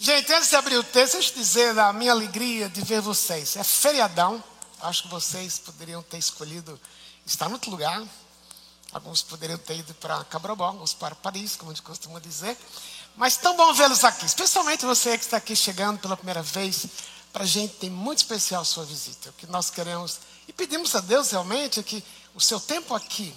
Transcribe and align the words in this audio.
Gente, 0.00 0.32
antes 0.32 0.48
de 0.48 0.54
abrir 0.54 0.76
o 0.76 0.84
texto, 0.84 1.14
deixa 1.14 1.32
eu 1.32 1.34
dizer 1.34 1.74
da 1.74 1.92
minha 1.92 2.12
alegria 2.12 2.68
de 2.68 2.80
ver 2.82 3.00
vocês. 3.00 3.56
É 3.56 3.64
feriadão. 3.64 4.42
Acho 4.80 5.02
que 5.02 5.08
vocês 5.08 5.58
poderiam 5.58 6.00
ter 6.04 6.18
escolhido 6.18 6.78
estar 7.26 7.50
em 7.50 7.52
outro 7.52 7.68
lugar. 7.68 8.04
Alguns 8.92 9.22
poderiam 9.22 9.58
ter 9.58 9.78
ido 9.78 9.92
para 9.94 10.22
Cabrobó, 10.26 10.66
alguns 10.66 10.94
para 10.94 11.16
Paris, 11.16 11.56
como 11.56 11.72
a 11.72 11.74
gente 11.74 11.82
costuma 11.82 12.20
dizer. 12.20 12.56
Mas 13.16 13.36
tão 13.38 13.56
bom 13.56 13.74
vê-los 13.74 14.04
aqui, 14.04 14.24
especialmente 14.24 14.86
você 14.86 15.18
que 15.18 15.24
está 15.24 15.38
aqui 15.38 15.56
chegando 15.56 15.98
pela 15.98 16.16
primeira 16.16 16.44
vez. 16.44 16.86
Para 17.32 17.42
a 17.42 17.46
gente 17.46 17.74
tem 17.74 17.90
muito 17.90 18.18
especial 18.18 18.64
sua 18.64 18.84
visita. 18.84 19.30
O 19.30 19.32
que 19.32 19.48
nós 19.48 19.68
queremos 19.68 20.20
e 20.46 20.52
pedimos 20.52 20.94
a 20.94 21.00
Deus 21.00 21.32
realmente 21.32 21.80
é 21.80 21.82
que 21.82 22.04
o 22.36 22.40
seu 22.40 22.60
tempo 22.60 22.94
aqui 22.94 23.34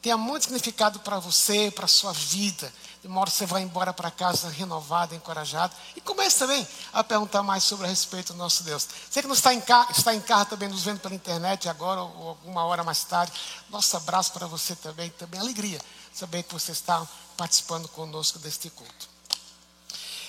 tenha 0.00 0.16
muito 0.16 0.44
significado 0.44 0.98
para 1.00 1.18
você, 1.18 1.70
para 1.70 1.84
a 1.84 1.88
sua 1.88 2.14
vida. 2.14 2.72
De 3.02 3.08
modo 3.08 3.30
você 3.30 3.46
vai 3.46 3.62
embora 3.62 3.94
para 3.94 4.10
casa 4.10 4.50
renovado, 4.50 5.14
encorajado. 5.14 5.74
E 5.96 6.00
comece 6.00 6.38
também 6.38 6.66
a 6.92 7.02
perguntar 7.02 7.42
mais 7.42 7.64
sobre 7.64 7.86
a 7.86 7.88
respeito 7.88 8.34
do 8.34 8.38
nosso 8.38 8.62
Deus. 8.62 8.86
Você 9.10 9.22
que 9.22 9.28
não 9.28 9.34
está 9.34 9.54
em, 9.54 9.60
casa, 9.60 9.92
está 9.92 10.14
em 10.14 10.20
também, 10.20 10.68
nos 10.68 10.82
vendo 10.82 11.00
pela 11.00 11.14
internet 11.14 11.68
agora 11.68 12.02
ou 12.02 12.28
alguma 12.28 12.64
hora 12.64 12.84
mais 12.84 13.02
tarde. 13.04 13.32
Nosso 13.70 13.96
abraço 13.96 14.32
para 14.32 14.46
você 14.46 14.76
também. 14.76 15.08
Também 15.10 15.40
alegria 15.40 15.80
saber 16.12 16.42
que 16.42 16.52
você 16.52 16.72
está 16.72 17.06
participando 17.36 17.88
conosco 17.88 18.38
deste 18.38 18.68
culto. 18.68 19.08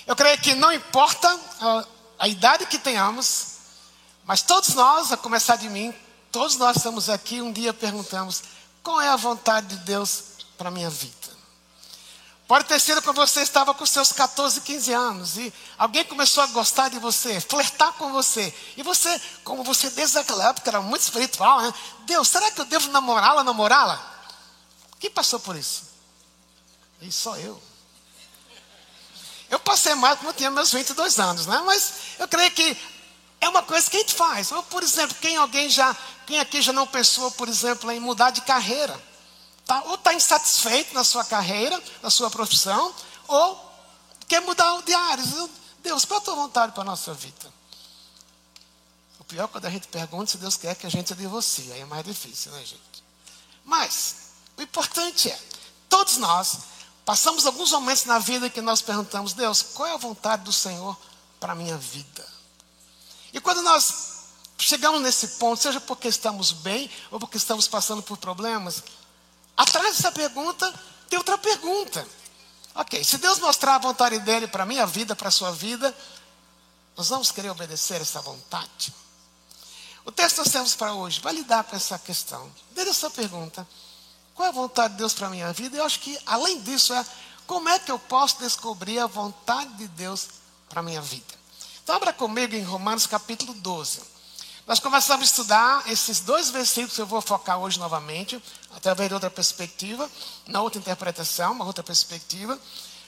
Eu 0.06 0.16
creio 0.16 0.38
que 0.38 0.54
não 0.54 0.72
importa 0.72 1.28
a, 1.60 1.84
a 2.20 2.28
idade 2.28 2.66
que 2.66 2.78
tenhamos, 2.78 3.58
mas 4.24 4.40
todos 4.40 4.70
nós, 4.74 5.12
a 5.12 5.16
começar 5.16 5.56
de 5.56 5.68
mim, 5.68 5.94
todos 6.30 6.56
nós 6.56 6.76
estamos 6.76 7.10
aqui, 7.10 7.42
um 7.42 7.52
dia 7.52 7.74
perguntamos 7.74 8.42
qual 8.82 9.00
é 9.00 9.08
a 9.08 9.16
vontade 9.16 9.68
de 9.68 9.76
Deus 9.84 10.22
para 10.56 10.68
a 10.68 10.72
minha 10.72 10.90
vida? 10.90 11.31
Pode 12.52 12.66
ter 12.66 12.78
sido 12.78 13.00
quando 13.00 13.16
você 13.16 13.40
estava 13.40 13.72
com 13.72 13.86
seus 13.86 14.12
14, 14.12 14.60
15 14.60 14.92
anos 14.92 15.38
e 15.38 15.50
alguém 15.78 16.04
começou 16.04 16.42
a 16.42 16.46
gostar 16.48 16.90
de 16.90 16.98
você, 16.98 17.40
flertar 17.40 17.94
com 17.94 18.12
você. 18.12 18.54
E 18.76 18.82
você, 18.82 19.18
como 19.42 19.64
você 19.64 19.88
desde 19.88 20.18
aquela 20.18 20.50
época 20.50 20.68
era 20.68 20.82
muito 20.82 21.00
espiritual, 21.00 21.62
né? 21.62 21.72
Deus, 22.00 22.28
será 22.28 22.50
que 22.50 22.60
eu 22.60 22.66
devo 22.66 22.90
namorá-la, 22.90 23.42
namorá-la? 23.42 23.98
Quem 25.00 25.10
passou 25.10 25.40
por 25.40 25.56
isso? 25.56 25.84
E 27.00 27.10
só 27.10 27.38
eu. 27.38 27.58
Eu 29.48 29.58
passei 29.58 29.94
mais 29.94 30.18
quando 30.18 30.28
eu 30.28 30.34
tinha 30.34 30.50
meus 30.50 30.70
22 30.70 31.18
anos, 31.20 31.46
né? 31.46 31.62
Mas 31.64 31.94
eu 32.18 32.28
creio 32.28 32.50
que 32.50 32.76
é 33.40 33.48
uma 33.48 33.62
coisa 33.62 33.88
que 33.88 33.96
a 33.96 34.00
gente 34.00 34.12
faz. 34.12 34.52
Ou, 34.52 34.62
por 34.64 34.82
exemplo, 34.82 35.16
quem 35.22 35.38
alguém 35.38 35.70
já, 35.70 35.96
quem 36.26 36.38
aqui 36.38 36.60
já 36.60 36.74
não 36.74 36.86
pensou, 36.86 37.30
por 37.30 37.48
exemplo, 37.48 37.90
em 37.90 37.98
mudar 37.98 38.28
de 38.28 38.42
carreira? 38.42 39.11
Tá? 39.66 39.82
Ou 39.84 39.94
está 39.94 40.12
insatisfeito 40.14 40.94
na 40.94 41.04
sua 41.04 41.24
carreira, 41.24 41.82
na 42.02 42.10
sua 42.10 42.30
profissão, 42.30 42.94
ou 43.28 43.72
quer 44.28 44.40
mudar 44.40 44.82
de 44.82 44.94
áreas. 44.94 45.28
Deus, 45.82 46.04
qual 46.04 46.18
é 46.18 46.22
a 46.22 46.24
tua 46.24 46.34
vontade 46.34 46.72
para 46.72 46.82
a 46.82 46.86
nossa 46.86 47.12
vida? 47.14 47.52
O 49.18 49.24
pior 49.24 49.44
é 49.44 49.48
quando 49.48 49.66
a 49.66 49.70
gente 49.70 49.88
pergunta 49.88 50.30
se 50.30 50.38
Deus 50.38 50.56
quer 50.56 50.74
que 50.74 50.86
a 50.86 50.90
gente 50.90 51.08
se 51.08 51.14
divorcie. 51.14 51.72
Aí 51.72 51.80
é 51.80 51.84
mais 51.84 52.04
difícil, 52.04 52.52
né, 52.52 52.64
gente? 52.64 53.04
Mas, 53.64 54.16
o 54.56 54.62
importante 54.62 55.30
é, 55.30 55.38
todos 55.88 56.16
nós 56.16 56.58
passamos 57.04 57.46
alguns 57.46 57.70
momentos 57.70 58.04
na 58.04 58.18
vida 58.18 58.50
que 58.50 58.60
nós 58.60 58.82
perguntamos, 58.82 59.32
Deus, 59.32 59.62
qual 59.62 59.88
é 59.88 59.92
a 59.92 59.96
vontade 59.96 60.42
do 60.42 60.52
Senhor 60.52 60.96
para 61.38 61.52
a 61.52 61.56
minha 61.56 61.76
vida? 61.76 62.26
E 63.32 63.40
quando 63.40 63.62
nós 63.62 64.12
chegamos 64.58 65.00
nesse 65.00 65.28
ponto, 65.38 65.62
seja 65.62 65.80
porque 65.80 66.08
estamos 66.08 66.52
bem 66.52 66.90
ou 67.10 67.18
porque 67.18 67.36
estamos 67.36 67.66
passando 67.66 68.02
por 68.02 68.16
problemas, 68.16 68.82
atrás 69.62 69.96
dessa 69.96 70.12
pergunta 70.12 70.72
tem 71.08 71.18
outra 71.18 71.38
pergunta. 71.38 72.06
Ok, 72.74 73.04
se 73.04 73.18
Deus 73.18 73.38
mostrar 73.38 73.74
a 73.74 73.78
vontade 73.78 74.18
dele 74.20 74.46
para 74.46 74.62
a 74.62 74.66
minha 74.66 74.86
vida, 74.86 75.14
para 75.14 75.28
a 75.28 75.30
sua 75.30 75.52
vida, 75.52 75.94
nós 76.96 77.08
vamos 77.08 77.30
querer 77.30 77.50
obedecer 77.50 78.00
essa 78.00 78.20
vontade? 78.20 78.94
O 80.04 80.10
texto 80.10 80.36
que 80.36 80.42
nós 80.42 80.52
temos 80.52 80.74
para 80.74 80.94
hoje 80.94 81.20
vai 81.20 81.34
lidar 81.34 81.64
com 81.64 81.76
essa 81.76 81.98
questão. 81.98 82.50
Desde 82.72 82.90
essa 82.90 83.10
pergunta, 83.10 83.66
qual 84.34 84.46
é 84.46 84.48
a 84.48 84.52
vontade 84.52 84.94
de 84.94 84.98
Deus 84.98 85.12
para 85.12 85.26
a 85.26 85.30
minha 85.30 85.52
vida? 85.52 85.76
Eu 85.76 85.84
acho 85.84 86.00
que, 86.00 86.18
além 86.26 86.60
disso, 86.62 86.92
é 86.94 87.04
como 87.46 87.68
é 87.68 87.78
que 87.78 87.92
eu 87.92 87.98
posso 87.98 88.38
descobrir 88.38 88.98
a 88.98 89.06
vontade 89.06 89.72
de 89.74 89.88
Deus 89.88 90.28
para 90.68 90.80
a 90.80 90.82
minha 90.82 91.00
vida? 91.00 91.34
Então, 91.82 91.96
abra 91.96 92.12
comigo 92.12 92.54
em 92.54 92.62
Romanos 92.62 93.06
capítulo 93.06 93.52
12. 93.54 94.00
Nós 94.66 94.78
começamos 94.78 95.22
a 95.22 95.30
estudar 95.30 95.90
esses 95.90 96.20
dois 96.20 96.48
versículos 96.50 96.94
que 96.94 97.00
eu 97.02 97.06
vou 97.06 97.20
focar 97.20 97.58
hoje 97.58 97.78
novamente, 97.78 98.42
através 98.74 99.08
de 99.08 99.14
outra 99.14 99.30
perspectiva, 99.30 100.10
na 100.46 100.60
outra 100.62 100.78
interpretação, 100.78 101.52
uma 101.52 101.64
outra 101.64 101.82
perspectiva, 101.82 102.58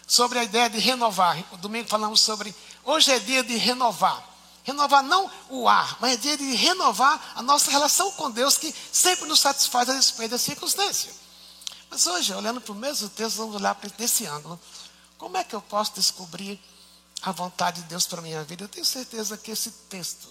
sobre 0.06 0.38
a 0.38 0.44
ideia 0.44 0.68
de 0.68 0.78
renovar. 0.78 1.42
O 1.52 1.56
domingo 1.56 1.88
falamos 1.88 2.20
sobre, 2.20 2.54
hoje 2.84 3.12
é 3.12 3.18
dia 3.18 3.42
de 3.42 3.56
renovar. 3.56 4.32
Renovar 4.62 5.02
não 5.02 5.30
o 5.50 5.68
ar, 5.68 5.98
mas 6.00 6.14
é 6.14 6.16
dia 6.16 6.36
de 6.36 6.54
renovar 6.54 7.32
a 7.34 7.42
nossa 7.42 7.70
relação 7.70 8.10
com 8.12 8.30
Deus, 8.30 8.56
que 8.56 8.74
sempre 8.92 9.26
nos 9.26 9.40
satisfaz 9.40 9.88
a 9.88 9.94
respeito 9.94 10.30
da 10.30 10.38
circunstância. 10.38 11.12
Mas 11.90 12.06
hoje, 12.06 12.32
olhando 12.32 12.60
para 12.60 12.72
o 12.72 12.74
mesmo 12.74 13.08
texto, 13.10 13.36
vamos 13.36 13.56
olhar 13.56 13.74
para 13.74 13.90
esse 13.98 14.26
ângulo. 14.26 14.58
Como 15.18 15.36
é 15.36 15.44
que 15.44 15.54
eu 15.54 15.60
posso 15.60 15.92
descobrir 15.94 16.60
a 17.24 17.32
vontade 17.32 17.80
de 17.80 17.88
Deus 17.88 18.06
para 18.06 18.20
a 18.20 18.22
minha 18.22 18.44
vida, 18.44 18.64
eu 18.64 18.68
tenho 18.68 18.84
certeza 18.84 19.38
que 19.38 19.50
esse 19.50 19.70
texto, 19.88 20.28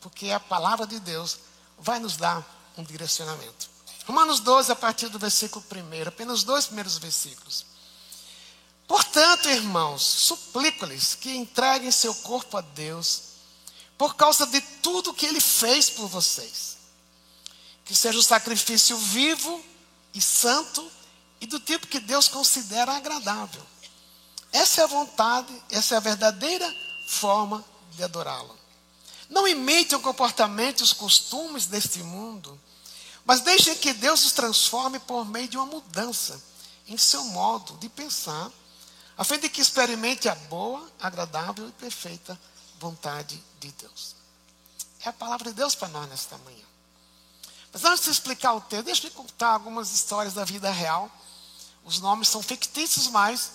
porque 0.00 0.26
é 0.26 0.34
a 0.34 0.40
palavra 0.40 0.84
de 0.84 0.98
Deus, 0.98 1.38
vai 1.78 2.00
nos 2.00 2.16
dar 2.16 2.44
um 2.76 2.82
direcionamento. 2.82 3.75
Romanos 4.06 4.38
12, 4.38 4.70
a 4.70 4.76
partir 4.76 5.08
do 5.08 5.18
versículo 5.18 5.64
1, 5.70 6.08
apenas 6.08 6.44
dois 6.44 6.66
primeiros 6.66 6.96
versículos. 6.96 7.66
Portanto, 8.86 9.48
irmãos, 9.48 10.02
suplico-lhes 10.02 11.16
que 11.16 11.34
entreguem 11.34 11.90
seu 11.90 12.14
corpo 12.14 12.56
a 12.56 12.60
Deus, 12.60 13.22
por 13.98 14.14
causa 14.14 14.46
de 14.46 14.60
tudo 14.60 15.12
que 15.12 15.26
Ele 15.26 15.40
fez 15.40 15.90
por 15.90 16.06
vocês. 16.06 16.76
Que 17.84 17.96
seja 17.96 18.18
um 18.18 18.22
sacrifício 18.22 18.96
vivo 18.96 19.64
e 20.14 20.22
santo 20.22 20.88
e 21.40 21.46
do 21.46 21.58
tipo 21.58 21.88
que 21.88 21.98
Deus 21.98 22.28
considera 22.28 22.96
agradável. 22.96 23.62
Essa 24.52 24.82
é 24.82 24.84
a 24.84 24.88
vontade, 24.88 25.52
essa 25.70 25.94
é 25.94 25.98
a 25.98 26.00
verdadeira 26.00 26.72
forma 27.08 27.64
de 27.92 28.04
adorá-lo. 28.04 28.56
Não 29.28 29.48
imitem 29.48 29.98
o 29.98 30.02
comportamento 30.02 30.80
e 30.80 30.84
os 30.84 30.92
costumes 30.92 31.66
deste 31.66 31.98
mundo, 31.98 32.58
mas 33.26 33.40
deixem 33.40 33.76
que 33.76 33.92
Deus 33.92 34.24
os 34.24 34.32
transforme 34.32 35.00
por 35.00 35.26
meio 35.26 35.48
de 35.48 35.56
uma 35.58 35.66
mudança 35.66 36.40
em 36.86 36.96
seu 36.96 37.24
modo 37.24 37.76
de 37.78 37.88
pensar, 37.88 38.48
a 39.18 39.24
fim 39.24 39.38
de 39.38 39.48
que 39.48 39.60
experimente 39.60 40.28
a 40.28 40.34
boa, 40.34 40.88
agradável 41.00 41.68
e 41.68 41.72
perfeita 41.72 42.38
vontade 42.78 43.42
de 43.58 43.72
Deus. 43.72 44.14
É 45.00 45.08
a 45.08 45.12
palavra 45.12 45.50
de 45.50 45.56
Deus 45.56 45.74
para 45.74 45.88
nós 45.88 46.08
nesta 46.08 46.38
manhã. 46.38 46.64
Mas 47.72 47.84
antes 47.84 48.04
de 48.04 48.10
explicar 48.10 48.52
o 48.54 48.60
texto, 48.60 48.84
deixa 48.84 49.06
eu 49.08 49.10
contar 49.10 49.48
algumas 49.48 49.92
histórias 49.92 50.34
da 50.34 50.44
vida 50.44 50.70
real. 50.70 51.10
Os 51.84 52.00
nomes 52.00 52.28
são 52.28 52.42
fictícios, 52.42 53.08
mas 53.08 53.50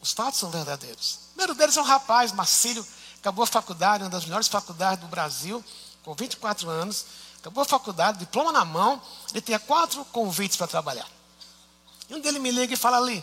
os 0.00 0.12
fatos 0.12 0.38
são 0.38 0.50
verdadeiros. 0.50 1.14
O 1.14 1.28
primeiro 1.30 1.54
deles 1.54 1.76
é 1.76 1.80
um 1.80 1.84
rapaz, 1.84 2.32
Marcílio, 2.32 2.86
acabou 3.18 3.44
a 3.44 3.46
faculdade, 3.46 4.04
uma 4.04 4.10
das 4.10 4.24
melhores 4.24 4.48
faculdades 4.48 5.00
do 5.00 5.08
Brasil, 5.08 5.64
com 6.02 6.14
24 6.14 6.68
anos, 6.68 7.06
acabou 7.42 7.62
a 7.62 7.64
faculdade, 7.66 8.20
diploma 8.20 8.52
na 8.52 8.64
mão, 8.64 9.02
ele 9.32 9.40
tinha 9.40 9.58
quatro 9.58 10.04
convites 10.06 10.56
para 10.56 10.68
trabalhar. 10.68 11.08
E 12.08 12.14
um 12.14 12.20
dele 12.20 12.38
me 12.38 12.52
liga 12.52 12.72
e 12.72 12.76
fala 12.76 12.98
ali, 12.98 13.22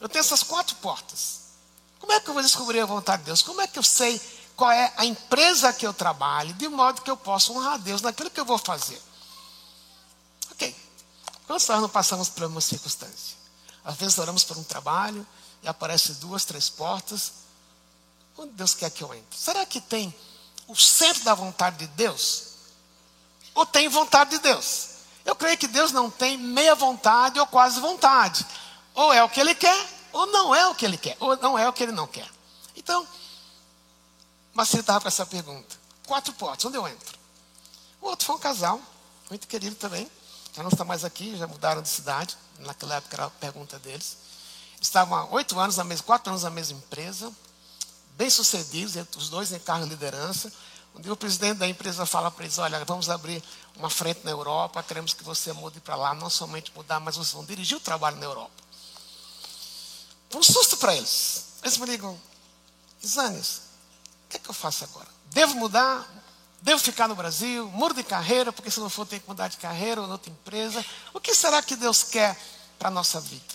eu 0.00 0.08
tenho 0.08 0.20
essas 0.20 0.42
quatro 0.42 0.74
portas. 0.76 1.40
Como 2.00 2.12
é 2.12 2.18
que 2.18 2.28
eu 2.30 2.34
vou 2.34 2.42
descobrir 2.42 2.80
a 2.80 2.86
vontade 2.86 3.22
de 3.22 3.26
Deus? 3.26 3.42
Como 3.42 3.60
é 3.60 3.66
que 3.66 3.78
eu 3.78 3.82
sei 3.82 4.18
qual 4.56 4.70
é 4.70 4.92
a 4.96 5.04
empresa 5.04 5.72
que 5.72 5.86
eu 5.86 5.92
trabalho, 5.92 6.54
de 6.54 6.66
modo 6.68 7.02
que 7.02 7.10
eu 7.10 7.16
possa 7.16 7.52
honrar 7.52 7.74
a 7.74 7.76
Deus 7.76 8.00
naquilo 8.00 8.30
que 8.30 8.40
eu 8.40 8.44
vou 8.44 8.56
fazer? 8.56 9.00
Ok. 10.50 10.74
Quantos 11.46 11.68
nós 11.68 11.80
não 11.80 11.88
passamos 11.88 12.30
por 12.30 12.44
uma 12.44 12.60
circunstância? 12.60 13.36
Às 13.84 13.96
vezes 13.96 14.18
oramos 14.18 14.44
por 14.44 14.56
um 14.56 14.64
trabalho, 14.64 15.26
e 15.62 15.68
aparece 15.68 16.14
duas, 16.14 16.44
três 16.44 16.70
portas. 16.70 17.32
Onde 18.36 18.52
Deus 18.52 18.74
quer 18.74 18.90
que 18.90 19.02
eu 19.02 19.12
entre? 19.12 19.38
Será 19.38 19.66
que 19.66 19.80
tem 19.80 20.14
o 20.66 20.76
centro 20.76 21.24
da 21.24 21.34
vontade 21.34 21.78
de 21.78 21.86
Deus? 21.88 22.47
Ou 23.58 23.66
tem 23.66 23.88
vontade 23.88 24.30
de 24.30 24.38
Deus? 24.38 24.90
Eu 25.24 25.34
creio 25.34 25.58
que 25.58 25.66
Deus 25.66 25.90
não 25.90 26.08
tem 26.08 26.38
meia 26.38 26.76
vontade 26.76 27.40
ou 27.40 27.46
quase 27.48 27.80
vontade. 27.80 28.46
Ou 28.94 29.12
é 29.12 29.20
o 29.24 29.28
que 29.28 29.40
Ele 29.40 29.52
quer, 29.52 30.08
ou 30.12 30.26
não 30.26 30.54
é 30.54 30.68
o 30.68 30.76
que 30.76 30.84
Ele 30.84 30.96
quer, 30.96 31.16
ou 31.18 31.36
não 31.38 31.58
é 31.58 31.68
o 31.68 31.72
que 31.72 31.82
Ele 31.82 31.90
não 31.90 32.06
quer. 32.06 32.30
Então, 32.76 33.04
mas 34.54 34.72
ele 34.72 34.82
estava 34.82 35.00
com 35.00 35.08
essa 35.08 35.26
pergunta. 35.26 35.76
Quatro 36.06 36.32
portas, 36.34 36.66
onde 36.66 36.76
eu 36.76 36.86
entro? 36.86 37.18
O 38.00 38.06
outro 38.06 38.26
foi 38.26 38.36
um 38.36 38.38
casal, 38.38 38.80
muito 39.28 39.48
querido 39.48 39.74
também. 39.74 40.08
Já 40.54 40.62
não 40.62 40.70
está 40.70 40.84
mais 40.84 41.04
aqui, 41.04 41.36
já 41.36 41.48
mudaram 41.48 41.82
de 41.82 41.88
cidade. 41.88 42.38
Naquela 42.60 42.94
época 42.94 43.16
era 43.16 43.24
a 43.24 43.30
pergunta 43.30 43.76
deles. 43.80 44.18
Estavam 44.80 45.18
há 45.18 45.24
oito 45.30 45.58
anos 45.58 45.76
na 45.76 45.82
mesma, 45.82 46.06
quatro 46.06 46.30
anos 46.30 46.44
na 46.44 46.50
mesma 46.50 46.78
empresa, 46.78 47.32
bem 48.10 48.30
sucedidos, 48.30 48.94
os 49.16 49.28
dois 49.28 49.50
em 49.50 49.58
cargo 49.58 49.82
de 49.82 49.90
liderança. 49.90 50.52
Dia 50.98 51.12
o 51.12 51.16
presidente 51.16 51.58
da 51.58 51.68
empresa 51.68 52.04
fala 52.04 52.30
para 52.30 52.44
eles: 52.44 52.58
Olha, 52.58 52.84
vamos 52.84 53.08
abrir 53.08 53.42
uma 53.76 53.88
frente 53.88 54.20
na 54.24 54.32
Europa, 54.32 54.82
queremos 54.82 55.14
que 55.14 55.22
você 55.22 55.52
mude 55.52 55.80
para 55.80 55.94
lá, 55.94 56.12
não 56.12 56.28
somente 56.28 56.72
mudar, 56.74 56.98
mas 56.98 57.16
vocês 57.16 57.32
vão 57.32 57.44
dirigir 57.44 57.76
o 57.76 57.80
trabalho 57.80 58.16
na 58.16 58.26
Europa. 58.26 58.50
Um 60.34 60.42
susto 60.42 60.76
para 60.76 60.94
eles. 60.94 61.44
Eles 61.62 61.78
me 61.78 61.86
ligam: 61.86 62.18
Isanes, 63.02 63.62
o 64.26 64.28
que, 64.28 64.36
é 64.38 64.40
que 64.40 64.50
eu 64.50 64.54
faço 64.54 64.84
agora? 64.84 65.08
Devo 65.26 65.54
mudar? 65.54 66.06
Devo 66.60 66.80
ficar 66.80 67.06
no 67.06 67.14
Brasil? 67.14 67.68
Muro 67.70 67.94
de 67.94 68.02
carreira, 68.02 68.52
porque 68.52 68.70
se 68.70 68.80
não 68.80 68.90
for 68.90 69.06
ter 69.06 69.20
que 69.20 69.28
mudar 69.28 69.46
de 69.46 69.56
carreira 69.56 70.02
ou 70.02 70.10
outra 70.10 70.30
empresa. 70.30 70.84
O 71.14 71.20
que 71.20 71.32
será 71.32 71.62
que 71.62 71.76
Deus 71.76 72.02
quer 72.02 72.36
para 72.76 72.88
a 72.88 72.90
nossa 72.90 73.20
vida? 73.20 73.54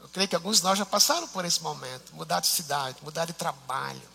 Eu 0.00 0.08
creio 0.08 0.28
que 0.28 0.34
alguns 0.34 0.58
de 0.58 0.64
nós 0.64 0.78
já 0.78 0.86
passaram 0.86 1.28
por 1.28 1.44
esse 1.44 1.62
momento. 1.62 2.14
Mudar 2.14 2.40
de 2.40 2.46
cidade, 2.46 2.96
mudar 3.02 3.26
de 3.26 3.34
trabalho. 3.34 4.11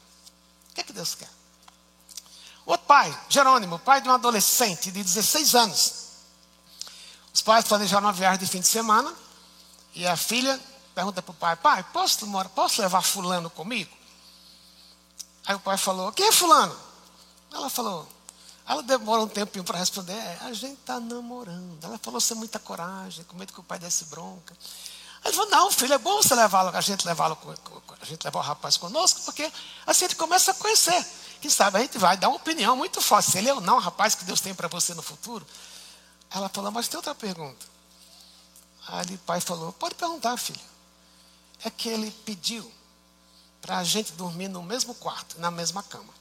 Que 0.77 0.81
é 0.81 0.83
que 0.83 0.93
Deus 0.93 1.15
quer? 1.15 1.29
Outro 2.63 2.85
pai, 2.85 3.19
Jerônimo, 3.27 3.79
pai 3.79 3.99
de 3.99 4.07
um 4.07 4.11
adolescente 4.11 4.91
de 4.91 5.03
16 5.03 5.55
anos. 5.55 5.93
Os 7.33 7.41
pais 7.41 7.65
planejaram 7.65 8.05
uma 8.05 8.13
viagem 8.13 8.37
de 8.37 8.45
fim 8.45 8.59
de 8.59 8.67
semana. 8.67 9.11
E 9.95 10.05
a 10.05 10.15
filha 10.15 10.59
pergunta 10.93 11.19
para 11.23 11.31
o 11.31 11.33
pai: 11.33 11.55
Pai, 11.55 11.83
posso, 11.91 12.27
posso 12.53 12.79
levar 12.79 13.01
Fulano 13.01 13.49
comigo? 13.49 13.91
Aí 15.47 15.55
o 15.55 15.59
pai 15.59 15.79
falou: 15.79 16.11
Quem 16.11 16.27
é 16.27 16.31
Fulano? 16.31 16.77
Ela 17.51 17.71
falou: 17.71 18.07
Ela 18.67 18.83
demora 18.83 19.23
um 19.23 19.27
tempinho 19.27 19.65
para 19.65 19.79
responder: 19.79 20.13
é, 20.13 20.37
A 20.41 20.53
gente 20.53 20.79
está 20.79 20.99
namorando. 20.99 21.83
Ela 21.83 21.97
falou 21.97 22.21
sem 22.21 22.37
muita 22.37 22.59
coragem, 22.59 23.25
com 23.25 23.35
medo 23.35 23.51
que 23.51 23.59
o 23.59 23.63
pai 23.63 23.79
desse 23.79 24.05
bronca. 24.05 24.55
Ele 25.23 25.33
falou: 25.33 25.49
Não, 25.49 25.71
filho, 25.71 25.93
é 25.93 25.97
bom 25.97 26.17
você 26.17 26.35
levá-lo, 26.35 26.75
a 26.75 26.81
gente 26.81 27.05
levá-lo, 27.05 27.37
a 27.99 28.05
gente 28.05 28.23
levar 28.23 28.39
o 28.39 28.43
rapaz 28.43 28.77
conosco, 28.77 29.21
porque 29.23 29.51
assim 29.85 30.05
gente 30.05 30.15
começa 30.15 30.51
a 30.51 30.53
conhecer. 30.53 31.05
Quem 31.41 31.51
sabe 31.51 31.77
a 31.77 31.81
gente 31.81 31.97
vai 31.97 32.17
dar 32.17 32.29
uma 32.29 32.37
opinião 32.37 32.75
muito 32.75 33.01
forte. 33.01 33.31
Se 33.31 33.37
ele 33.37 33.49
é 33.49 33.53
ou 33.53 33.61
não 33.61 33.77
o 33.77 33.79
rapaz 33.79 34.15
que 34.15 34.25
Deus 34.25 34.41
tem 34.41 34.53
para 34.53 34.67
você 34.67 34.93
no 34.93 35.01
futuro. 35.01 35.45
Ela 36.31 36.49
falou: 36.49 36.71
Mas 36.71 36.87
tem 36.87 36.97
outra 36.97 37.15
pergunta. 37.15 37.65
Aí 38.87 39.15
o 39.15 39.17
pai 39.19 39.41
falou: 39.41 39.73
Pode 39.73 39.95
perguntar, 39.95 40.37
filho. 40.37 40.59
É 41.63 41.69
que 41.69 41.89
ele 41.89 42.11
pediu 42.25 42.71
para 43.61 43.79
a 43.79 43.83
gente 43.83 44.13
dormir 44.13 44.47
no 44.47 44.61
mesmo 44.61 44.93
quarto, 44.95 45.39
na 45.39 45.51
mesma 45.51 45.83
cama. 45.83 46.13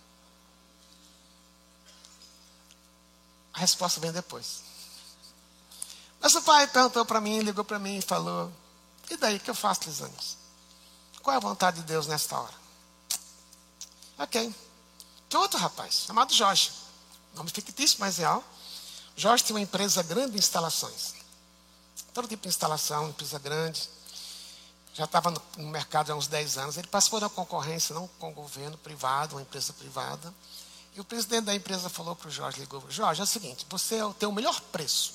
A 3.53 3.61
resposta 3.61 4.01
vem 4.01 4.13
depois. 4.13 4.63
Mas 6.21 6.35
o 6.35 6.43
pai 6.43 6.67
perguntou 6.67 7.05
para 7.05 7.21
mim, 7.21 7.41
ligou 7.41 7.65
para 7.65 7.79
mim 7.79 7.99
e 7.99 8.03
falou: 8.03 8.53
E 9.11 9.17
daí, 9.17 9.39
que 9.39 9.51
eu 9.51 9.55
faço, 9.55 9.83
Lisanes? 9.87 10.37
Qual 11.23 11.35
é 11.35 11.37
a 11.37 11.41
vontade 11.41 11.81
de 11.81 11.87
Deus 11.87 12.07
nesta 12.07 12.39
hora? 12.39 12.55
Ok. 14.19 14.55
Tem 15.29 15.41
outro 15.41 15.59
rapaz, 15.59 16.05
chamado 16.07 16.33
Jorge. 16.33 16.73
Nome 17.35 17.51
fictício, 17.51 17.99
mas 18.01 18.19
real. 18.19 18.43
Jorge 19.17 19.45
tem 19.45 19.55
uma 19.55 19.61
empresa 19.61 20.03
grande 20.03 20.33
de 20.33 20.39
instalações. 20.39 21.15
Todo 22.15 22.29
tipo 22.29 22.45
de 22.45 22.49
instalação, 22.49 23.09
empresa 23.09 23.39
grande 23.39 23.89
já 24.97 25.05
estava 25.05 25.31
no, 25.31 25.67
mercado 25.67 26.11
há 26.11 26.15
uns 26.15 26.27
10 26.27 26.57
anos. 26.57 26.79
Ele 26.79 26.87
passou 26.87 27.21
da 27.21 27.29
concorrência, 27.29 27.95
não 27.95 28.09
com 28.19 28.31
o 28.31 28.33
governo 28.33 28.79
privado, 28.79 29.37
uma 29.37 29.43
empresa 29.43 29.75
privada. 29.75 30.33
E 30.95 31.01
o 31.01 31.05
presidente 31.05 31.45
da 31.45 31.55
empresa 31.55 31.91
falou 31.91 32.17
para 32.17 32.29
o 32.29 32.31
Jorge, 32.31 32.61
ligou, 32.61 32.83
Jorge, 32.89 33.21
é 33.21 33.25
o 33.25 33.27
seguinte, 33.27 33.67
você 33.69 33.99
tem 34.19 34.27
o 34.27 34.33
melhor 34.33 34.59
preço. 34.73 35.13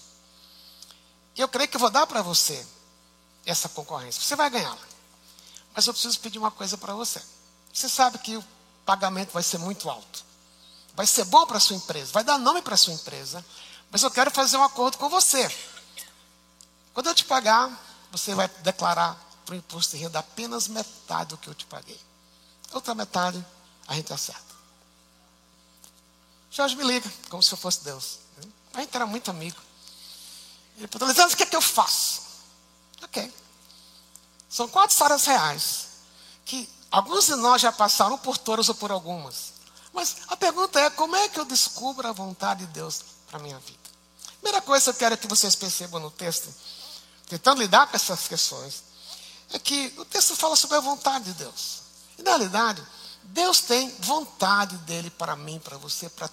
Eu 1.35 1.47
creio 1.47 1.67
que 1.67 1.75
eu 1.75 1.79
vou 1.79 1.89
dar 1.89 2.05
para 2.05 2.21
você 2.21 2.63
essa 3.45 3.69
concorrência. 3.69 4.21
Você 4.21 4.35
vai 4.35 4.49
ganhá-la. 4.49 4.91
Mas 5.73 5.87
eu 5.87 5.93
preciso 5.93 6.19
pedir 6.19 6.37
uma 6.37 6.51
coisa 6.51 6.77
para 6.77 6.93
você. 6.93 7.21
Você 7.73 7.87
sabe 7.87 8.17
que 8.19 8.37
o 8.37 8.43
pagamento 8.85 9.31
vai 9.31 9.43
ser 9.43 9.57
muito 9.57 9.89
alto. 9.89 10.25
Vai 10.93 11.07
ser 11.07 11.23
bom 11.25 11.45
para 11.45 11.57
a 11.57 11.59
sua 11.59 11.75
empresa, 11.75 12.11
vai 12.11 12.23
dar 12.23 12.37
nome 12.37 12.61
para 12.61 12.75
a 12.75 12.77
sua 12.77 12.93
empresa. 12.93 13.43
Mas 13.89 14.03
eu 14.03 14.11
quero 14.11 14.29
fazer 14.31 14.57
um 14.57 14.63
acordo 14.63 14.97
com 14.97 15.09
você. 15.09 15.49
Quando 16.93 17.07
eu 17.07 17.15
te 17.15 17.25
pagar, 17.25 17.69
você 18.11 18.35
vai 18.35 18.47
declarar 18.61 19.17
para 19.45 19.53
o 19.53 19.57
imposto 19.57 19.95
de 19.95 20.03
renda 20.03 20.19
apenas 20.19 20.67
metade 20.67 21.29
do 21.29 21.37
que 21.37 21.47
eu 21.47 21.55
te 21.55 21.65
paguei. 21.65 21.99
Outra 22.73 22.93
metade 22.93 23.45
a 23.87 23.95
gente 23.95 24.11
acerta. 24.11 24.51
Jorge 26.49 26.75
me 26.75 26.83
liga, 26.83 27.11
como 27.29 27.41
se 27.41 27.53
eu 27.53 27.57
fosse 27.57 27.83
Deus. 27.83 28.19
A 28.73 28.81
gente 28.81 28.93
era 28.93 29.05
muito 29.05 29.31
amigo. 29.31 29.57
Ele 30.77 30.87
perguntou, 30.87 31.07
Lisandro, 31.07 31.33
o 31.33 31.37
que 31.37 31.43
é 31.43 31.45
que 31.45 31.55
eu 31.55 31.61
faço? 31.61 32.30
Ok. 33.03 33.33
São 34.49 34.67
quatro 34.67 34.91
histórias 34.91 35.25
reais. 35.25 35.87
Que 36.45 36.67
alguns 36.89 37.25
de 37.25 37.35
nós 37.35 37.61
já 37.61 37.71
passaram 37.71 38.17
por 38.17 38.37
todas 38.37 38.69
ou 38.69 38.75
por 38.75 38.91
algumas. 38.91 39.53
Mas 39.93 40.17
a 40.27 40.35
pergunta 40.35 40.79
é, 40.79 40.89
como 40.89 41.15
é 41.15 41.29
que 41.29 41.39
eu 41.39 41.45
descubro 41.45 42.07
a 42.07 42.11
vontade 42.11 42.65
de 42.65 42.73
Deus 42.73 43.01
para 43.27 43.39
a 43.39 43.41
minha 43.41 43.59
vida? 43.59 43.79
Primeira 44.41 44.61
coisa 44.61 44.85
que 44.85 44.89
eu 44.89 44.99
quero 44.99 45.17
que 45.17 45.27
vocês 45.27 45.55
percebam 45.55 45.99
no 45.99 46.09
texto, 46.09 46.53
tentando 47.27 47.61
lidar 47.61 47.87
com 47.87 47.95
essas 47.95 48.27
questões, 48.27 48.83
é 49.53 49.59
que 49.59 49.93
o 49.97 50.05
texto 50.05 50.35
fala 50.35 50.55
sobre 50.55 50.77
a 50.77 50.81
vontade 50.81 51.25
de 51.25 51.33
Deus. 51.33 51.81
E 52.17 52.23
na 52.23 52.31
realidade, 52.31 52.81
Deus 53.23 53.61
tem 53.61 53.93
vontade 53.99 54.75
dele 54.77 55.09
para 55.11 55.35
mim, 55.35 55.59
para 55.59 55.77
você, 55.77 56.09
para 56.09 56.29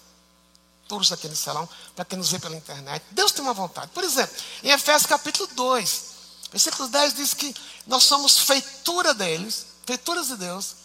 todos 0.87 1.11
aqui 1.11 1.27
no 1.27 1.35
salão, 1.35 1.69
para 1.95 2.03
quem 2.03 2.17
nos 2.17 2.31
vê 2.31 2.39
pela 2.39 2.55
internet. 2.55 3.05
Deus 3.11 3.31
tem 3.31 3.43
uma 3.43 3.53
vontade. 3.53 3.91
Por 3.93 4.03
exemplo, 4.03 4.35
em 4.63 4.71
Efésios 4.71 5.05
capítulo 5.05 5.47
2, 5.53 6.03
versículo 6.51 6.87
10 6.87 7.13
diz 7.13 7.33
que 7.33 7.55
nós 7.85 8.03
somos 8.03 8.39
feitura 8.39 9.13
deles, 9.13 9.65
feituras 9.85 10.27
de 10.27 10.37
Deus, 10.37 10.75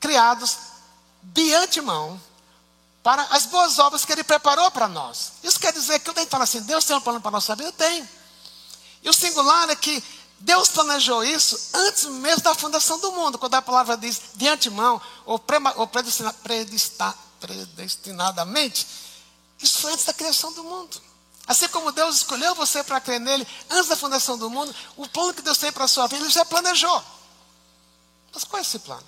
criados 0.00 0.56
de 1.22 1.54
antemão 1.54 2.20
para 3.02 3.22
as 3.24 3.46
boas 3.46 3.78
obras 3.78 4.04
que 4.04 4.12
ele 4.12 4.24
preparou 4.24 4.70
para 4.70 4.88
nós. 4.88 5.32
Isso 5.42 5.60
quer 5.60 5.72
dizer 5.72 6.00
que 6.00 6.08
eu 6.08 6.14
tenho 6.14 6.26
que 6.26 6.30
falar 6.30 6.44
assim, 6.44 6.62
Deus 6.62 6.84
tem 6.84 6.96
um 6.96 7.00
plano 7.00 7.20
para 7.20 7.28
a 7.28 7.32
nossa 7.32 7.54
vida? 7.54 7.70
Tem. 7.72 8.08
E 9.02 9.10
o 9.10 9.12
singular 9.12 9.68
é 9.68 9.76
que 9.76 10.02
Deus 10.40 10.68
planejou 10.68 11.24
isso 11.24 11.58
antes 11.74 12.04
mesmo 12.04 12.42
da 12.42 12.54
fundação 12.54 12.98
do 12.98 13.12
mundo, 13.12 13.38
quando 13.38 13.54
a 13.54 13.62
palavra 13.62 13.96
diz 13.96 14.20
de 14.34 14.48
antemão, 14.48 15.00
ou, 15.24 15.42
ou 15.76 15.86
predestinadamente, 15.86 18.86
isso 19.60 19.78
foi 19.78 19.92
antes 19.92 20.04
da 20.04 20.12
criação 20.12 20.52
do 20.52 20.64
mundo. 20.64 21.00
Assim 21.46 21.68
como 21.68 21.92
Deus 21.92 22.16
escolheu 22.16 22.54
você 22.54 22.82
para 22.82 23.00
crer 23.00 23.20
nele 23.20 23.46
antes 23.70 23.88
da 23.88 23.96
fundação 23.96 24.38
do 24.38 24.48
mundo, 24.48 24.74
o 24.96 25.06
plano 25.08 25.34
que 25.34 25.42
Deus 25.42 25.58
tem 25.58 25.70
para 25.70 25.84
a 25.84 25.88
sua 25.88 26.06
vida, 26.06 26.22
ele 26.24 26.32
já 26.32 26.44
planejou. 26.44 27.04
Mas 28.32 28.44
qual 28.44 28.58
é 28.58 28.62
esse 28.62 28.78
plano? 28.78 29.06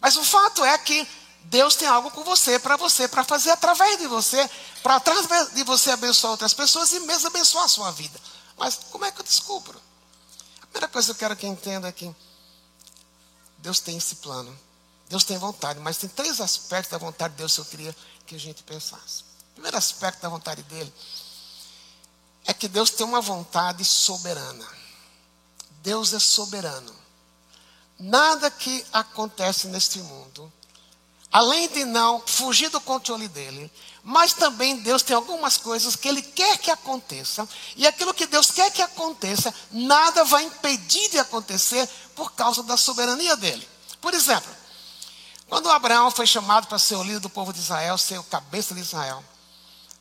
Mas 0.00 0.16
o 0.16 0.24
fato 0.24 0.64
é 0.64 0.76
que 0.78 1.08
Deus 1.44 1.74
tem 1.74 1.88
algo 1.88 2.10
com 2.10 2.22
você, 2.24 2.58
para 2.58 2.76
você, 2.76 3.08
para 3.08 3.24
fazer 3.24 3.50
através 3.50 3.98
de 3.98 4.06
você, 4.06 4.48
para 4.82 4.96
através 4.96 5.52
de 5.52 5.64
você 5.64 5.90
abençoar 5.90 6.32
outras 6.32 6.54
pessoas 6.54 6.92
e 6.92 7.00
mesmo 7.00 7.28
abençoar 7.28 7.64
a 7.64 7.68
sua 7.68 7.90
vida. 7.90 8.20
Mas 8.56 8.78
como 8.90 9.04
é 9.04 9.10
que 9.10 9.20
eu 9.20 9.24
descubro? 9.24 9.80
primeira 10.72 10.88
coisa 10.88 11.08
que 11.08 11.12
eu 11.12 11.18
quero 11.18 11.36
que 11.36 11.46
entenda 11.46 11.88
é 11.88 11.92
que 11.92 12.14
Deus 13.58 13.78
tem 13.78 13.96
esse 13.98 14.16
plano. 14.16 14.58
Deus 15.08 15.22
tem 15.22 15.36
vontade, 15.36 15.78
mas 15.78 15.98
tem 15.98 16.08
três 16.08 16.40
aspectos 16.40 16.90
da 16.90 16.96
vontade 16.96 17.34
de 17.34 17.38
Deus 17.38 17.54
que 17.54 17.60
eu 17.60 17.64
queria 17.66 17.96
que 18.26 18.34
a 18.34 18.40
gente 18.40 18.62
pensasse. 18.62 19.22
O 19.50 19.54
primeiro 19.54 19.76
aspecto 19.76 20.22
da 20.22 20.30
vontade 20.30 20.62
dele 20.62 20.92
é 22.46 22.52
que 22.52 22.68
Deus 22.68 22.90
tem 22.90 23.06
uma 23.06 23.20
vontade 23.20 23.84
soberana. 23.84 24.66
Deus 25.82 26.12
é 26.12 26.18
soberano. 26.18 26.94
Nada 27.98 28.50
que 28.50 28.84
acontece 28.92 29.68
neste 29.68 29.98
mundo, 30.00 30.52
além 31.30 31.68
de 31.68 31.84
não 31.84 32.20
fugir 32.26 32.68
do 32.68 32.80
controle 32.80 33.28
dele, 33.28 33.70
mas 34.02 34.32
também 34.32 34.76
Deus 34.78 35.02
tem 35.02 35.14
algumas 35.14 35.56
coisas 35.56 35.94
que 35.94 36.08
Ele 36.08 36.22
quer 36.22 36.58
que 36.58 36.70
aconteça, 36.70 37.48
e 37.76 37.86
aquilo 37.86 38.12
que 38.12 38.26
Deus 38.26 38.50
quer 38.50 38.70
que 38.72 38.82
aconteça, 38.82 39.54
nada 39.70 40.24
vai 40.24 40.44
impedir 40.44 41.10
de 41.10 41.18
acontecer 41.18 41.88
por 42.14 42.32
causa 42.32 42.62
da 42.64 42.76
soberania 42.76 43.36
dele. 43.36 43.66
Por 44.00 44.12
exemplo, 44.12 44.52
quando 45.48 45.70
Abraão 45.70 46.10
foi 46.10 46.26
chamado 46.26 46.66
para 46.66 46.78
ser 46.78 46.96
o 46.96 47.04
líder 47.04 47.20
do 47.20 47.30
povo 47.30 47.52
de 47.52 47.60
Israel, 47.60 47.96
ser 47.96 48.18
o 48.18 48.24
cabeça 48.24 48.74
de 48.74 48.80
Israel, 48.80 49.22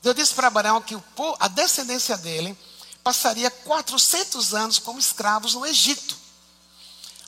Deus 0.01 0.15
disse 0.15 0.33
para 0.33 0.47
Abraão 0.47 0.81
que 0.81 0.97
a 1.39 1.47
descendência 1.47 2.17
dele 2.17 2.57
passaria 3.03 3.51
400 3.51 4.53
anos 4.53 4.79
como 4.79 4.99
escravos 4.99 5.53
no 5.53 5.65
Egito. 5.65 6.17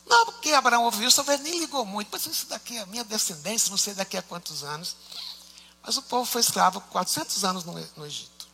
Não, 0.05 0.25
porque 0.25 0.51
Abraão 0.51 0.83
ouviu 0.83 1.07
isso, 1.07 1.15
talvez 1.15 1.39
nem 1.39 1.59
ligou 1.59 1.85
muito, 1.85 2.09
mas 2.11 2.25
isso 2.25 2.47
daqui 2.47 2.77
é 2.77 2.81
a 2.81 2.85
minha 2.85 3.03
descendência, 3.03 3.69
não 3.69 3.77
sei 3.77 3.93
daqui 3.93 4.17
a 4.17 4.21
quantos 4.21 4.63
anos. 4.63 4.95
Mas 5.81 5.97
o 5.97 6.01
povo 6.01 6.25
foi 6.25 6.41
escravo 6.41 6.81
400 6.81 7.43
anos 7.43 7.63
no, 7.63 7.73
no 7.95 8.05
Egito. 8.05 8.47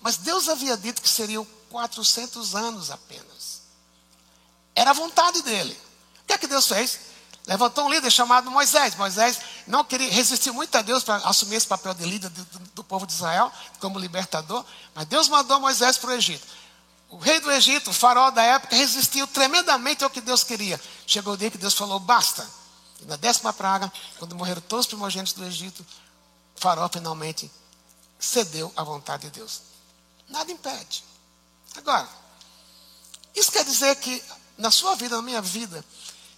Mas 0.00 0.16
Deus 0.16 0.48
havia 0.48 0.76
dito 0.76 1.00
que 1.00 1.08
seriam 1.08 1.46
400 1.70 2.54
anos 2.54 2.90
apenas. 2.90 3.62
Era 4.74 4.90
a 4.90 4.94
vontade 4.94 5.42
dele. 5.42 5.78
O 6.22 6.26
que 6.26 6.32
é 6.32 6.38
que 6.38 6.46
Deus 6.46 6.66
fez? 6.66 6.98
Levantou 7.46 7.86
um 7.86 7.90
líder 7.90 8.10
chamado 8.10 8.50
Moisés. 8.50 8.94
Moisés 8.94 9.40
não 9.66 9.84
queria 9.84 10.10
resistir 10.10 10.52
muito 10.52 10.74
a 10.76 10.82
Deus 10.82 11.02
para 11.02 11.16
assumir 11.28 11.56
esse 11.56 11.66
papel 11.66 11.92
de 11.92 12.04
líder 12.04 12.28
do, 12.28 12.44
do, 12.74 12.84
povo 12.84 13.06
de 13.06 13.12
Israel, 13.12 13.52
como 13.80 13.98
libertador. 13.98 14.64
Mas 14.94 15.06
Deus 15.06 15.28
mandou 15.28 15.58
Moisés 15.60 15.98
para 15.98 16.10
o 16.10 16.12
Egito. 16.12 16.46
O 17.08 17.18
rei 17.18 17.40
do 17.40 17.50
Egito, 17.50 17.90
o 17.90 17.92
farol 17.92 18.30
da 18.30 18.42
época, 18.42 18.76
resistiu 18.76 19.26
tremendamente 19.26 20.04
ao 20.04 20.10
que 20.10 20.20
Deus 20.20 20.44
queria. 20.44 20.80
Chegou 21.06 21.34
o 21.34 21.36
dia 21.36 21.50
que 21.50 21.58
Deus 21.58 21.74
falou: 21.74 21.98
basta. 21.98 22.48
E 23.00 23.04
na 23.06 23.16
décima 23.16 23.52
praga, 23.52 23.92
quando 24.18 24.36
morreram 24.36 24.62
todos 24.62 24.86
os 24.86 24.88
primogênitos 24.88 25.32
do 25.32 25.44
Egito, 25.44 25.84
Faraó 26.54 26.88
finalmente 26.88 27.50
cedeu 28.20 28.72
à 28.76 28.84
vontade 28.84 29.24
de 29.24 29.30
Deus. 29.30 29.62
Nada 30.28 30.50
impede. 30.52 31.04
Agora, 31.76 32.08
isso 33.34 33.50
quer 33.50 33.64
dizer 33.64 33.96
que 33.96 34.22
na 34.56 34.70
sua 34.70 34.94
vida, 34.94 35.16
na 35.16 35.22
minha 35.22 35.42
vida, 35.42 35.84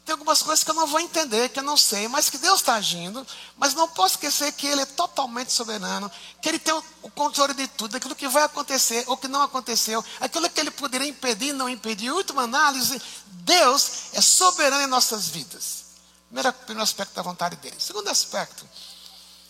Tem 0.05 0.13
algumas 0.13 0.43
coisas 0.43 0.63
que 0.63 0.71
eu 0.71 0.75
não 0.75 0.87
vou 0.87 1.01
entender, 1.01 1.49
que 1.49 1.59
eu 1.59 1.63
não 1.63 1.79
sei, 1.79 2.09
mas 2.09 2.29
que 2.29 2.37
Deus 2.37 2.61
está 2.61 2.75
agindo. 2.75 3.27
Mas 3.57 3.73
não 3.73 3.89
posso 3.89 4.17
esquecer 4.17 4.53
que 4.53 4.67
Ele 4.67 4.83
é 4.83 4.87
totalmente 4.87 5.51
soberano, 5.51 6.11
que 6.43 6.49
Ele 6.49 6.59
tem 6.59 6.75
o 7.03 7.11
controle 7.11 7.55
de 7.55 7.67
tudo, 7.69 7.97
aquilo 7.97 8.15
que 8.15 8.29
vai 8.29 8.43
acontecer 8.43 9.05
ou 9.07 9.17
que 9.17 9.27
não 9.27 9.41
aconteceu, 9.41 10.05
aquilo 10.21 10.51
que 10.51 10.61
Ele 10.61 10.71
poderia 10.71 11.09
impedir, 11.09 11.55
não 11.55 11.71
impedir. 11.71 12.07
Em 12.07 12.11
última 12.11 12.43
análise, 12.43 13.01
Deus 13.27 14.13
é 14.13 14.21
soberano 14.21 14.83
em 14.83 14.87
nossas 14.87 15.29
vidas. 15.29 15.85
Primeiro, 16.27 16.53
primeiro 16.53 16.83
aspecto 16.83 17.15
da 17.15 17.23
vontade 17.23 17.57
dele. 17.57 17.77
Segundo 17.79 18.09
aspecto, 18.09 18.69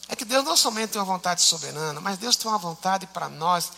é 0.08 0.14
que 0.14 0.24
Deus 0.24 0.44
não 0.44 0.56
somente 0.56 0.90
tem 0.90 1.00
uma 1.00 1.06
vontade 1.06 1.42
soberana, 1.42 2.00
mas 2.00 2.16
Deus 2.18 2.36
tem 2.36 2.48
uma 2.48 2.58
vontade 2.58 3.08
para 3.08 3.28
nós 3.28 3.72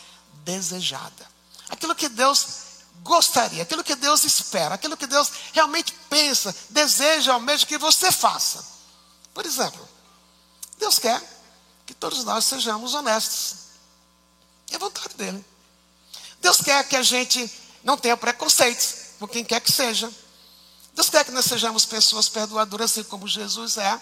desejada. 0.44 1.26
Aquilo 1.70 1.94
que 1.94 2.08
Deus 2.08 2.65
gostaria, 3.06 3.62
aquilo 3.62 3.84
que 3.84 3.94
Deus 3.94 4.24
espera, 4.24 4.74
aquilo 4.74 4.96
que 4.96 5.06
Deus 5.06 5.30
realmente 5.52 5.92
pensa, 6.10 6.54
deseja 6.68 7.32
ao 7.32 7.40
mesmo 7.40 7.66
que 7.66 7.78
você 7.78 8.12
faça. 8.12 8.64
Por 9.32 9.46
exemplo, 9.46 9.88
Deus 10.78 10.98
quer 10.98 11.22
que 11.86 11.94
todos 11.94 12.24
nós 12.24 12.44
sejamos 12.44 12.92
honestos. 12.92 13.66
É 14.72 14.78
vontade 14.78 15.14
dele. 15.14 15.44
Deus 16.40 16.60
quer 16.60 16.86
que 16.86 16.96
a 16.96 17.02
gente 17.02 17.50
não 17.82 17.96
tenha 17.96 18.16
preconceitos 18.16 18.96
por 19.18 19.28
quem 19.28 19.44
quer 19.44 19.60
que 19.60 19.72
seja. 19.72 20.10
Deus 20.92 21.08
quer 21.08 21.24
que 21.24 21.30
nós 21.30 21.44
sejamos 21.44 21.84
pessoas 21.84 22.28
perdoadoras, 22.28 22.90
assim 22.90 23.04
como 23.04 23.28
Jesus 23.28 23.76
é. 23.76 24.00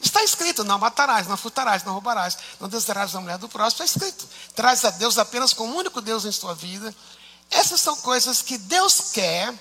Está 0.00 0.22
escrito: 0.22 0.64
não 0.64 0.78
matarás, 0.78 1.26
não 1.26 1.36
furtarás, 1.36 1.82
não 1.82 1.92
roubarás, 1.92 2.38
não 2.60 2.68
desejarás 2.68 3.14
a 3.14 3.20
mulher 3.20 3.38
do 3.38 3.48
próximo. 3.48 3.84
Está 3.84 3.98
escrito. 4.06 4.28
Traz 4.54 4.84
a 4.84 4.90
Deus 4.90 5.18
apenas 5.18 5.52
como 5.52 5.76
único 5.76 6.00
Deus 6.00 6.24
em 6.24 6.32
sua 6.32 6.54
vida. 6.54 6.94
Essas 7.50 7.80
são 7.80 7.96
coisas 7.96 8.42
que 8.42 8.58
Deus 8.58 9.12
quer, 9.12 9.54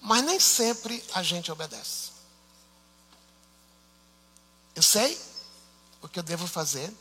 mas 0.00 0.24
nem 0.24 0.40
sempre 0.40 1.02
a 1.14 1.22
gente 1.22 1.50
obedece. 1.52 2.10
Eu 4.74 4.82
sei 4.82 5.18
o 6.02 6.08
que 6.08 6.18
eu 6.18 6.22
devo 6.22 6.46
fazer, 6.46 6.92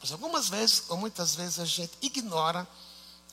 mas 0.00 0.12
algumas 0.12 0.48
vezes, 0.48 0.84
ou 0.88 0.96
muitas 0.96 1.34
vezes, 1.34 1.58
a 1.58 1.64
gente 1.64 1.92
ignora 2.00 2.66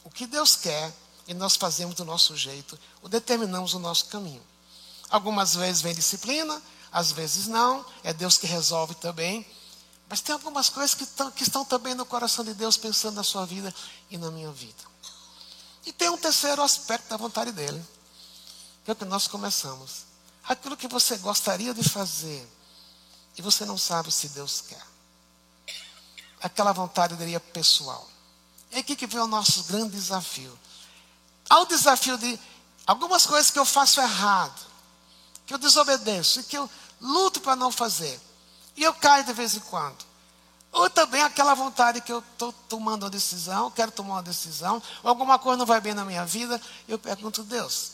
o 0.03 0.09
que 0.09 0.27
Deus 0.27 0.55
quer 0.55 0.93
e 1.27 1.33
nós 1.33 1.55
fazemos 1.55 1.95
do 1.95 2.05
nosso 2.05 2.35
jeito, 2.35 2.77
ou 3.01 3.09
determinamos 3.09 3.73
o 3.73 3.79
nosso 3.79 4.05
caminho. 4.05 4.43
Algumas 5.09 5.55
vezes 5.55 5.81
vem 5.81 5.93
disciplina, 5.93 6.61
às 6.91 7.11
vezes 7.11 7.47
não, 7.47 7.85
é 8.03 8.13
Deus 8.13 8.37
que 8.37 8.47
resolve 8.47 8.95
também. 8.95 9.45
Mas 10.07 10.21
tem 10.21 10.33
algumas 10.33 10.69
coisas 10.69 10.93
que, 10.93 11.03
estão, 11.03 11.31
que 11.31 11.43
estão 11.43 11.65
também 11.65 11.95
no 11.95 12.05
coração 12.05 12.45
de 12.45 12.53
Deus, 12.53 12.77
pensando 12.77 13.15
na 13.15 13.23
sua 13.23 13.45
vida 13.45 13.73
e 14.09 14.17
na 14.17 14.29
minha 14.29 14.51
vida. 14.51 14.83
E 15.85 15.93
tem 15.93 16.09
um 16.09 16.17
terceiro 16.17 16.61
aspecto 16.61 17.09
da 17.09 17.17
vontade 17.17 17.51
dele, 17.51 17.83
que 18.83 18.91
é 18.91 18.93
o 18.93 18.95
que 18.95 19.05
nós 19.05 19.27
começamos. 19.27 20.05
Aquilo 20.43 20.77
que 20.77 20.87
você 20.87 21.17
gostaria 21.17 21.73
de 21.73 21.87
fazer 21.87 22.47
e 23.37 23.41
você 23.41 23.65
não 23.65 23.77
sabe 23.77 24.11
se 24.11 24.29
Deus 24.29 24.61
quer. 24.61 24.85
Aquela 26.41 26.71
vontade 26.71 27.15
dele 27.15 27.35
é 27.35 27.39
pessoal. 27.39 28.09
É 28.71 28.79
aqui 28.79 28.95
que 28.95 29.07
vem 29.07 29.19
o 29.19 29.27
nosso 29.27 29.63
grande 29.63 29.95
desafio. 29.95 30.57
Há 31.49 31.59
o 31.59 31.65
desafio 31.65 32.17
de 32.17 32.39
algumas 32.85 33.25
coisas 33.25 33.51
que 33.51 33.59
eu 33.59 33.65
faço 33.65 34.01
errado, 34.01 34.65
que 35.45 35.53
eu 35.53 35.57
desobedeço 35.57 36.39
e 36.39 36.43
que 36.43 36.57
eu 36.57 36.69
luto 36.99 37.41
para 37.41 37.55
não 37.55 37.71
fazer. 37.71 38.19
E 38.75 38.83
eu 38.83 38.93
caio 38.93 39.23
de 39.23 39.33
vez 39.33 39.55
em 39.55 39.59
quando. 39.61 40.03
Ou 40.75 40.89
também 40.89 41.23
aquela 41.23 41.53
vontade 41.53 42.01
que 42.01 42.11
eu 42.11 42.19
estou 42.19 42.51
tomando 42.67 43.03
uma 43.03 43.09
decisão, 43.09 43.71
quero 43.71 43.93
tomar 43.93 44.15
uma 44.15 44.23
decisão, 44.23 44.83
alguma 45.01 45.39
coisa 45.39 45.57
não 45.57 45.65
vai 45.65 45.79
bem 45.79 45.93
na 45.93 46.03
minha 46.03 46.25
vida, 46.25 46.61
eu 46.85 46.99
pergunto, 46.99 47.43
Deus, 47.43 47.91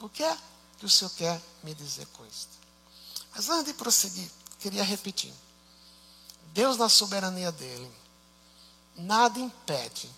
o 0.00 0.08
que 0.08 0.22
é 0.22 0.38
que 0.78 0.86
o 0.86 0.88
Senhor 0.88 1.10
quer 1.10 1.42
me 1.64 1.74
dizer 1.74 2.06
com 2.12 2.24
isso? 2.24 2.46
Mas 3.34 3.48
antes 3.48 3.64
de 3.64 3.74
prosseguir, 3.74 4.30
queria 4.60 4.84
repetir. 4.84 5.34
Deus, 6.52 6.76
na 6.76 6.88
soberania 6.88 7.50
dele, 7.50 7.90
nada 8.94 9.40
impede 9.40 10.08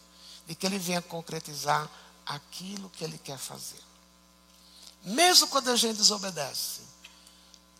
de 0.46 0.54
que 0.54 0.66
ele 0.66 0.78
venha 0.78 1.00
concretizar 1.00 1.88
aquilo 2.26 2.90
que 2.90 3.02
ele 3.02 3.16
quer 3.16 3.38
fazer. 3.38 3.82
Mesmo 5.04 5.48
quando 5.48 5.70
a 5.70 5.76
gente 5.76 5.96
desobedece, 5.96 6.82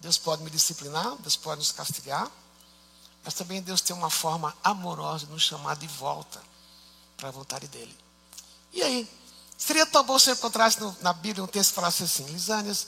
Deus 0.01 0.17
pode 0.17 0.43
me 0.43 0.49
disciplinar, 0.49 1.15
Deus 1.17 1.37
pode 1.37 1.59
nos 1.59 1.73
castigar, 1.73 2.31
mas 3.25 3.35
também 3.35 3.63
Deus 3.63 3.81
tem 3.81 3.97
uma 3.97 4.11
forma 4.11 4.55
amorosa 4.63 5.27
de 5.27 5.33
nos 5.33 5.43
chamar 5.43 5.77
de 5.77 5.87
volta 5.87 6.41
para 7.17 7.29
a 7.29 7.33
vontade 7.33 7.67
dele. 7.69 7.97
E 8.73 8.83
aí? 8.83 9.09
Seria 9.57 9.87
tão 9.87 10.05
bom 10.05 10.19
se 10.19 10.31
eu 10.31 10.35
encontrasse 10.35 10.79
no, 10.81 10.95
na 11.01 11.13
Bíblia 11.13 11.43
um 11.43 11.47
texto 11.47 11.71
que 11.71 11.77
falasse 11.77 12.03
assim: 12.03 12.25
Lisânias, 12.25 12.87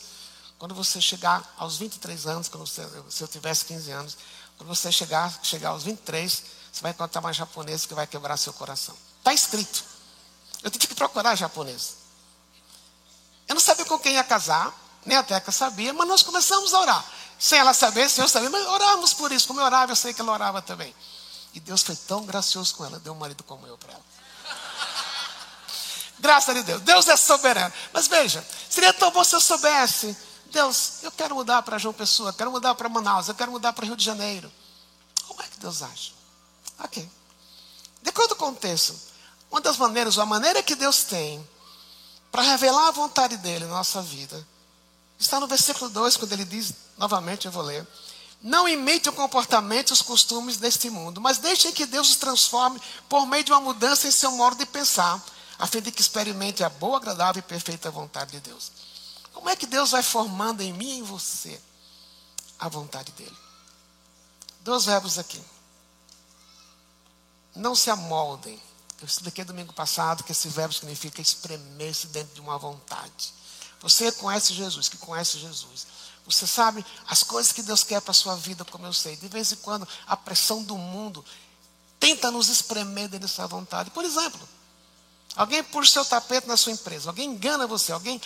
quando 0.59 0.75
você 0.75 1.00
chegar 1.00 1.55
aos 1.57 1.78
23 1.78 2.26
anos, 2.26 2.49
quando 2.49 2.66
você, 2.66 2.87
se 3.09 3.23
eu 3.23 3.28
tivesse 3.28 3.64
15 3.64 3.90
anos, 3.93 4.19
quando 4.59 4.69
você 4.69 4.93
chegar, 4.93 5.33
chegar 5.43 5.71
aos 5.71 5.85
23, 5.85 6.43
você 6.73 6.83
vai 6.83 6.90
encontrar 6.90 7.21
uma 7.21 7.33
japonesa 7.33 7.87
que 7.87 7.95
vai 7.95 8.07
quebrar 8.07 8.37
seu 8.37 8.52
coração. 8.52 8.95
Está 9.19 9.33
escrito. 9.33 9.85
Eu 10.62 10.71
tive 10.71 10.88
que 10.88 10.95
procurar 10.95 11.35
japonês. 11.35 11.97
Eu 13.49 13.55
não 13.55 13.61
sabia 13.61 13.85
com 13.85 13.99
quem 13.99 14.14
ia 14.14 14.25
casar, 14.25 14.75
nem 15.05 15.16
a 15.16 15.23
Teca 15.23 15.52
sabia, 15.52 15.93
mas 15.93 16.09
nós 16.09 16.23
começamos 16.23 16.75
a 16.75 16.81
orar. 16.81 17.05
Sem 17.38 17.59
ela 17.59 17.75
saber, 17.75 18.09
sem 18.09 18.23
eu 18.23 18.28
saber, 18.28 18.49
mas 18.49 18.66
orávamos 18.66 19.12
por 19.12 19.33
isso. 19.33 19.47
Como 19.47 19.61
eu 19.61 19.64
orava, 19.64 19.93
eu 19.93 19.97
sei 19.97 20.14
que 20.14 20.21
ela 20.21 20.33
orava 20.33 20.62
também. 20.62 20.95
E 21.52 21.61
Deus 21.61 21.83
foi 21.83 21.97
tão 21.97 22.25
gracioso 22.25 22.75
com 22.75 22.85
ela, 22.85 22.99
deu 22.99 23.12
um 23.12 23.16
marido 23.16 23.43
como 23.45 23.66
eu 23.66 23.76
para 23.78 23.93
ela. 23.93 24.05
Graças 26.19 26.57
a 26.57 26.62
Deus. 26.62 26.83
Deus 26.83 27.09
é 27.09 27.16
soberano. 27.16 27.73
Mas 27.93 28.07
veja, 28.07 28.47
seria 28.69 28.93
tão 28.93 29.11
bom 29.11 29.25
se 29.25 29.35
eu 29.35 29.40
soubesse. 29.40 30.16
Deus, 30.47 31.02
eu 31.02 31.12
quero 31.12 31.35
mudar 31.35 31.62
para 31.62 31.78
João 31.78 31.93
Pessoa, 31.93 32.33
quero 32.33 32.50
mudar 32.50 32.75
para 32.75 32.88
Manaus, 32.88 33.28
eu 33.28 33.35
quero 33.35 33.50
mudar 33.50 33.73
para 33.73 33.85
Rio 33.85 33.97
de 33.97 34.05
Janeiro. 34.05 34.50
Como 35.26 35.43
é 35.43 35.47
que 35.47 35.59
Deus 35.59 35.83
age? 35.83 36.14
Ok. 36.78 37.09
De 38.02 38.11
acordo 38.11 38.37
com 38.37 38.47
o 38.47 38.52
contexto, 38.52 38.95
uma 39.50 39.61
das 39.61 39.76
maneiras, 39.76 40.19
a 40.19 40.25
maneira 40.25 40.62
que 40.62 40.75
Deus 40.75 41.02
tem 41.02 41.47
para 42.31 42.43
revelar 42.43 42.88
a 42.88 42.90
vontade 42.90 43.37
dele 43.38 43.64
na 43.64 43.73
nossa 43.73 44.00
vida, 44.02 44.47
está 45.19 45.40
no 45.40 45.47
versículo 45.47 45.90
2, 45.90 46.16
quando 46.16 46.33
ele 46.33 46.45
diz, 46.45 46.73
novamente 46.97 47.47
eu 47.47 47.53
vou 47.53 47.62
ler: 47.62 47.87
Não 48.43 48.69
imite 48.69 49.09
o 49.09 49.12
comportamento 49.12 49.91
e 49.91 49.93
os 49.93 50.03
costumes 50.03 50.57
deste 50.57 50.91
mundo, 50.91 51.21
mas 51.21 51.38
deixem 51.38 51.73
que 51.73 51.87
Deus 51.87 52.11
os 52.11 52.17
transforme 52.17 52.81
por 53.09 53.26
meio 53.26 53.45
de 53.45 53.53
uma 53.53 53.61
mudança 53.61 54.07
em 54.07 54.11
seu 54.11 54.33
modo 54.33 54.57
de 54.57 54.67
pensar, 54.67 55.23
a 55.59 55.67
fim 55.67 55.81
de 55.81 55.91
que 55.91 56.00
experimente 56.00 56.62
a 56.65 56.69
boa, 56.69 56.97
agradável 56.97 57.41
e 57.41 57.43
perfeita 57.43 57.91
vontade 57.91 58.33
de 58.33 58.41
Deus. 58.41 58.71
Como 59.33 59.49
é 59.49 59.57
que 59.57 59.67
Deus 59.67 59.91
vai 59.91 60.03
formando 60.03 60.62
em 60.62 60.73
mim 60.73 60.88
e 60.88 60.99
em 60.99 61.03
você 61.03 61.61
a 62.59 62.69
vontade 62.69 63.12
dele? 63.12 63.37
Dois 64.61 64.85
verbos 64.85 65.19
aqui. 65.19 65.41
Não 67.55 67.75
se 67.75 67.91
amoldem 67.91 68.61
eu 69.00 69.07
expliquei 69.07 69.45
domingo 69.45 69.73
passado 69.73 70.25
que 70.25 70.33
esse 70.33 70.49
verbo 70.49 70.73
significa 70.73 71.21
espremer-se 71.21 72.07
dentro 72.09 72.35
de 72.35 72.41
uma 72.41 72.59
vontade. 72.59 73.35
Você 73.81 74.11
conhece 74.12 74.55
Jesus, 74.55 74.88
que 74.88 74.97
conhece 74.97 75.38
Jesus. 75.38 75.87
Você 76.28 76.47
sabe 76.47 76.85
as 77.06 77.23
coisas 77.23 77.52
que 77.52 77.62
Deus 77.62 77.85
quer 77.85 78.00
para 78.00 78.11
a 78.11 78.14
sua 78.14 78.35
vida, 78.35 78.64
como 78.64 78.85
eu 78.85 78.92
sei. 78.92 79.16
De 79.16 79.28
vez 79.28 79.52
em 79.52 79.56
quando, 79.56 79.87
a 80.06 80.16
pressão 80.16 80.62
do 80.62 80.76
mundo 80.76 81.25
tenta 82.00 82.30
nos 82.30 82.49
espremer 82.49 83.09
dentro 83.09 83.28
dessa 83.28 83.47
vontade. 83.47 83.90
Por 83.90 84.04
exemplo, 84.04 84.40
alguém 85.37 85.62
puxa 85.62 85.92
seu 85.92 86.04
tapete 86.04 86.49
na 86.49 86.56
sua 86.56 86.73
empresa, 86.73 87.11
alguém 87.11 87.30
engana 87.30 87.66
você, 87.66 87.92
alguém. 87.92 88.21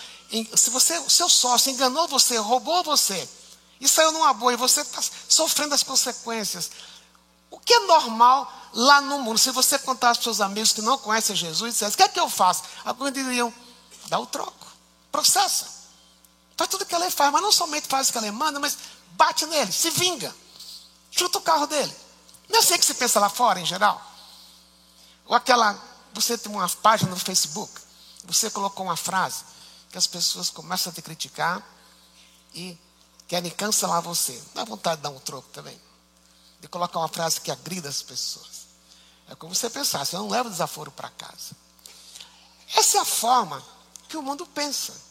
Se 0.55 0.71
você, 0.71 0.99
o 0.99 1.11
seu 1.11 1.29
sócio 1.29 1.71
enganou 1.71 2.09
você, 2.09 2.39
roubou 2.39 2.83
você, 2.83 3.29
e 3.81 3.89
saiu 3.89 4.13
numa 4.13 4.33
boa, 4.33 4.53
e 4.53 4.57
você 4.57 4.81
está 4.81 5.03
sofrendo 5.29 5.75
as 5.75 5.83
consequências. 5.83 6.71
O 7.51 7.59
que 7.59 7.73
é 7.73 7.81
normal 7.81 8.51
lá 8.73 9.01
no 9.01 9.19
mundo, 9.19 9.39
se 9.39 9.51
você 9.51 9.79
contar 9.79 10.09
aos 10.09 10.19
seus 10.19 10.41
amigos 10.41 10.73
que 10.73 10.81
não 10.81 10.97
conhecem 10.97 11.35
Jesus, 11.35 11.75
dissesse, 11.75 11.95
o 11.95 11.97
que 11.97 12.03
é 12.03 12.09
que 12.09 12.21
eu 12.21 12.31
faço? 12.31 12.63
Alguns 12.85 13.13
diriam, 13.13 13.53
dá 14.07 14.19
o 14.19 14.27
troco, 14.27 14.67
processa. 15.11 15.80
Faz 16.61 16.69
tudo 16.69 16.85
que 16.85 16.95
a 16.95 16.99
lei 16.99 17.11
faz, 17.11 17.33
mas 17.33 17.41
não 17.41 17.51
somente 17.51 17.89
faz 17.89 18.11
o 18.11 18.13
que 18.13 18.19
a 18.19 18.21
lei 18.21 18.31
manda, 18.31 18.61
mas 18.61 18.77
bate 19.13 19.47
nele, 19.47 19.73
se 19.73 19.89
vinga. 19.89 20.37
Chuta 21.11 21.39
o 21.39 21.41
carro 21.41 21.67
dele. 21.67 21.97
Não 22.51 22.57
é 22.57 22.63
assim 22.63 22.77
que 22.77 22.85
se 22.85 22.93
pensa 22.93 23.19
lá 23.19 23.31
fora, 23.31 23.59
em 23.59 23.65
geral. 23.65 23.99
Ou 25.25 25.35
aquela, 25.35 25.73
você 26.13 26.37
tem 26.37 26.53
uma 26.53 26.69
página 26.69 27.11
no 27.11 27.17
Facebook, 27.17 27.73
você 28.25 28.51
colocou 28.51 28.85
uma 28.85 28.95
frase 28.95 29.43
que 29.91 29.97
as 29.97 30.07
pessoas 30.07 30.51
começam 30.51 30.91
a 30.91 30.95
te 30.95 31.01
criticar 31.01 31.67
e 32.53 32.77
querem 33.27 33.51
cancelar 33.53 34.03
você. 34.03 34.39
Dá 34.55 34.63
vontade 34.63 34.97
de 34.97 35.05
dar 35.05 35.09
um 35.09 35.19
troco 35.19 35.49
também 35.55 35.81
de 36.61 36.69
colocar 36.69 36.99
uma 36.99 37.09
frase 37.09 37.41
que 37.41 37.51
agrida 37.51 37.89
as 37.89 38.03
pessoas. 38.03 38.67
É 39.31 39.35
como 39.35 39.55
você 39.55 39.71
pensar, 39.71 40.05
você 40.05 40.15
não 40.15 40.29
leva 40.29 40.51
desaforo 40.51 40.91
para 40.91 41.09
casa. 41.09 41.57
Essa 42.77 42.99
é 42.99 43.01
a 43.01 43.05
forma 43.07 43.65
que 44.11 44.19
o 44.19 44.23
mundo 44.23 44.45
pensa. 44.45 45.09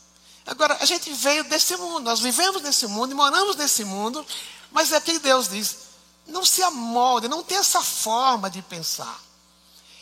Agora, 0.50 0.80
a 0.82 0.86
gente 0.86 1.14
veio 1.14 1.44
desse 1.44 1.78
mundo, 1.78 2.00
nós 2.00 2.22
vivemos 2.22 2.64
nesse 2.64 2.88
mundo 2.88 3.12
e 3.12 3.14
moramos 3.14 3.56
nesse 3.56 3.86
mundo, 3.86 4.26
mas 4.72 4.92
é 4.92 5.00
que 5.00 5.20
Deus 5.20 5.48
diz: 5.48 5.78
não 6.26 6.44
se 6.44 6.64
amolde, 6.64 7.28
não 7.28 7.44
tem 7.44 7.60
essa 7.60 7.84
forma 7.84 8.50
de 8.50 8.60
pensar. 8.64 9.20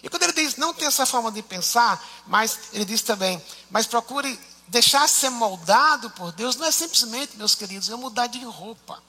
E 0.01 0.07
quando 0.07 0.23
ele 0.23 0.31
diz 0.31 0.55
não 0.55 0.73
tem 0.73 0.87
essa 0.87 1.05
forma 1.05 1.33
de 1.33 1.41
pensar, 1.41 2.01
mas 2.25 2.59
ele 2.71 2.85
diz 2.85 3.01
também, 3.01 3.43
mas 3.69 3.85
procure 3.85 4.39
deixar 4.69 5.05
ser 5.09 5.29
moldado 5.29 6.09
por 6.11 6.31
Deus 6.31 6.55
não 6.55 6.65
é 6.65 6.71
simplesmente, 6.71 7.35
meus 7.35 7.53
queridos, 7.53 7.89
eu 7.89 7.97
mudar 7.97 8.27
de 8.27 8.41
roupa. 8.45 9.03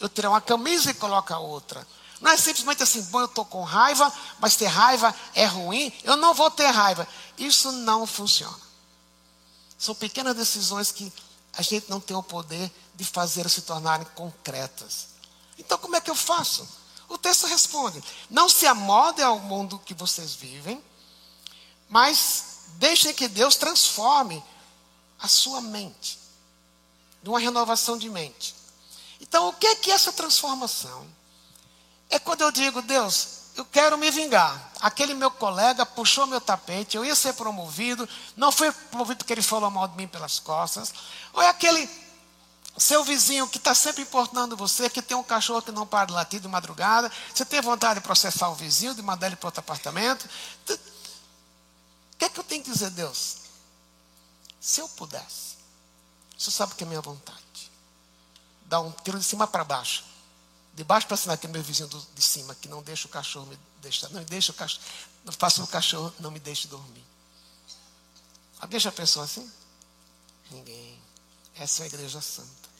Eu 0.00 0.08
tirar 0.08 0.30
uma 0.30 0.40
camisa 0.40 0.90
e 0.90 0.94
colocar 0.94 1.38
outra. 1.38 1.86
Não 2.20 2.32
é 2.32 2.36
simplesmente 2.36 2.82
assim, 2.82 3.02
bom, 3.02 3.20
eu 3.20 3.26
estou 3.26 3.44
com 3.44 3.62
raiva, 3.62 4.12
mas 4.40 4.56
ter 4.56 4.66
raiva 4.66 5.14
é 5.32 5.44
ruim, 5.44 5.92
eu 6.02 6.16
não 6.16 6.34
vou 6.34 6.50
ter 6.50 6.66
raiva. 6.66 7.06
Isso 7.38 7.70
não 7.70 8.04
funciona. 8.04 8.69
São 9.80 9.94
pequenas 9.94 10.36
decisões 10.36 10.92
que 10.92 11.10
a 11.54 11.62
gente 11.62 11.88
não 11.88 11.98
tem 11.98 12.14
o 12.14 12.22
poder 12.22 12.70
de 12.94 13.02
fazer 13.02 13.48
se 13.48 13.62
tornarem 13.62 14.06
concretas. 14.14 15.08
Então, 15.56 15.78
como 15.78 15.96
é 15.96 16.00
que 16.02 16.10
eu 16.10 16.14
faço? 16.14 16.68
O 17.08 17.16
texto 17.16 17.46
responde: 17.46 18.04
não 18.28 18.46
se 18.46 18.66
amode 18.66 19.22
ao 19.22 19.38
mundo 19.38 19.78
que 19.78 19.94
vocês 19.94 20.34
vivem, 20.34 20.84
mas 21.88 22.66
deixem 22.74 23.14
que 23.14 23.26
Deus 23.26 23.56
transforme 23.56 24.44
a 25.18 25.26
sua 25.26 25.62
mente, 25.62 26.18
de 27.22 27.30
uma 27.30 27.40
renovação 27.40 27.96
de 27.96 28.10
mente. 28.10 28.54
Então, 29.18 29.48
o 29.48 29.52
que 29.54 29.66
é 29.66 29.76
que 29.76 29.90
é 29.90 29.94
essa 29.94 30.12
transformação? 30.12 31.06
É 32.10 32.18
quando 32.18 32.42
eu 32.42 32.52
digo, 32.52 32.82
Deus, 32.82 33.39
eu 33.56 33.64
quero 33.64 33.98
me 33.98 34.10
vingar. 34.10 34.70
Aquele 34.80 35.14
meu 35.14 35.30
colega 35.30 35.84
puxou 35.84 36.26
meu 36.26 36.40
tapete, 36.40 36.96
eu 36.96 37.04
ia 37.04 37.14
ser 37.14 37.34
promovido, 37.34 38.08
não 38.36 38.50
fui 38.50 38.70
promovido 38.72 39.18
porque 39.18 39.32
ele 39.32 39.42
falou 39.42 39.70
mal 39.70 39.86
de 39.88 39.96
mim 39.96 40.08
pelas 40.08 40.38
costas. 40.38 40.92
Ou 41.32 41.42
é 41.42 41.48
aquele 41.48 41.88
seu 42.78 43.04
vizinho 43.04 43.46
que 43.48 43.58
está 43.58 43.74
sempre 43.74 44.02
importando 44.02 44.56
você, 44.56 44.88
que 44.88 45.02
tem 45.02 45.16
um 45.16 45.22
cachorro 45.22 45.60
que 45.60 45.70
não 45.70 45.86
para 45.86 46.06
de 46.06 46.12
latir 46.12 46.40
de 46.40 46.48
madrugada, 46.48 47.12
você 47.34 47.44
tem 47.44 47.60
vontade 47.60 48.00
de 48.00 48.04
processar 48.04 48.48
o 48.48 48.54
vizinho, 48.54 48.94
de 48.94 49.02
mandar 49.02 49.26
ele 49.26 49.36
para 49.36 49.48
outro 49.48 49.60
apartamento. 49.60 50.28
O 50.68 52.16
que 52.18 52.24
é 52.24 52.28
que 52.28 52.40
eu 52.40 52.44
tenho 52.44 52.62
que 52.62 52.70
dizer, 52.70 52.90
Deus? 52.90 53.36
Se 54.60 54.80
eu 54.80 54.88
pudesse, 54.88 55.56
você 56.38 56.50
sabe 56.50 56.74
que 56.74 56.84
é 56.84 56.86
minha 56.86 57.00
vontade. 57.00 57.38
Dar 58.64 58.80
um 58.80 58.90
tiro 58.90 59.18
de 59.18 59.24
cima 59.24 59.46
para 59.46 59.64
baixo. 59.64 60.09
De 60.80 60.84
baixo 60.84 61.06
para 61.06 61.16
cima, 61.18 61.36
que 61.36 61.46
é 61.46 61.50
meu 61.50 61.62
vizinho 61.62 61.90
do, 61.90 62.00
de 62.14 62.22
cima, 62.22 62.54
que 62.54 62.66
não 62.66 62.82
deixa 62.82 63.06
o 63.06 63.10
cachorro 63.10 63.44
me 63.44 63.58
deixar. 63.82 64.08
Não 64.08 64.24
deixa 64.24 64.50
o 64.50 64.54
cachorro. 64.54 64.82
Não 65.26 65.32
faça 65.34 65.62
o 65.62 65.66
cachorro, 65.66 66.10
não 66.18 66.30
me 66.30 66.40
deixe 66.40 66.66
dormir. 66.68 67.04
Alguém 68.58 68.80
já 68.80 68.90
pensou 68.90 69.22
assim? 69.22 69.46
Ninguém. 70.50 70.98
Essa 71.54 71.82
é 71.82 71.84
a 71.84 71.86
igreja 71.86 72.22
santa. 72.22 72.70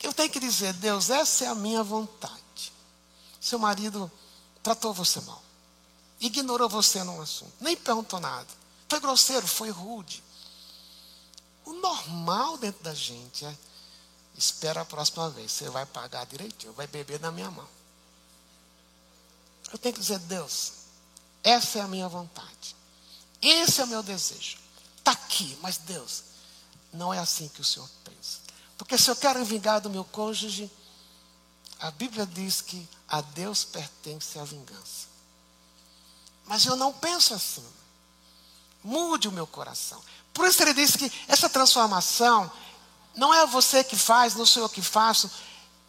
Eu 0.00 0.12
tenho 0.12 0.30
que 0.30 0.38
dizer, 0.38 0.72
Deus, 0.74 1.10
essa 1.10 1.46
é 1.46 1.48
a 1.48 1.56
minha 1.56 1.82
vontade. 1.82 2.72
Seu 3.40 3.58
marido 3.58 4.08
tratou 4.62 4.94
você 4.94 5.20
mal. 5.22 5.42
Ignorou 6.20 6.68
você 6.68 7.02
num 7.02 7.20
assunto. 7.20 7.52
Nem 7.60 7.76
perguntou 7.76 8.20
nada. 8.20 8.46
Foi 8.88 9.00
grosseiro, 9.00 9.44
foi 9.44 9.70
rude. 9.70 10.22
O 11.64 11.72
normal 11.72 12.56
dentro 12.58 12.84
da 12.84 12.94
gente 12.94 13.44
é 13.44 13.58
espera 14.38 14.82
a 14.82 14.84
próxima 14.84 15.28
vez. 15.30 15.50
Você 15.50 15.68
vai 15.68 15.84
pagar 15.84 16.24
direitinho, 16.26 16.72
vai 16.72 16.86
beber 16.86 17.20
na 17.20 17.32
minha 17.32 17.50
mão. 17.50 17.68
Eu 19.72 19.78
tenho 19.78 19.94
que 19.94 20.00
dizer, 20.00 20.18
Deus, 20.20 20.72
essa 21.42 21.78
é 21.78 21.82
a 21.82 21.88
minha 21.88 22.08
vontade. 22.08 22.76
Esse 23.42 23.80
é 23.80 23.84
o 23.84 23.88
meu 23.88 24.02
desejo. 24.02 24.58
Está 24.96 25.12
aqui, 25.12 25.58
mas 25.60 25.78
Deus, 25.78 26.22
não 26.92 27.12
é 27.12 27.18
assim 27.18 27.48
que 27.48 27.60
o 27.60 27.64
Senhor 27.64 27.88
pensa. 28.04 28.38
Porque 28.76 28.96
se 28.96 29.10
eu 29.10 29.16
quero 29.16 29.44
vingar 29.44 29.80
do 29.80 29.90
meu 29.90 30.04
cônjuge, 30.04 30.70
a 31.80 31.90
Bíblia 31.90 32.26
diz 32.26 32.60
que 32.60 32.88
a 33.08 33.20
Deus 33.20 33.64
pertence 33.64 34.38
a 34.38 34.44
vingança. 34.44 35.08
Mas 36.46 36.64
eu 36.64 36.76
não 36.76 36.92
penso 36.92 37.34
assim. 37.34 37.64
Mude 38.82 39.28
o 39.28 39.32
meu 39.32 39.46
coração. 39.46 40.02
Por 40.32 40.46
isso 40.46 40.62
ele 40.62 40.72
disse 40.72 40.96
que 40.96 41.12
essa 41.26 41.48
transformação 41.48 42.50
não 43.16 43.32
é 43.34 43.46
você 43.46 43.82
que 43.82 43.96
faz, 43.96 44.34
não 44.34 44.46
sou 44.46 44.62
eu 44.62 44.68
que 44.68 44.82
faço. 44.82 45.30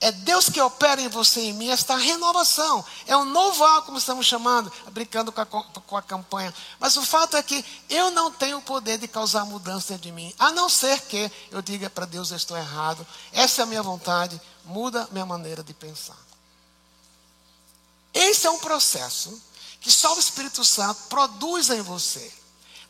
É 0.01 0.13
Deus 0.13 0.49
que 0.49 0.61
opera 0.61 1.01
em 1.01 1.09
você 1.09 1.41
e 1.41 1.49
em 1.49 1.53
mim 1.53 1.69
esta 1.69 1.97
renovação. 1.97 2.83
É 3.05 3.17
um 3.17 3.25
novo 3.25 3.65
algo, 3.65 3.87
como 3.87 3.97
estamos 3.97 4.25
chamando, 4.25 4.71
brincando 4.91 5.29
com 5.29 5.41
a, 5.41 5.45
com 5.45 5.97
a 5.97 6.01
campanha. 6.01 6.53
Mas 6.79 6.95
o 6.95 7.01
fato 7.01 7.35
é 7.35 7.43
que 7.43 7.65
eu 7.89 8.09
não 8.11 8.31
tenho 8.31 8.59
o 8.59 8.61
poder 8.61 8.97
de 8.97 9.09
causar 9.09 9.43
mudança 9.43 9.97
de 9.97 10.09
mim. 10.11 10.33
A 10.39 10.51
não 10.51 10.69
ser 10.69 11.01
que 11.01 11.29
eu 11.51 11.61
diga 11.61 11.89
para 11.89 12.05
Deus, 12.05 12.31
eu 12.31 12.37
estou 12.37 12.57
errado. 12.57 13.05
Essa 13.33 13.61
é 13.61 13.63
a 13.63 13.65
minha 13.65 13.83
vontade. 13.83 14.39
Muda 14.63 15.07
minha 15.11 15.25
maneira 15.25 15.61
de 15.61 15.73
pensar. 15.73 16.17
Esse 18.13 18.47
é 18.47 18.49
um 18.49 18.59
processo 18.59 19.41
que 19.81 19.91
só 19.91 20.15
o 20.15 20.19
Espírito 20.19 20.63
Santo 20.63 21.01
produz 21.09 21.69
em 21.69 21.81
você. 21.81 22.31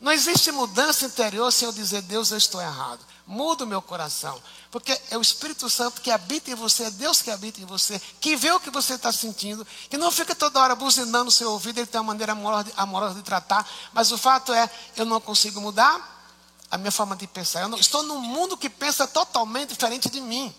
Não 0.00 0.12
existe 0.12 0.50
mudança 0.52 1.06
interior 1.06 1.52
sem 1.52 1.66
eu 1.66 1.72
dizer, 1.72 2.02
Deus, 2.02 2.30
eu 2.30 2.38
estou 2.38 2.60
errado. 2.60 3.04
Muda 3.30 3.62
o 3.62 3.66
meu 3.66 3.80
coração. 3.80 4.42
Porque 4.72 5.00
é 5.08 5.16
o 5.16 5.20
Espírito 5.20 5.70
Santo 5.70 6.00
que 6.00 6.10
habita 6.10 6.50
em 6.50 6.56
você, 6.56 6.82
é 6.82 6.90
Deus 6.90 7.22
que 7.22 7.30
habita 7.30 7.60
em 7.60 7.64
você, 7.64 8.02
que 8.20 8.34
vê 8.34 8.50
o 8.50 8.58
que 8.58 8.70
você 8.70 8.94
está 8.94 9.12
sentindo, 9.12 9.64
que 9.88 9.96
não 9.96 10.10
fica 10.10 10.34
toda 10.34 10.58
hora 10.58 10.74
buzinando 10.74 11.28
o 11.28 11.30
seu 11.30 11.52
ouvido, 11.52 11.78
ele 11.78 11.86
tem 11.86 12.00
uma 12.00 12.08
maneira 12.08 12.32
amorosa 12.76 13.14
de, 13.14 13.22
tratar. 13.22 13.64
Mas 13.92 14.10
o 14.10 14.18
fato 14.18 14.52
é, 14.52 14.68
eu 14.96 15.04
não 15.04 15.20
consigo 15.20 15.60
mudar 15.60 16.26
a 16.68 16.76
minha 16.76 16.90
forma 16.90 17.14
de 17.14 17.28
pensar. 17.28 17.60
Eu 17.60 17.68
não, 17.68 17.78
estou 17.78 18.02
num 18.02 18.18
mundo 18.18 18.56
que 18.56 18.68
pensa 18.68 19.06
totalmente 19.06 19.68
diferente 19.68 20.10
de 20.10 20.20
mim. 20.20 20.52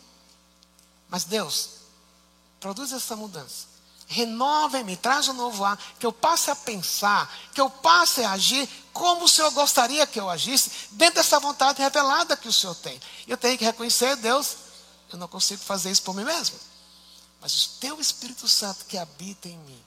Mas 1.09 1.25
Deus, 1.25 1.71
produz 2.61 2.93
essa 2.93 3.17
mudança 3.17 3.70
renova 4.11 4.77
em 4.77 4.83
mim, 4.83 4.95
traz 4.95 5.29
um 5.29 5.33
novo 5.33 5.63
ar, 5.63 5.77
que 5.97 6.05
eu 6.05 6.11
passe 6.11 6.51
a 6.51 6.55
pensar, 6.55 7.33
que 7.53 7.61
eu 7.61 7.69
passe 7.69 8.23
a 8.23 8.33
agir 8.33 8.67
como 8.91 9.23
o 9.23 9.29
Senhor 9.29 9.49
gostaria 9.51 10.05
que 10.05 10.19
eu 10.19 10.29
agisse, 10.29 10.89
dentro 10.91 11.15
dessa 11.15 11.39
vontade 11.39 11.81
revelada 11.81 12.35
que 12.35 12.47
o 12.47 12.53
Senhor 12.53 12.75
tem. 12.75 12.99
Eu 13.25 13.37
tenho 13.37 13.57
que 13.57 13.63
reconhecer, 13.63 14.17
Deus, 14.17 14.57
eu 15.11 15.17
não 15.17 15.27
consigo 15.27 15.61
fazer 15.63 15.89
isso 15.91 16.03
por 16.03 16.13
mim 16.13 16.25
mesmo. 16.25 16.59
Mas 17.39 17.65
o 17.65 17.69
teu 17.79 17.99
Espírito 17.99 18.47
Santo 18.47 18.85
que 18.85 18.97
habita 18.97 19.47
em 19.47 19.57
mim 19.57 19.83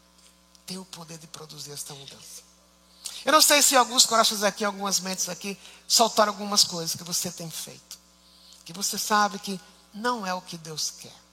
tem 0.67 0.79
o 0.79 0.85
poder 0.87 1.19
de 1.19 1.27
produzir 1.27 1.73
esta 1.73 1.95
mudança. 1.95 2.43
Eu 3.25 3.33
não 3.33 3.43
sei 3.43 3.61
se 3.63 3.77
alguns 3.77 4.07
corações 4.07 4.43
aqui, 4.43 4.65
algumas 4.65 5.01
mentes 5.01 5.29
aqui, 5.29 5.59
soltaram 5.87 6.33
algumas 6.33 6.65
coisas 6.65 6.97
que 6.97 7.05
você 7.05 7.31
tem 7.31 7.51
feito. 7.51 7.99
Que 8.65 8.73
você 8.73 8.99
sabe 8.99 9.39
que 9.39 9.61
não 9.93 10.27
é 10.27 10.33
o 10.33 10.41
que 10.41 10.57
Deus 10.57 10.91
quer. 10.99 11.24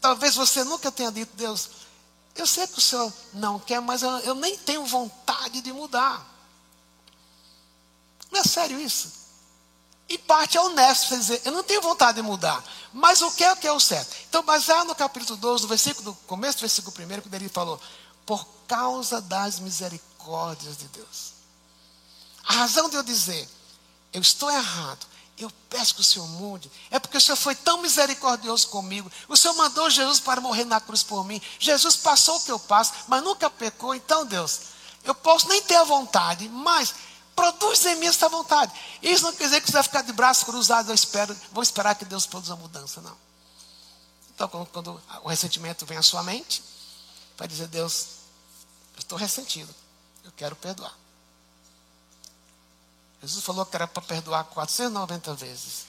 Talvez 0.00 0.34
você 0.34 0.64
nunca 0.64 0.92
tenha 0.92 1.10
dito, 1.10 1.36
Deus, 1.36 1.70
eu 2.34 2.46
sei 2.46 2.66
que 2.66 2.78
o 2.78 2.82
Senhor 2.82 3.12
não 3.32 3.58
quer, 3.58 3.80
mas 3.80 4.02
eu, 4.02 4.10
eu 4.18 4.34
nem 4.34 4.56
tenho 4.58 4.84
vontade 4.84 5.60
de 5.60 5.72
mudar. 5.72 6.24
Não 8.30 8.40
é 8.40 8.44
sério 8.44 8.78
isso? 8.78 9.26
E 10.08 10.18
parte 10.18 10.56
é 10.56 10.60
honesto 10.60 11.08
você 11.08 11.16
dizer, 11.16 11.42
eu 11.44 11.52
não 11.52 11.64
tenho 11.64 11.82
vontade 11.82 12.16
de 12.16 12.22
mudar, 12.22 12.62
mas 12.92 13.22
o 13.22 13.30
que 13.32 13.42
é 13.42 13.52
o 13.52 13.56
que 13.56 13.66
é 13.66 13.72
o 13.72 13.80
certo? 13.80 14.14
Então, 14.28 14.42
baseado 14.42 14.86
no 14.86 14.94
capítulo 14.94 15.36
12, 15.36 15.62
no 15.62 15.68
versículo, 15.68 16.10
no 16.10 16.16
começo 16.26 16.58
do 16.58 16.60
versículo 16.60 16.94
1, 16.96 17.22
quando 17.22 17.34
ele 17.34 17.48
falou, 17.48 17.80
por 18.24 18.46
causa 18.68 19.20
das 19.20 19.58
misericórdias 19.58 20.76
de 20.76 20.86
Deus. 20.88 21.32
A 22.44 22.52
razão 22.52 22.88
de 22.88 22.96
eu 22.96 23.02
dizer, 23.02 23.48
eu 24.12 24.20
estou 24.20 24.50
errado, 24.50 25.04
eu 25.38 25.50
peço 25.68 25.94
que 25.94 26.00
o 26.00 26.04
Senhor 26.04 26.26
mude. 26.26 26.70
É 26.90 26.98
porque 26.98 27.18
o 27.18 27.20
Senhor 27.20 27.36
foi 27.36 27.54
tão 27.54 27.82
misericordioso 27.82 28.68
comigo. 28.68 29.10
O 29.28 29.36
Senhor 29.36 29.54
mandou 29.54 29.90
Jesus 29.90 30.18
para 30.18 30.40
morrer 30.40 30.64
na 30.64 30.80
cruz 30.80 31.02
por 31.02 31.24
mim. 31.24 31.40
Jesus 31.58 31.96
passou 31.96 32.36
o 32.36 32.40
que 32.40 32.50
eu 32.50 32.58
passo, 32.58 32.92
mas 33.06 33.22
nunca 33.22 33.50
pecou. 33.50 33.94
Então, 33.94 34.24
Deus, 34.24 34.60
eu 35.04 35.14
posso 35.14 35.48
nem 35.48 35.62
ter 35.62 35.76
a 35.76 35.84
vontade, 35.84 36.48
mas 36.48 36.94
produz 37.34 37.84
em 37.84 37.96
mim 37.96 38.06
essa 38.06 38.28
vontade. 38.30 38.72
Isso 39.02 39.24
não 39.24 39.32
quer 39.32 39.44
dizer 39.44 39.60
que 39.60 39.66
você 39.66 39.74
vai 39.74 39.82
ficar 39.82 40.02
de 40.02 40.12
braços 40.12 40.44
cruzados. 40.44 40.88
Eu 40.88 40.94
espero, 40.94 41.36
vou 41.52 41.62
esperar 41.62 41.94
que 41.94 42.06
Deus 42.06 42.24
produza 42.24 42.54
a 42.54 42.56
mudança, 42.56 43.02
não. 43.02 43.16
Então, 44.34 44.48
quando, 44.48 44.66
quando 44.68 45.02
o 45.22 45.28
ressentimento 45.28 45.84
vem 45.84 45.98
à 45.98 46.02
sua 46.02 46.22
mente, 46.22 46.62
vai 47.36 47.46
dizer: 47.46 47.68
Deus, 47.68 48.06
eu 48.94 49.00
estou 49.00 49.18
ressentido. 49.18 49.74
Eu 50.24 50.32
quero 50.32 50.56
perdoar. 50.56 50.94
Jesus 53.26 53.44
falou 53.44 53.66
que 53.66 53.74
era 53.74 53.88
para 53.88 54.02
perdoar 54.02 54.44
490 54.44 55.34
vezes. 55.34 55.86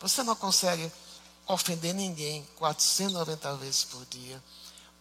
Você 0.00 0.22
não 0.22 0.36
consegue 0.36 0.90
ofender 1.46 1.92
ninguém 1.92 2.46
490 2.56 3.56
vezes 3.56 3.84
por 3.84 4.04
dia, 4.06 4.42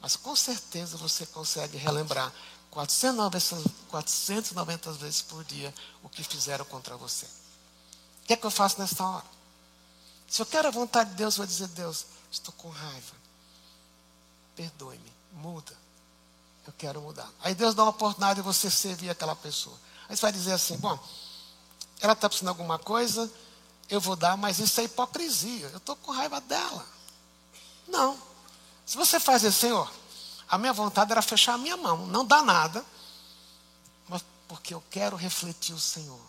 mas 0.02 0.16
com 0.16 0.36
certeza 0.36 0.98
você 0.98 1.26
consegue 1.28 1.78
relembrar 1.78 2.34
490, 2.72 3.70
490 3.90 4.92
vezes 4.94 5.22
por 5.22 5.44
dia 5.44 5.74
o 6.02 6.10
que 6.10 6.24
fizeram 6.24 6.66
contra 6.66 6.98
você. 6.98 7.26
O 7.26 8.28
que 8.28 8.34
é 8.34 8.38
que 8.38 8.46
eu 8.46 8.52
faço 8.52 8.80
nesta 8.80 9.06
hora? 9.06 9.26
Se 10.28 10.42
eu 10.42 10.46
quero 10.46 10.68
a 10.68 10.72
vontade 10.72 11.12
de 11.12 11.16
Deus, 11.16 11.36
eu 11.36 11.38
vou 11.38 11.48
dizer: 11.48 11.68
Deus, 11.70 12.08
estou 12.32 12.54
com 12.54 12.70
raiva. 12.70 13.16
Perdoe-me, 14.56 15.14
muda. 15.34 15.74
Eu 16.66 16.74
quero 16.78 17.02
mudar. 17.02 17.30
Aí 17.42 17.54
Deus 17.56 17.76
dá 17.76 17.84
uma 17.84 17.92
oportunidade 17.92 18.42
de 18.42 18.42
você 18.42 18.70
servir 18.70 19.10
aquela 19.10 19.36
pessoa. 19.36 19.78
Aí 20.10 20.18
você 20.18 20.22
vai 20.24 20.32
dizer 20.32 20.54
assim: 20.54 20.76
bom. 20.78 21.00
Ela 22.00 22.14
está 22.14 22.30
precisando 22.30 22.54
de 22.54 22.60
alguma 22.60 22.78
coisa, 22.78 23.32
eu 23.90 24.00
vou 24.00 24.16
dar, 24.16 24.38
mas 24.38 24.60
isso 24.60 24.80
é 24.80 24.84
hipocrisia. 24.84 25.68
Eu 25.68 25.78
estou 25.78 25.96
com 25.96 26.12
raiva 26.12 26.40
dela. 26.42 26.86
Não. 27.88 28.18
Se 28.86 28.98
você 28.98 29.20
faz 29.20 29.44
isso, 29.44 29.60
Senhor, 29.60 29.92
a 30.48 30.58
minha 30.58 30.74
vontade 30.74 31.12
era 31.12 31.22
fechar 31.22 31.54
a 31.54 31.58
minha 31.58 31.78
mão, 31.78 32.06
não 32.08 32.26
dá 32.26 32.42
nada. 32.42 32.86
Mas 34.08 34.24
porque 34.48 34.74
eu 34.74 34.84
quero 34.90 35.16
refletir 35.16 35.74
o 35.74 35.80
Senhor. 35.80 36.22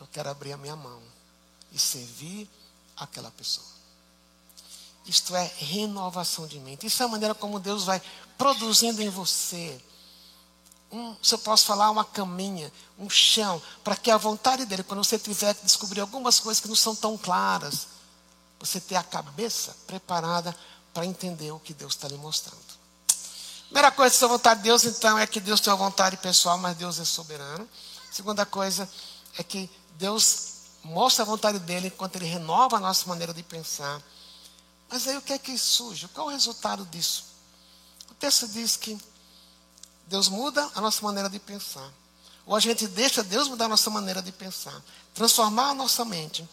Eu 0.00 0.06
quero 0.12 0.28
abrir 0.30 0.52
a 0.52 0.56
minha 0.56 0.76
mão 0.76 1.00
e 1.70 1.78
servir 1.78 2.48
aquela 2.96 3.30
pessoa. 3.30 3.66
Isto 5.06 5.34
é 5.34 5.50
renovação 5.58 6.46
de 6.46 6.58
mente. 6.58 6.86
Isso 6.86 7.02
é 7.02 7.06
a 7.06 7.08
maneira 7.08 7.34
como 7.34 7.58
Deus 7.58 7.84
vai 7.84 8.00
produzindo 8.38 9.02
em 9.02 9.08
você. 9.08 9.80
Um, 10.92 11.16
se 11.22 11.34
eu 11.34 11.38
posso 11.38 11.64
falar, 11.64 11.90
uma 11.90 12.04
caminha, 12.04 12.70
um 12.98 13.08
chão, 13.08 13.60
para 13.82 13.96
que 13.96 14.10
a 14.10 14.18
vontade 14.18 14.66
dele, 14.66 14.82
quando 14.82 15.02
você 15.02 15.18
tiver 15.18 15.54
que 15.54 15.64
descobrir 15.64 16.02
algumas 16.02 16.38
coisas 16.38 16.60
que 16.60 16.68
não 16.68 16.76
são 16.76 16.94
tão 16.94 17.16
claras, 17.16 17.86
você 18.60 18.78
ter 18.78 18.96
a 18.96 19.02
cabeça 19.02 19.74
preparada 19.86 20.54
para 20.92 21.06
entender 21.06 21.50
o 21.50 21.58
que 21.58 21.72
Deus 21.72 21.94
está 21.94 22.06
lhe 22.08 22.18
mostrando. 22.18 22.60
Primeira 23.64 23.90
coisa, 23.90 24.14
se 24.14 24.22
a 24.22 24.28
vontade 24.28 24.60
de 24.60 24.64
Deus, 24.64 24.84
então, 24.84 25.18
é 25.18 25.26
que 25.26 25.40
Deus 25.40 25.58
tem 25.60 25.72
uma 25.72 25.78
vontade 25.78 26.18
pessoal, 26.18 26.58
mas 26.58 26.76
Deus 26.76 26.98
é 26.98 27.06
soberano. 27.06 27.66
Segunda 28.10 28.44
coisa 28.44 28.86
é 29.38 29.42
que 29.42 29.70
Deus 29.96 30.52
mostra 30.84 31.22
a 31.22 31.26
vontade 31.26 31.58
dele 31.58 31.86
enquanto 31.86 32.16
ele 32.16 32.26
renova 32.26 32.76
a 32.76 32.80
nossa 32.80 33.08
maneira 33.08 33.32
de 33.32 33.42
pensar. 33.42 34.02
Mas 34.90 35.08
aí 35.08 35.16
o 35.16 35.22
que 35.22 35.32
é 35.32 35.38
que 35.38 35.56
surge? 35.56 36.06
Qual 36.08 36.28
é 36.28 36.30
o 36.30 36.34
resultado 36.34 36.84
disso? 36.84 37.24
O 38.10 38.14
texto 38.14 38.46
diz 38.48 38.76
que 38.76 39.00
Deus 40.06 40.28
muda 40.28 40.70
a 40.74 40.80
nossa 40.80 41.02
maneira 41.02 41.28
de 41.28 41.38
pensar. 41.38 41.90
Ou 42.44 42.56
a 42.56 42.60
gente 42.60 42.88
deixa 42.88 43.22
Deus 43.22 43.48
mudar 43.48 43.66
a 43.66 43.68
nossa 43.68 43.88
maneira 43.88 44.20
de 44.20 44.32
pensar, 44.32 44.82
transformar 45.14 45.70
a 45.70 45.74
nossa 45.74 46.04
mente, 46.04 46.48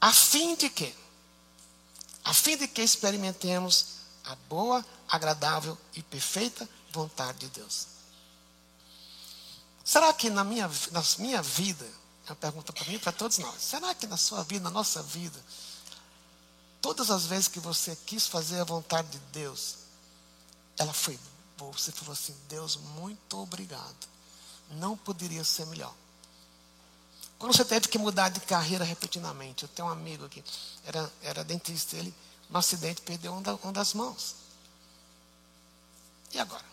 a 0.00 0.12
fim 0.12 0.54
de 0.54 0.70
que? 0.70 0.94
A 2.24 2.32
fim 2.32 2.56
de 2.56 2.68
que 2.68 2.82
experimentemos 2.82 3.86
a 4.24 4.34
boa, 4.48 4.84
agradável 5.08 5.76
e 5.94 6.02
perfeita 6.02 6.68
vontade 6.92 7.40
de 7.40 7.48
Deus. 7.48 7.86
Será 9.84 10.12
que 10.14 10.30
na 10.30 10.44
minha, 10.44 10.70
na 10.92 11.02
minha 11.18 11.42
vida, 11.42 11.84
é 12.26 12.30
uma 12.30 12.36
pergunta 12.36 12.72
para 12.72 12.86
mim 12.86 12.94
e 12.94 12.98
para 12.98 13.12
todos 13.12 13.36
nós, 13.38 13.60
será 13.60 13.94
que 13.94 14.06
na 14.06 14.16
sua 14.16 14.42
vida, 14.44 14.64
na 14.64 14.70
nossa 14.70 15.02
vida, 15.02 15.38
todas 16.80 17.10
as 17.10 17.26
vezes 17.26 17.48
que 17.48 17.60
você 17.60 17.96
quis 18.06 18.26
fazer 18.26 18.60
a 18.60 18.64
vontade 18.64 19.08
de 19.08 19.18
Deus, 19.32 19.76
ela 20.78 20.92
foi 20.92 21.18
boa. 21.58 21.72
Você 21.72 21.92
falou 21.92 22.12
assim: 22.12 22.36
Deus, 22.48 22.76
muito 22.76 23.36
obrigado. 23.38 24.08
Não 24.70 24.96
poderia 24.96 25.44
ser 25.44 25.66
melhor. 25.66 25.94
Quando 27.38 27.54
você 27.54 27.64
teve 27.64 27.88
que 27.88 27.98
mudar 27.98 28.30
de 28.30 28.40
carreira 28.40 28.84
repetidamente, 28.84 29.64
eu 29.64 29.68
tenho 29.68 29.88
um 29.88 29.90
amigo 29.90 30.24
aqui, 30.24 30.42
era, 30.84 31.12
era 31.20 31.44
dentista, 31.44 31.96
ele, 31.96 32.14
no 32.48 32.58
acidente, 32.58 33.02
perdeu 33.02 33.34
uma 33.34 33.72
das 33.72 33.92
mãos. 33.92 34.36
E 36.32 36.38
agora? 36.38 36.64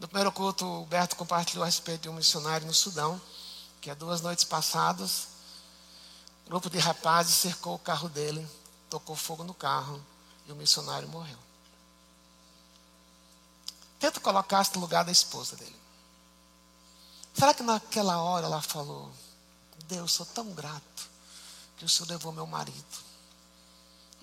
No 0.00 0.08
primeiro 0.08 0.32
culto, 0.32 0.64
o 0.64 0.86
Berto 0.86 1.16
compartilhou 1.16 1.62
a 1.62 1.66
respeito 1.66 2.02
de 2.02 2.08
um 2.08 2.14
missionário 2.14 2.66
no 2.66 2.74
Sudão, 2.74 3.20
que 3.80 3.90
há 3.90 3.94
duas 3.94 4.20
noites 4.20 4.44
passadas, 4.44 5.28
um 6.46 6.50
grupo 6.50 6.68
de 6.68 6.78
rapazes 6.78 7.34
cercou 7.34 7.74
o 7.74 7.78
carro 7.78 8.08
dele, 8.08 8.46
tocou 8.90 9.16
fogo 9.16 9.44
no 9.44 9.54
carro 9.54 10.04
e 10.46 10.52
o 10.52 10.56
missionário 10.56 11.08
morreu. 11.08 11.38
Tenta 14.04 14.20
colocar-se 14.20 14.74
no 14.74 14.82
lugar 14.82 15.02
da 15.02 15.10
esposa 15.10 15.56
dele. 15.56 15.74
Será 17.32 17.54
que 17.54 17.62
naquela 17.62 18.20
hora 18.20 18.44
ela 18.44 18.60
falou: 18.60 19.10
Deus, 19.88 20.12
sou 20.12 20.26
tão 20.26 20.52
grato 20.52 21.08
que 21.78 21.86
o 21.86 21.88
Senhor 21.88 22.10
levou 22.10 22.30
meu 22.30 22.46
marido? 22.46 22.84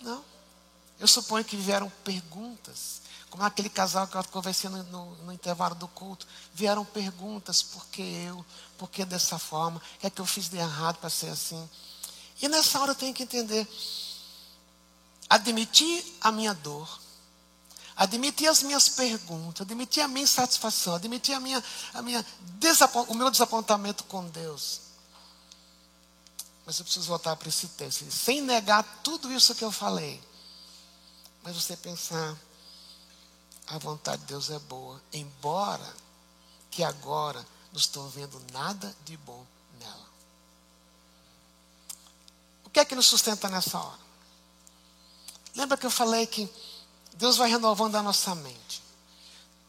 Não. 0.03 0.23
Eu 0.99 1.07
suponho 1.07 1.43
que 1.43 1.57
vieram 1.57 1.91
perguntas, 2.03 3.01
como 3.31 3.41
aquele 3.41 3.71
casal 3.71 4.07
que 4.07 4.15
eu 4.15 4.23
conversei 4.25 4.69
no, 4.69 4.83
no, 4.83 5.15
no, 5.15 5.33
intervalo 5.33 5.73
do 5.73 5.87
culto. 5.87 6.27
Vieram 6.53 6.85
perguntas: 6.85 7.63
por 7.63 7.83
que 7.87 8.03
eu? 8.03 8.45
Por 8.77 8.87
que 8.87 9.03
dessa 9.03 9.39
forma? 9.39 9.77
O 9.77 9.99
que 9.99 10.05
é 10.05 10.11
que 10.11 10.21
eu 10.21 10.27
fiz 10.27 10.47
de 10.47 10.57
errado 10.57 10.97
para 10.97 11.09
ser 11.09 11.29
assim? 11.29 11.67
E 12.39 12.47
nessa 12.47 12.79
hora 12.79 12.91
eu 12.91 12.95
tenho 12.95 13.15
que 13.15 13.23
entender 13.23 13.67
admitir 15.27 16.05
a 16.21 16.31
minha 16.31 16.53
dor, 16.53 17.00
admitir 18.01 18.47
as 18.47 18.63
minhas 18.63 18.89
perguntas, 18.89 19.61
admitir 19.61 20.01
a 20.01 20.07
minha 20.07 20.23
insatisfação, 20.23 20.95
admitir 20.95 21.35
a 21.35 21.39
minha, 21.39 21.63
a 21.93 22.01
minha 22.01 22.25
o 23.07 23.13
meu 23.13 23.29
desapontamento 23.29 24.03
com 24.05 24.27
Deus. 24.29 24.81
Mas 26.65 26.79
eu 26.79 26.83
preciso 26.83 27.05
voltar 27.05 27.35
para 27.35 27.47
esse 27.47 27.67
texto, 27.67 28.11
sem 28.11 28.41
negar 28.41 28.81
tudo 29.03 29.31
isso 29.31 29.53
que 29.53 29.63
eu 29.63 29.71
falei. 29.71 30.19
Mas 31.43 31.55
você 31.55 31.77
pensar, 31.77 32.35
a 33.67 33.77
vontade 33.77 34.23
de 34.23 34.29
Deus 34.29 34.49
é 34.49 34.57
boa, 34.57 34.99
embora 35.13 35.93
que 36.71 36.83
agora 36.83 37.45
não 37.71 37.79
estou 37.79 38.09
vendo 38.09 38.41
nada 38.51 38.95
de 39.05 39.15
bom 39.17 39.45
nela. 39.79 40.09
O 42.65 42.69
que 42.71 42.79
é 42.79 42.85
que 42.85 42.95
nos 42.95 43.07
sustenta 43.07 43.47
nessa 43.47 43.77
hora? 43.77 43.99
Lembra 45.55 45.77
que 45.77 45.85
eu 45.85 45.91
falei 45.91 46.25
que 46.25 46.49
Deus 47.21 47.37
vai 47.37 47.47
renovando 47.47 47.95
a 47.95 48.01
nossa 48.01 48.33
mente. 48.33 48.81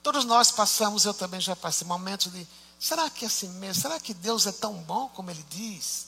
Todos 0.02 0.24
nós 0.24 0.50
passamos, 0.50 1.04
eu 1.04 1.12
também 1.12 1.38
já 1.38 1.54
passei, 1.54 1.86
momentos 1.86 2.32
de: 2.32 2.48
será 2.80 3.10
que 3.10 3.26
é 3.26 3.28
assim 3.28 3.48
mesmo? 3.58 3.82
Será 3.82 4.00
que 4.00 4.14
Deus 4.14 4.46
é 4.46 4.52
tão 4.52 4.72
bom 4.72 5.10
como 5.10 5.30
Ele 5.30 5.44
diz? 5.50 6.06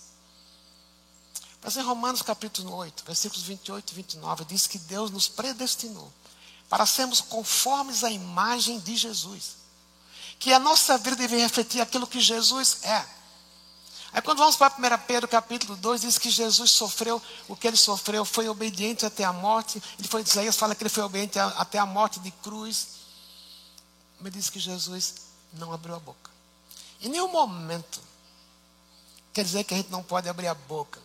Mas 1.62 1.76
em 1.76 1.82
Romanos 1.82 2.22
capítulo 2.22 2.74
8, 2.74 3.04
versículos 3.04 3.44
28 3.44 3.90
e 3.90 3.94
29, 3.94 4.44
diz 4.46 4.66
que 4.66 4.78
Deus 4.78 5.10
nos 5.10 5.28
predestinou 5.28 6.10
para 6.66 6.86
sermos 6.86 7.20
conformes 7.20 8.02
à 8.04 8.10
imagem 8.10 8.80
de 8.80 8.96
Jesus. 8.96 9.56
Que 10.38 10.50
a 10.50 10.58
nossa 10.58 10.96
vida 10.96 11.16
deve 11.16 11.36
refletir 11.36 11.82
aquilo 11.82 12.06
que 12.06 12.22
Jesus 12.22 12.78
é. 12.84 13.06
Aí 14.14 14.22
quando 14.22 14.38
vamos 14.38 14.54
para 14.54 14.72
1 14.72 15.06
Pedro 15.08 15.26
capítulo 15.26 15.74
2, 15.74 16.02
diz 16.02 16.18
que 16.18 16.30
Jesus 16.30 16.70
sofreu 16.70 17.20
o 17.48 17.56
que 17.56 17.66
ele 17.66 17.76
sofreu, 17.76 18.24
foi 18.24 18.48
obediente 18.48 19.04
até 19.04 19.24
a 19.24 19.32
morte. 19.32 19.82
Ele 19.98 20.06
foi, 20.06 20.22
Isaías 20.22 20.54
fala 20.54 20.72
que 20.72 20.84
ele 20.84 20.88
foi 20.88 21.02
obediente 21.02 21.36
até 21.36 21.80
a 21.80 21.84
morte 21.84 22.20
de 22.20 22.30
cruz. 22.30 22.90
Mas 24.20 24.32
diz 24.32 24.48
que 24.48 24.60
Jesus 24.60 25.14
não 25.54 25.72
abriu 25.72 25.96
a 25.96 25.98
boca. 25.98 26.30
Em 27.00 27.08
nenhum 27.08 27.26
momento 27.26 28.00
quer 29.32 29.44
dizer 29.44 29.64
que 29.64 29.74
a 29.74 29.76
gente 29.78 29.90
não 29.90 30.04
pode 30.04 30.28
abrir 30.28 30.46
a 30.46 30.54
boca. 30.54 31.02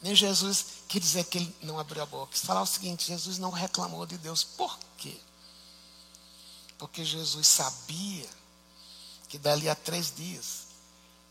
Nem 0.00 0.14
Jesus 0.14 0.66
quer 0.86 1.00
dizer 1.00 1.24
que 1.24 1.38
ele 1.38 1.56
não 1.62 1.80
abriu 1.80 2.00
a 2.04 2.06
boca. 2.06 2.36
Falar 2.36 2.62
o 2.62 2.66
seguinte, 2.66 3.08
Jesus 3.08 3.38
não 3.38 3.50
reclamou 3.50 4.06
de 4.06 4.16
Deus. 4.18 4.44
Por 4.44 4.78
quê? 4.96 5.18
Porque 6.78 7.04
Jesus 7.04 7.44
sabia 7.44 8.28
que 9.28 9.36
dali 9.36 9.68
a 9.68 9.74
três 9.74 10.14
dias 10.14 10.65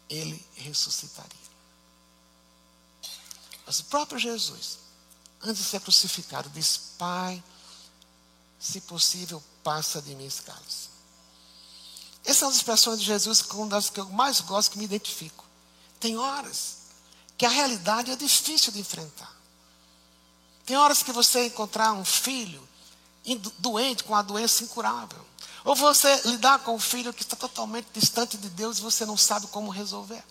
ele 0.10 0.46
ressuscitaria. 0.56 1.46
Mas 3.66 3.80
o 3.80 3.86
próprio 3.86 4.20
Jesus, 4.20 4.80
antes 5.42 5.64
de 5.64 5.70
ser 5.70 5.82
crucificado, 5.82 6.50
diz: 6.50 6.78
Pai, 6.98 7.44
se 8.60 8.82
possível, 8.82 9.44
passa 9.64 10.02
de 10.02 10.16
mim 10.16 10.26
esse 10.26 10.42
cálice. 10.42 10.90
Essas 12.24 12.38
são 12.38 12.50
as 12.50 12.56
expressões 12.56 13.00
de 13.00 13.06
Jesus, 13.06 13.42
uma 13.42 13.68
das 13.68 13.90
que 13.90 14.00
eu 14.00 14.10
mais 14.10 14.42
gosto, 14.42 14.72
que 14.72 14.78
me 14.78 14.86
identifico. 14.86 15.46
Tem 16.00 16.18
horas 16.18 16.78
que 17.38 17.46
a 17.46 17.50
realidade 17.50 18.12
é 18.12 18.16
difícil 18.16 18.72
de 18.72 18.80
enfrentar. 18.80 19.34
Tem 20.66 20.76
horas 20.76 21.04
que 21.04 21.12
você 21.12 21.46
encontrar 21.46 21.94
um 21.94 22.04
filho 22.04 22.68
doente 23.60 24.04
com 24.04 24.16
a 24.16 24.22
doença 24.22 24.64
incurável. 24.64 25.24
Ou 25.66 25.76
você 25.76 26.22
lidar 26.26 26.60
com 26.60 26.76
um 26.76 26.80
filho 26.80 27.12
que 27.12 27.24
está 27.24 27.36
totalmente 27.36 27.88
distante 27.92 28.38
de 28.38 28.50
Deus 28.50 28.78
e 28.78 28.82
você 28.82 29.04
não 29.04 29.18
sabe 29.18 29.48
como 29.48 29.72
resolver. 29.72 30.24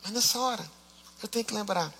Mas 0.00 0.12
nessa 0.12 0.38
hora, 0.38 0.70
eu 1.20 1.28
tenho 1.28 1.44
que 1.44 1.52
lembrar: 1.52 1.92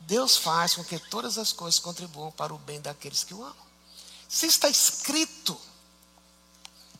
Deus 0.00 0.36
faz 0.36 0.74
com 0.74 0.84
que 0.84 0.98
todas 0.98 1.38
as 1.38 1.50
coisas 1.50 1.80
contribuam 1.80 2.30
para 2.30 2.52
o 2.52 2.58
bem 2.58 2.78
daqueles 2.78 3.24
que 3.24 3.32
o 3.32 3.42
amam. 3.42 3.64
Se 4.28 4.46
está 4.46 4.68
escrito, 4.68 5.58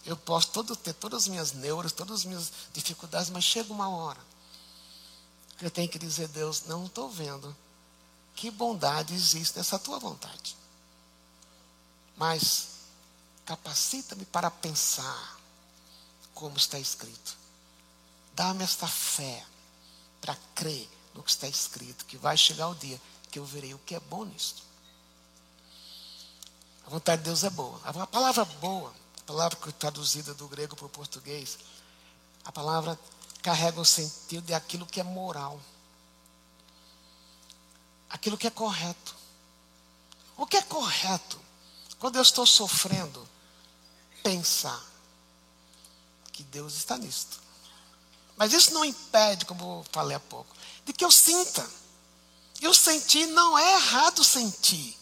eu 0.07 0.17
posso 0.17 0.49
todo, 0.49 0.75
ter 0.75 0.95
todas 0.95 1.25
as 1.25 1.29
minhas 1.29 1.53
neuras, 1.53 1.93
todas 1.93 2.21
as 2.21 2.25
minhas 2.25 2.51
dificuldades, 2.73 3.29
mas 3.29 3.45
chega 3.45 3.73
uma 3.73 3.91
hora 3.91 4.21
que 5.59 5.67
eu 5.67 5.71
tenho 5.71 5.89
que 5.89 5.99
dizer: 5.99 6.29
Deus, 6.29 6.63
não 6.65 6.87
estou 6.87 7.11
vendo 7.11 7.55
que 8.35 8.51
bondade 8.51 9.13
existe 9.15 9.59
nessa 9.59 9.79
tua 9.79 9.99
vontade. 9.99 10.57
Mas 12.17 12.74
Capacita-me 13.45 14.25
para 14.25 14.51
pensar 14.51 15.39
como 16.35 16.57
está 16.57 16.79
escrito. 16.79 17.37
Dá-me 18.35 18.65
esta 18.65 18.89
fé 18.89 19.45
para 20.21 20.37
crer 20.55 20.89
no 21.15 21.23
que 21.23 21.31
está 21.31 21.47
escrito, 21.47 22.05
que 22.07 22.17
vai 22.17 22.37
chegar 22.37 22.69
o 22.69 22.75
dia 22.75 23.01
que 23.31 23.39
eu 23.39 23.45
verei 23.45 23.75
o 23.75 23.79
que 23.79 23.95
é 23.95 24.01
bom 24.01 24.25
nisto. 24.25 24.63
A 26.87 26.91
vontade 26.91 27.23
de 27.23 27.27
Deus 27.27 27.45
é 27.45 27.51
boa. 27.51 27.81
A 27.85 28.07
palavra 28.07 28.45
boa, 28.45 28.93
a 29.21 29.25
palavra 29.25 29.59
é 29.69 29.73
traduzida 29.73 30.35
do 30.35 30.49
grego 30.49 30.77
para 30.77 30.87
o 30.87 30.91
português, 30.91 31.59
a 32.45 32.53
palavra 32.53 32.99
carrega 33.43 33.81
o 33.81 33.85
sentido 33.85 34.47
de 34.47 34.55
aquilo 34.55 34.87
que 34.87 35.01
é 35.01 35.05
moral. 35.05 35.61
Aquilo 38.11 38.39
que 38.39 38.47
é 38.47 38.51
correto. 38.51 39.15
O 40.37 40.47
que 40.47 40.57
é 40.57 40.63
correto? 40.63 41.41
Quando 41.99 42.17
eu 42.17 42.23
estou 42.23 42.47
sofrendo, 42.47 43.27
pensar. 44.25 44.83
que 46.33 46.43
Deus 46.43 46.75
está 46.75 46.97
nisto. 46.97 47.39
Mas 48.37 48.53
isso 48.53 48.75
não 48.75 48.85
impede, 48.85 49.45
como 49.45 49.63
eu 49.63 49.87
falei 49.93 50.17
há 50.17 50.21
pouco, 50.21 50.53
de 50.85 50.93
que 50.93 51.05
eu 51.05 51.11
sinta. 51.11 51.65
Eu 52.61 52.75
sentir 52.75 53.27
não 53.27 53.57
é 53.57 53.75
errado 53.75 54.25
sentir. 54.25 54.99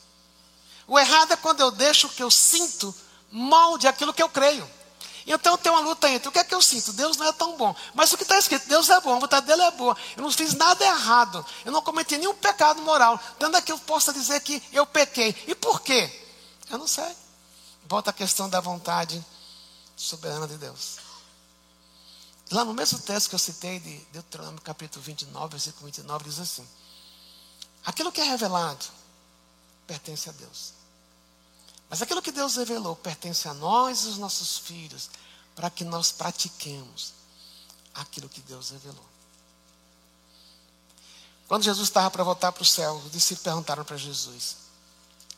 O 0.86 0.98
errado 0.98 1.32
é 1.32 1.36
quando 1.36 1.60
eu 1.60 1.70
deixo 1.70 2.06
o 2.06 2.10
que 2.10 2.22
eu 2.22 2.30
sinto 2.30 2.94
molde 3.30 3.88
aquilo 3.88 4.12
que 4.12 4.22
eu 4.22 4.28
creio. 4.28 4.68
Então 5.26 5.56
tem 5.56 5.70
uma 5.72 5.80
luta 5.80 6.10
entre 6.10 6.28
o 6.28 6.32
que 6.32 6.38
é 6.38 6.44
que 6.44 6.54
eu 6.54 6.60
sinto? 6.60 6.92
Deus 6.92 7.16
não 7.16 7.26
é 7.26 7.32
tão 7.32 7.56
bom. 7.56 7.74
Mas 7.94 8.12
o 8.12 8.16
que 8.16 8.24
está 8.24 8.38
escrito, 8.38 8.68
Deus 8.68 8.90
é 8.90 9.00
bom, 9.00 9.16
a 9.16 9.20
vontade 9.20 9.46
dele 9.46 9.62
é 9.62 9.70
boa. 9.70 9.96
Eu 10.16 10.22
não 10.22 10.30
fiz 10.30 10.52
nada 10.54 10.84
errado. 10.84 11.46
Eu 11.64 11.72
não 11.72 11.80
cometi 11.80 12.18
nenhum 12.18 12.34
pecado 12.34 12.82
moral. 12.82 13.18
Tanto 13.38 13.56
é 13.56 13.62
que 13.62 13.72
eu 13.72 13.78
possa 13.78 14.12
dizer 14.12 14.40
que 14.40 14.62
eu 14.72 14.84
pequei. 14.84 15.34
E 15.46 15.54
por 15.54 15.80
quê? 15.80 16.10
Eu 16.68 16.76
não 16.76 16.88
sei. 16.88 17.16
Volta 17.92 18.08
a 18.08 18.14
questão 18.14 18.48
da 18.48 18.58
vontade 18.58 19.22
soberana 19.94 20.48
de 20.48 20.56
Deus. 20.56 20.96
Lá 22.50 22.64
no 22.64 22.72
mesmo 22.72 22.98
texto 22.98 23.28
que 23.28 23.34
eu 23.34 23.38
citei 23.38 23.78
de 23.80 23.98
Deuteronômio 24.10 24.62
capítulo 24.62 25.04
29, 25.04 25.50
versículo 25.50 25.84
29, 25.84 26.24
diz 26.24 26.38
assim: 26.38 26.66
Aquilo 27.84 28.10
que 28.10 28.22
é 28.22 28.24
revelado 28.24 28.86
pertence 29.86 30.30
a 30.30 30.32
Deus. 30.32 30.72
Mas 31.90 32.00
aquilo 32.00 32.22
que 32.22 32.32
Deus 32.32 32.56
revelou 32.56 32.96
pertence 32.96 33.46
a 33.46 33.52
nós 33.52 34.04
e 34.04 34.08
os 34.08 34.16
nossos 34.16 34.56
filhos, 34.56 35.10
para 35.54 35.68
que 35.68 35.84
nós 35.84 36.10
pratiquemos 36.10 37.12
aquilo 37.92 38.26
que 38.26 38.40
Deus 38.40 38.70
revelou. 38.70 39.04
Quando 41.46 41.62
Jesus 41.62 41.88
estava 41.88 42.10
para 42.10 42.24
voltar 42.24 42.52
para 42.52 42.62
o 42.62 42.64
céu, 42.64 42.94
os 43.04 43.12
discípulos 43.12 43.44
perguntaram 43.44 43.84
para 43.84 43.98
Jesus: 43.98 44.56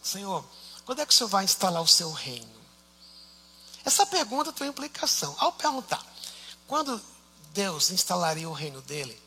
Senhor, 0.01 0.45
quando 0.85 1.01
é 1.01 1.07
que 1.07 1.13
o 1.13 1.17
Senhor 1.17 1.29
vai 1.29 1.45
instalar 1.45 1.83
o 1.83 1.89
seu 1.89 2.11
reino? 2.13 2.55
Essa 3.85 4.07
pergunta 4.07 4.53
tem 4.53 4.69
implicação. 4.69 5.35
Ao 5.39 5.53
perguntar, 5.53 6.05
quando 6.67 7.01
Deus 7.53 7.91
instalaria 7.91 8.49
o 8.49 8.53
reino 8.53 8.81
dele, 8.83 9.21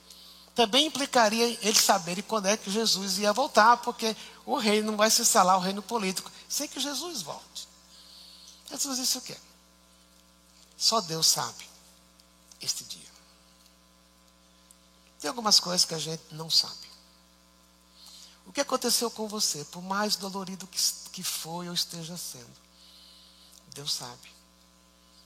também 0.56 0.88
implicaria 0.88 1.46
ele 1.62 1.80
saber 1.80 2.22
quando 2.24 2.48
é 2.48 2.58
que 2.58 2.72
Jesus 2.72 3.20
ia 3.20 3.32
voltar, 3.32 3.78
porque 3.78 4.16
o 4.46 4.58
reino 4.58 4.92
não 4.92 4.98
vai 4.98 5.12
se 5.12 5.22
instalar, 5.22 5.58
o 5.58 5.62
reino 5.62 5.84
político, 5.84 6.32
sem 6.50 6.68
que 6.68 6.80
Jesus 6.80 7.22
volte. 7.22 7.68
Jesus 8.70 8.98
disse 8.98 9.18
o 9.20 9.22
quê? 9.22 9.38
Só 10.76 11.00
Deus 11.02 11.28
sabe 11.28 11.70
este 12.60 12.84
dia. 12.84 13.08
Tem 15.20 15.30
algumas 15.30 15.60
coisas 15.60 15.86
que 15.86 15.94
a 15.94 16.00
gente 16.00 16.24
não 16.32 16.50
sabe. 16.50 16.87
O 18.48 18.52
que 18.52 18.62
aconteceu 18.62 19.12
com 19.12 19.28
você, 19.28 19.64
por 19.66 19.84
mais 19.84 20.16
dolorido 20.16 20.66
que, 20.66 20.80
que 21.12 21.22
foi 21.22 21.68
ou 21.68 21.74
esteja 21.74 22.18
sendo, 22.18 22.56
Deus 23.76 23.94
sabe. 23.94 24.32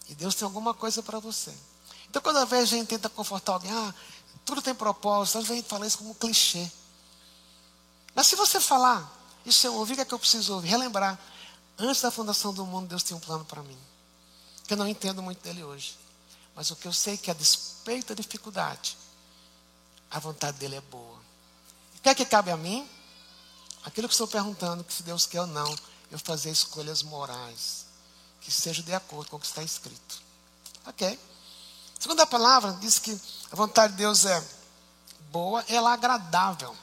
E 0.10 0.16
Deus 0.16 0.36
tem 0.36 0.46
alguma 0.46 0.74
coisa 0.74 1.02
para 1.02 1.20
você. 1.20 1.54
Então, 2.10 2.22
quando 2.22 2.38
a 2.38 2.66
gente 2.66 2.88
tenta 2.88 3.08
confortar 3.08 3.54
alguém, 3.54 3.72
ah, 3.72 3.94
tudo 4.44 4.62
tem 4.62 4.76
propósito, 4.76 5.38
às 5.38 5.44
vezes 5.46 5.52
a 5.52 5.62
gente 5.62 5.70
fala 5.70 5.88
isso 5.88 6.00
como 6.00 6.10
um 6.10 6.16
clichê. 6.16 6.70
Mas 8.14 8.28
se 8.28 8.36
você 8.36 8.60
falar, 8.60 9.10
isso 9.46 9.66
eu 9.66 9.76
ouvi, 9.76 9.94
o 9.94 9.96
que 9.96 10.02
é 10.02 10.06
que 10.06 10.14
eu 10.14 10.20
preciso 10.20 10.56
ouvir? 10.56 10.70
Relembrar. 10.70 11.18
Antes 11.78 12.02
da 12.02 12.12
fundação 12.12 12.54
do 12.54 12.66
mundo, 12.66 12.90
Deus 12.90 13.04
tinha 13.04 13.16
um 13.16 13.22
plano 13.22 13.46
para 13.46 13.64
mim. 13.64 13.78
Que 14.68 14.74
eu 14.74 14.78
não 14.78 14.88
entendo 14.88 15.22
muito 15.22 15.42
dele 15.42 15.64
hoje. 15.64 15.98
Mas 16.56 16.70
o 16.72 16.76
que 16.76 16.88
eu 16.88 16.94
sei 16.94 17.14
é 17.14 17.18
que, 17.18 17.32
a 17.32 17.34
despeito 17.34 18.10
da 18.10 18.16
dificuldade, 18.16 18.98
a 20.10 20.20
vontade 20.20 20.58
dele 20.58 20.76
é 20.76 20.82
boa. 20.82 21.18
O 21.98 22.02
que 22.02 22.10
é 22.10 22.16
que 22.16 22.26
cabe 22.26 22.52
a 22.52 22.58
mim? 22.58 22.88
Aquilo 23.84 24.08
que 24.08 24.14
estou 24.14 24.28
perguntando, 24.28 24.84
que 24.84 24.94
se 24.94 25.04
Deus 25.04 25.26
quer 25.26 25.42
ou 25.42 25.48
não, 25.48 25.76
eu 26.12 26.20
fazer 26.20 26.52
escolhas 26.52 27.02
morais, 27.02 27.86
que 28.42 28.52
sejam 28.52 28.84
de 28.84 28.94
acordo 28.94 29.30
com 29.30 29.38
o 29.38 29.40
que 29.40 29.46
está 29.46 29.64
escrito. 29.64 30.22
Ok? 30.86 31.20
Segunda 32.00 32.26
palavra 32.26 32.78
diz 32.82 33.00
que 33.00 33.20
a 33.52 33.56
vontade 33.56 33.94
de 33.94 34.00
Deus 34.00 34.26
é 34.26 34.44
boa, 35.32 35.64
ela 35.68 35.92
é 35.92 35.94
agradável. 35.94 36.76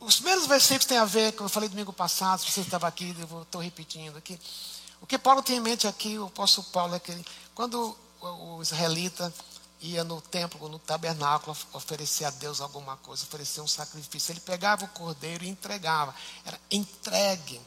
Os 0.00 0.16
primeiros 0.16 0.46
versículos 0.46 0.86
têm 0.86 0.98
a 0.98 1.04
ver, 1.04 1.32
como 1.32 1.46
eu 1.46 1.52
falei 1.52 1.68
domingo 1.68 1.92
passado, 1.92 2.40
se 2.40 2.50
você 2.50 2.60
estava 2.60 2.86
aqui, 2.86 3.14
eu 3.18 3.42
estou 3.42 3.60
repetindo 3.60 4.16
aqui. 4.16 4.38
O 5.00 5.06
que 5.06 5.18
Paulo 5.18 5.42
tem 5.42 5.56
em 5.56 5.60
mente 5.60 5.86
aqui, 5.86 6.18
o 6.18 6.26
apóstolo 6.26 6.66
Paulo, 6.68 6.94
é 6.94 6.98
que 6.98 7.24
quando 7.54 7.96
o 8.20 8.62
israelita 8.62 9.32
ia 9.80 10.02
no 10.02 10.20
templo, 10.20 10.68
no 10.68 10.78
tabernáculo, 10.78 11.56
oferecer 11.72 12.24
a 12.24 12.30
Deus 12.30 12.60
alguma 12.60 12.96
coisa, 12.96 13.24
oferecer 13.24 13.60
um 13.60 13.68
sacrifício, 13.68 14.32
ele 14.32 14.40
pegava 14.40 14.84
o 14.84 14.88
cordeiro 14.88 15.44
e 15.44 15.48
entregava. 15.48 16.14
Era 16.44 16.60
entregue. 16.70 17.60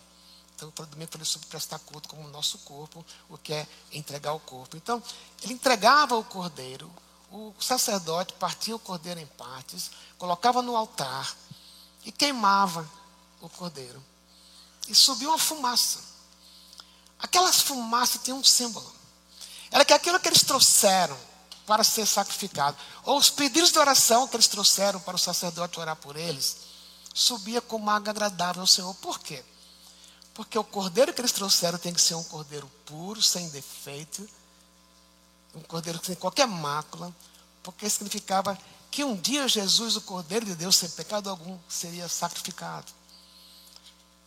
Então, 0.56 0.72
eu 0.78 0.86
domingo 0.86 1.12
falei 1.12 1.26
sobre 1.26 1.48
prestar 1.48 1.80
culto 1.80 2.10
como 2.10 2.28
o 2.28 2.30
nosso 2.30 2.60
corpo, 2.60 3.04
o 3.30 3.38
que 3.38 3.54
é 3.54 3.68
entregar 3.92 4.34
o 4.34 4.40
corpo. 4.40 4.78
Então, 4.78 5.02
ele 5.42 5.54
entregava 5.54 6.16
o 6.16 6.24
cordeiro, 6.24 6.92
o 7.32 7.54
sacerdote 7.60 8.34
partia 8.34 8.76
o 8.76 8.80
cordeiro 8.80 9.20
em 9.20 9.26
partes, 9.26 9.90
colocava 10.18 10.62
no 10.62 10.76
altar 10.76 11.36
e 12.06 12.12
queimava 12.12 12.88
o 13.40 13.50
cordeiro. 13.50 14.04
E 14.88 14.94
subia 14.94 15.30
uma 15.30 15.40
fumaça. 15.40 16.00
Aquelas 17.18 17.62
fumaças 17.62 18.22
tinham 18.22 18.40
um 18.40 18.44
símbolo. 18.44 18.94
Era 19.72 19.86
que 19.86 19.94
aquilo 19.94 20.20
que 20.20 20.28
eles 20.28 20.44
trouxeram 20.44 21.18
para 21.66 21.84
ser 21.84 22.06
sacrificado, 22.06 22.78
ou 23.04 23.18
os 23.18 23.30
pedidos 23.30 23.72
de 23.72 23.80
oração 23.80 24.28
que 24.28 24.36
eles 24.36 24.48
trouxeram 24.48 25.00
para 25.00 25.16
o 25.16 25.20
sacerdote 25.20 25.80
orar 25.80 25.96
por 25.96 26.16
eles, 26.16 26.58
subia 27.14 27.62
como 27.62 27.90
água 27.90 28.10
agradável 28.10 28.62
ao 28.62 28.68
Senhor. 28.68 28.94
Por 28.96 29.20
quê? 29.20 29.44
Porque 30.34 30.58
o 30.58 30.64
cordeiro 30.64 31.14
que 31.14 31.22
eles 31.22 31.32
trouxeram 31.32 31.78
tem 31.78 31.94
que 31.94 32.02
ser 32.02 32.16
um 32.16 32.24
cordeiro 32.24 32.70
puro, 32.86 33.22
sem 33.22 33.50
defeito, 33.50 34.28
um 35.54 35.62
cordeiro 35.62 36.00
sem 36.04 36.16
qualquer 36.16 36.48
mácula, 36.48 37.14
porque 37.62 37.90
significava 37.90 38.58
que 38.90 39.04
um 39.04 39.16
dia 39.16 39.48
Jesus, 39.48 39.96
o 39.96 40.02
cordeiro 40.02 40.46
de 40.46 40.56
Deus, 40.56 40.76
sem 40.76 40.90
pecado 40.90 41.30
algum, 41.30 41.58
seria 41.70 42.08
sacrificado. 42.08 42.92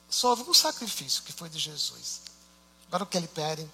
Só 0.08 0.30
houve 0.30 0.48
um 0.48 0.54
sacrifício 0.54 1.22
que 1.22 1.32
foi 1.32 1.48
de 1.48 1.58
Jesus. 1.58 2.22
Agora 2.86 3.02
o 3.02 3.06
que 3.06 3.16
ele 3.16 3.28
pede, 3.28 3.68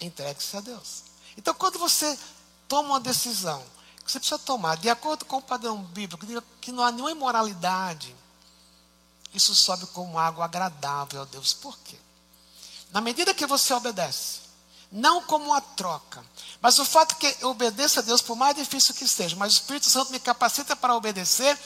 entregue-se 0.00 0.56
a 0.56 0.60
Deus. 0.60 1.02
Então, 1.36 1.54
quando 1.54 1.78
você 1.78 2.18
toma 2.68 2.90
uma 2.90 3.00
decisão, 3.00 3.62
que 4.04 4.10
você 4.10 4.18
precisa 4.18 4.38
tomar, 4.38 4.76
de 4.76 4.88
acordo 4.88 5.24
com 5.24 5.36
o 5.36 5.42
padrão 5.42 5.78
bíblico, 5.82 6.26
que 6.60 6.72
não 6.72 6.82
há 6.82 6.90
nenhuma 6.90 7.12
imoralidade, 7.12 8.14
isso 9.34 9.54
sobe 9.54 9.86
como 9.86 10.18
água 10.18 10.44
agradável 10.44 11.22
a 11.22 11.24
Deus. 11.24 11.54
Por 11.54 11.78
quê? 11.78 11.96
Na 12.92 13.00
medida 13.00 13.32
que 13.32 13.46
você 13.46 13.72
obedece, 13.72 14.40
não 14.90 15.22
como 15.22 15.46
uma 15.46 15.60
troca, 15.60 16.22
mas 16.60 16.78
o 16.78 16.84
fato 16.84 17.16
que 17.16 17.36
eu 17.40 17.50
obedeça 17.50 18.00
a 18.00 18.02
Deus, 18.02 18.20
por 18.20 18.36
mais 18.36 18.54
difícil 18.54 18.94
que 18.94 19.08
seja, 19.08 19.34
mas 19.36 19.54
o 19.54 19.56
Espírito 19.56 19.88
Santo 19.88 20.12
me 20.12 20.20
capacita 20.20 20.76
para 20.76 20.94
obedecer, 20.94 21.58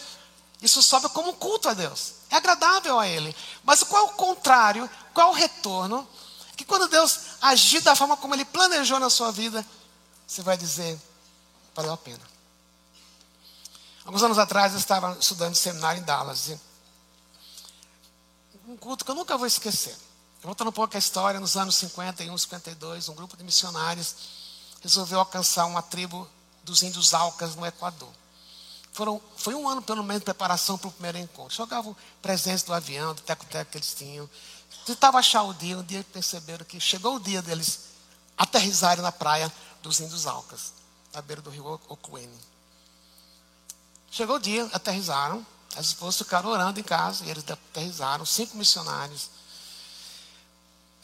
isso 0.62 0.82
sobe 0.82 1.08
como 1.08 1.30
um 1.30 1.34
culto 1.34 1.68
a 1.68 1.74
Deus. 1.74 2.14
É 2.30 2.36
agradável 2.36 2.98
a 2.98 3.06
Ele. 3.06 3.34
Mas 3.62 3.82
qual 3.82 4.06
é 4.06 4.10
o 4.10 4.14
contrário? 4.14 4.88
Qual 5.12 5.28
é 5.28 5.30
o 5.30 5.34
retorno? 5.34 6.08
Que 6.56 6.64
quando 6.64 6.88
Deus 6.88 7.18
agir 7.42 7.80
da 7.80 7.94
forma 7.94 8.16
como 8.16 8.34
Ele 8.34 8.44
planejou 8.44 8.98
na 8.98 9.10
sua 9.10 9.30
vida, 9.30 9.66
você 10.26 10.42
vai 10.42 10.56
dizer, 10.56 10.98
valeu 11.74 11.92
a 11.92 11.96
pena. 11.96 12.20
Alguns 14.04 14.22
anos 14.22 14.38
atrás 14.38 14.72
eu 14.72 14.78
estava 14.78 15.16
estudando 15.18 15.54
seminário 15.54 16.00
em 16.00 16.04
Dallas. 16.04 16.48
E 16.48 16.60
um 18.68 18.76
culto 18.76 19.04
que 19.04 19.10
eu 19.10 19.14
nunca 19.14 19.36
vou 19.36 19.46
esquecer. 19.46 19.96
Voltando 20.42 20.68
um 20.68 20.72
pouco 20.72 20.96
a 20.96 20.98
história, 20.98 21.40
nos 21.40 21.56
anos 21.56 21.76
51, 21.76 22.36
52, 22.36 23.08
um 23.08 23.14
grupo 23.14 23.36
de 23.36 23.44
missionários 23.44 24.14
resolveu 24.82 25.18
alcançar 25.18 25.66
uma 25.66 25.82
tribo 25.82 26.28
dos 26.62 26.82
índios 26.82 27.14
Alcas 27.14 27.56
no 27.56 27.66
Equador. 27.66 28.12
Foram, 28.92 29.20
foi 29.36 29.54
um 29.54 29.68
ano, 29.68 29.82
pelo 29.82 30.02
menos, 30.02 30.20
de 30.20 30.24
preparação 30.24 30.78
para 30.78 30.88
o 30.88 30.92
primeiro 30.92 31.18
encontro. 31.18 31.54
Jogavam 31.54 31.96
presentes 32.22 32.62
do 32.62 32.72
avião, 32.72 33.14
do 33.14 33.22
teco-teco 33.22 33.70
que 33.70 33.78
eles 33.78 33.94
tinham. 33.94 34.28
Tentavam 34.84 35.18
achar 35.18 35.42
o 35.42 35.52
dia, 35.52 35.76
um 35.78 35.82
dia 35.82 36.04
perceberam 36.12 36.64
que 36.64 36.80
chegou 36.80 37.16
o 37.16 37.20
dia 37.20 37.42
deles 37.42 37.80
aterrizarem 38.36 39.02
na 39.02 39.12
praia 39.12 39.52
dos 39.86 40.00
índios 40.00 40.26
Alcas, 40.26 40.72
na 41.14 41.22
beira 41.22 41.40
do 41.40 41.50
rio 41.50 41.80
Ocuene. 41.88 42.38
Chegou 44.10 44.36
o 44.36 44.40
dia, 44.40 44.68
aterrizaram. 44.72 45.46
As 45.76 45.86
esposas 45.86 46.18
ficaram 46.18 46.48
orando 46.48 46.80
em 46.80 46.82
casa 46.82 47.24
e 47.24 47.30
eles 47.30 47.44
aterrizaram, 47.48 48.24
cinco 48.24 48.56
missionários. 48.56 49.28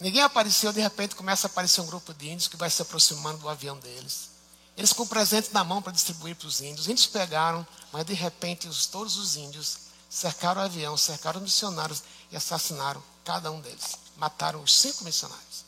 Ninguém 0.00 0.22
apareceu, 0.22 0.72
de 0.72 0.80
repente 0.80 1.14
começa 1.14 1.46
a 1.46 1.50
aparecer 1.50 1.80
um 1.80 1.86
grupo 1.86 2.12
de 2.14 2.28
índios 2.30 2.48
que 2.48 2.56
vai 2.56 2.70
se 2.70 2.80
aproximando 2.82 3.38
do 3.38 3.48
avião 3.48 3.78
deles. 3.78 4.30
Eles 4.76 4.92
com 4.92 5.06
presente 5.06 5.52
na 5.52 5.62
mão 5.62 5.82
para 5.82 5.92
distribuir 5.92 6.34
para 6.34 6.48
os 6.48 6.60
índios. 6.60 6.80
Os 6.80 6.88
índios 6.88 7.06
pegaram, 7.06 7.66
mas 7.92 8.06
de 8.06 8.14
repente 8.14 8.66
os, 8.66 8.86
todos 8.86 9.16
os 9.16 9.36
índios 9.36 9.76
cercaram 10.08 10.62
o 10.62 10.64
avião, 10.64 10.96
cercaram 10.96 11.38
os 11.38 11.44
missionários 11.44 12.02
e 12.30 12.36
assassinaram 12.36 13.02
cada 13.24 13.50
um 13.50 13.60
deles. 13.60 13.98
Mataram 14.16 14.62
os 14.62 14.72
cinco 14.74 15.04
missionários. 15.04 15.61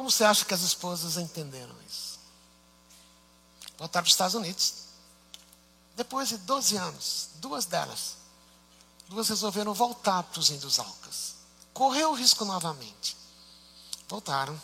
Como 0.00 0.10
você 0.10 0.24
acha 0.24 0.46
que 0.46 0.54
as 0.54 0.62
esposas 0.62 1.18
entenderam 1.18 1.76
isso? 1.86 2.18
Voltaram 3.76 4.02
para 4.02 4.08
os 4.08 4.12
Estados 4.14 4.34
Unidos. 4.34 4.74
Depois 5.94 6.30
de 6.30 6.38
12 6.38 6.74
anos, 6.78 7.28
duas 7.34 7.66
delas, 7.66 8.16
duas 9.10 9.28
resolveram 9.28 9.74
voltar 9.74 10.22
para 10.22 10.40
os 10.40 10.48
índios 10.48 10.78
Alcas. 10.78 11.34
Correu 11.74 12.12
o 12.12 12.14
risco 12.14 12.46
novamente. 12.46 13.14
Voltaram. 14.08 14.58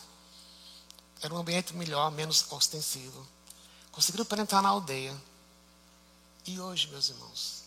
Era 1.20 1.34
um 1.34 1.36
ambiente 1.36 1.74
melhor, 1.74 2.10
menos 2.10 2.50
ostensivo. 2.50 3.28
Conseguiram 3.92 4.24
penetrar 4.24 4.62
na 4.62 4.70
aldeia. 4.70 5.14
E 6.46 6.58
hoje, 6.58 6.88
meus 6.88 7.10
irmãos, 7.10 7.62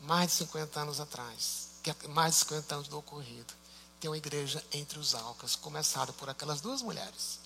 mais 0.00 0.32
de 0.32 0.38
50 0.38 0.80
anos 0.80 0.98
atrás, 0.98 1.68
é 1.84 2.08
mais 2.08 2.34
de 2.34 2.40
50 2.40 2.74
anos 2.74 2.88
do 2.88 2.98
ocorrido, 2.98 3.54
tem 4.00 4.10
uma 4.10 4.16
igreja 4.16 4.64
entre 4.72 4.98
os 4.98 5.14
Alcas, 5.14 5.54
começada 5.54 6.10
por 6.14 6.28
aquelas 6.30 6.62
duas 6.62 6.80
mulheres. 6.80 7.38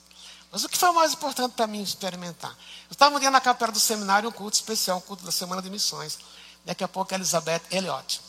Mas 0.53 0.63
o 0.63 0.69
que 0.69 0.79
foi 0.79 0.93
mais 0.93 1.13
importante 1.13 1.53
para 1.53 1.67
mim 1.67 1.83
experimentar? 1.83 2.53
Eu 2.89 2.93
estava 2.93 3.17
um 3.17 3.19
dia 3.19 3.31
na 3.31 3.41
capela 3.41 3.73
do 3.73 3.81
seminário, 3.81 4.29
um 4.29 4.33
culto 4.33 4.55
especial, 4.55 4.99
um 4.99 5.01
culto 5.01 5.25
da 5.25 5.33
Semana 5.33 5.61
de 5.61 5.69
Missões. 5.69 6.17
Daqui 6.65 6.85
a 6.85 6.89
pouco 6.89 7.13
a 7.13 7.17
Elizabeth 7.17 7.63
Elliott, 7.73 8.21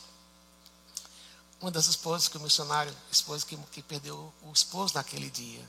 uma 1.62 1.70
das 1.70 1.86
esposas 1.86 2.28
que 2.28 2.36
o 2.36 2.42
missionário, 2.42 2.94
esposa 3.12 3.46
que, 3.46 3.56
que 3.72 3.82
perdeu 3.84 4.34
o 4.42 4.52
esposo 4.52 4.96
naquele 4.96 5.30
dia, 5.30 5.64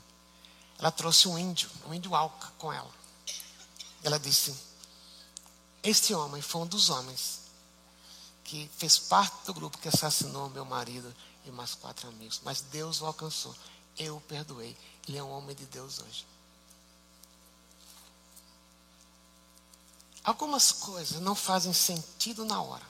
ela 0.79 0.91
trouxe 0.91 1.27
um 1.27 1.37
índio, 1.37 1.69
um 1.87 1.93
índio 1.93 2.15
alca 2.15 2.51
com 2.57 2.73
ela. 2.73 2.91
Ela 4.03 4.19
disse: 4.19 4.55
Este 5.83 6.13
homem 6.13 6.41
foi 6.41 6.61
um 6.61 6.67
dos 6.67 6.89
homens 6.89 7.41
que 8.43 8.69
fez 8.77 8.97
parte 8.97 9.45
do 9.45 9.53
grupo 9.53 9.77
que 9.77 9.89
assassinou 9.89 10.49
meu 10.49 10.65
marido 10.65 11.13
e 11.49 11.51
mais 11.51 11.75
quatro 11.75 12.07
amigos. 12.07 12.41
Mas 12.43 12.61
Deus 12.61 13.01
o 13.01 13.05
alcançou. 13.05 13.55
Eu 13.97 14.17
o 14.17 14.21
perdoei. 14.21 14.77
Ele 15.07 15.17
é 15.17 15.23
um 15.23 15.31
homem 15.31 15.55
de 15.55 15.65
Deus 15.65 15.99
hoje. 15.99 16.25
Algumas 20.23 20.71
coisas 20.73 21.21
não 21.21 21.33
fazem 21.33 21.71
sentido 21.71 22.43
na 22.43 22.61
hora. 22.61 22.85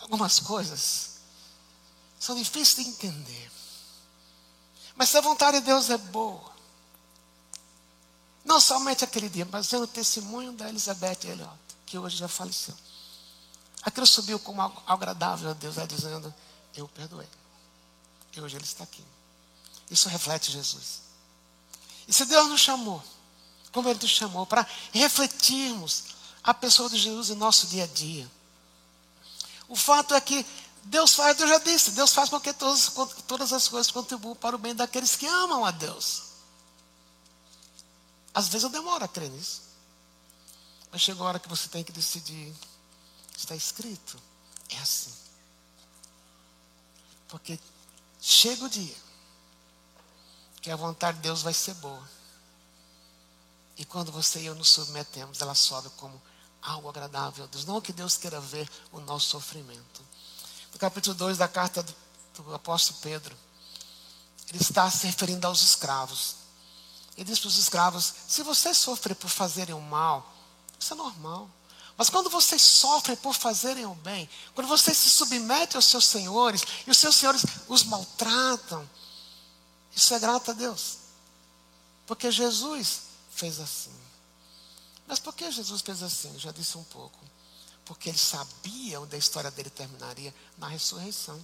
Algumas 0.00 0.38
coisas 0.38 1.18
são 2.20 2.36
difíceis 2.36 2.86
de 2.86 2.92
entender. 2.92 3.50
Mas 4.94 5.10
se 5.10 5.18
a 5.18 5.20
vontade 5.20 5.60
de 5.60 5.66
Deus 5.66 5.90
é 5.90 5.98
boa, 5.98 6.52
não 8.44 8.60
somente 8.60 9.04
aquele 9.04 9.28
dia, 9.28 9.46
mas 9.50 9.72
é 9.72 9.78
o 9.78 9.86
testemunho 9.86 10.52
da 10.52 10.68
Elizabeth 10.68 11.24
Elliot, 11.24 11.58
que 11.84 11.98
hoje 11.98 12.16
já 12.16 12.28
faleceu. 12.28 12.74
Aquilo 13.88 14.06
subiu 14.06 14.38
como 14.38 14.60
algo 14.60 14.82
agradável 14.86 15.48
a 15.48 15.54
Deus, 15.54 15.78
ela 15.78 15.86
dizendo: 15.86 16.34
Eu 16.76 16.86
perdoei. 16.88 17.26
E 18.36 18.40
hoje 18.40 18.54
ele 18.54 18.64
está 18.64 18.84
aqui. 18.84 19.02
Isso 19.90 20.10
reflete 20.10 20.52
Jesus. 20.52 21.00
E 22.06 22.12
se 22.12 22.26
Deus 22.26 22.48
nos 22.48 22.60
chamou, 22.60 23.02
como 23.72 23.88
Ele 23.88 23.98
nos 23.98 24.10
chamou, 24.10 24.44
para 24.44 24.66
refletirmos 24.92 26.04
a 26.44 26.52
pessoa 26.52 26.90
de 26.90 26.98
Jesus 26.98 27.30
em 27.30 27.34
nosso 27.34 27.66
dia 27.68 27.84
a 27.84 27.86
dia. 27.86 28.30
O 29.66 29.74
fato 29.74 30.14
é 30.14 30.20
que 30.20 30.44
Deus 30.84 31.14
faz, 31.14 31.40
eu 31.40 31.48
já 31.48 31.58
disse, 31.58 31.92
Deus 31.92 32.12
faz 32.12 32.28
com 32.28 32.38
que 32.38 32.52
todas, 32.52 32.92
todas 33.26 33.54
as 33.54 33.68
coisas 33.68 33.90
contribuam 33.90 34.36
para 34.36 34.54
o 34.54 34.58
bem 34.58 34.74
daqueles 34.74 35.16
que 35.16 35.26
amam 35.26 35.64
a 35.64 35.70
Deus. 35.70 36.24
Às 38.34 38.48
vezes 38.48 38.64
eu 38.64 38.70
demoro 38.70 39.02
a 39.02 39.08
crer 39.08 39.30
nisso. 39.30 39.62
Mas 40.92 41.00
chega 41.00 41.22
a 41.22 41.24
hora 41.24 41.38
que 41.38 41.48
você 41.48 41.68
tem 41.68 41.82
que 41.82 41.92
decidir. 41.92 42.54
Está 43.38 43.56
escrito. 43.56 44.20
É 44.68 44.78
assim. 44.78 45.14
Porque 47.28 47.58
chega 48.20 48.64
o 48.64 48.68
dia 48.68 48.96
que 50.60 50.70
a 50.70 50.76
vontade 50.76 51.16
de 51.16 51.22
Deus 51.22 51.40
vai 51.40 51.54
ser 51.54 51.74
boa. 51.74 52.10
E 53.78 53.84
quando 53.84 54.12
você 54.12 54.40
e 54.40 54.46
eu 54.46 54.54
nos 54.54 54.68
submetemos, 54.68 55.40
ela 55.40 55.54
sobe 55.54 55.88
como 55.90 56.20
algo 56.60 56.90
agradável 56.90 57.44
a 57.44 57.46
Deus. 57.46 57.64
Não 57.64 57.80
que 57.80 57.92
Deus 57.92 58.16
queira 58.16 58.40
ver 58.40 58.68
o 58.92 59.00
nosso 59.00 59.30
sofrimento 59.30 60.02
no 60.72 60.78
capítulo 60.78 61.14
2 61.14 61.38
da 61.38 61.48
carta 61.48 61.82
do, 61.82 61.94
do 62.36 62.54
apóstolo 62.54 63.00
Pedro, 63.00 63.36
ele 64.48 64.60
está 64.60 64.90
se 64.90 65.06
referindo 65.06 65.46
aos 65.46 65.62
escravos. 65.62 66.36
Ele 67.16 67.24
diz 67.24 67.38
para 67.38 67.48
os 67.48 67.58
escravos: 67.58 68.14
se 68.28 68.42
vocês 68.42 68.76
sofrem 68.76 69.14
por 69.14 69.28
fazerem 69.28 69.74
o 69.74 69.80
mal, 69.80 70.32
isso 70.78 70.94
é 70.94 70.96
normal. 70.96 71.50
Mas 71.98 72.08
quando 72.08 72.30
vocês 72.30 72.62
sofrem 72.62 73.16
por 73.16 73.34
fazerem 73.34 73.84
o 73.84 73.94
bem, 73.96 74.30
quando 74.54 74.68
vocês 74.68 74.96
se 74.96 75.10
submetem 75.10 75.76
aos 75.76 75.86
seus 75.86 76.06
senhores 76.06 76.62
e 76.86 76.90
os 76.90 76.96
seus 76.96 77.16
senhores 77.16 77.42
os 77.66 77.82
maltratam, 77.82 78.88
isso 79.94 80.14
é 80.14 80.18
grato 80.20 80.52
a 80.52 80.54
Deus. 80.54 80.98
Porque 82.06 82.30
Jesus 82.30 83.00
fez 83.34 83.58
assim. 83.58 83.92
Mas 85.08 85.18
por 85.18 85.34
que 85.34 85.50
Jesus 85.50 85.80
fez 85.80 86.00
assim? 86.02 86.32
Eu 86.34 86.38
já 86.38 86.52
disse 86.52 86.78
um 86.78 86.84
pouco 86.84 87.18
porque 87.84 88.10
ele 88.10 88.18
sabia 88.18 89.00
onde 89.00 89.16
a 89.16 89.18
história 89.18 89.50
dele 89.50 89.70
terminaria 89.70 90.32
na 90.58 90.68
ressurreição. 90.68 91.40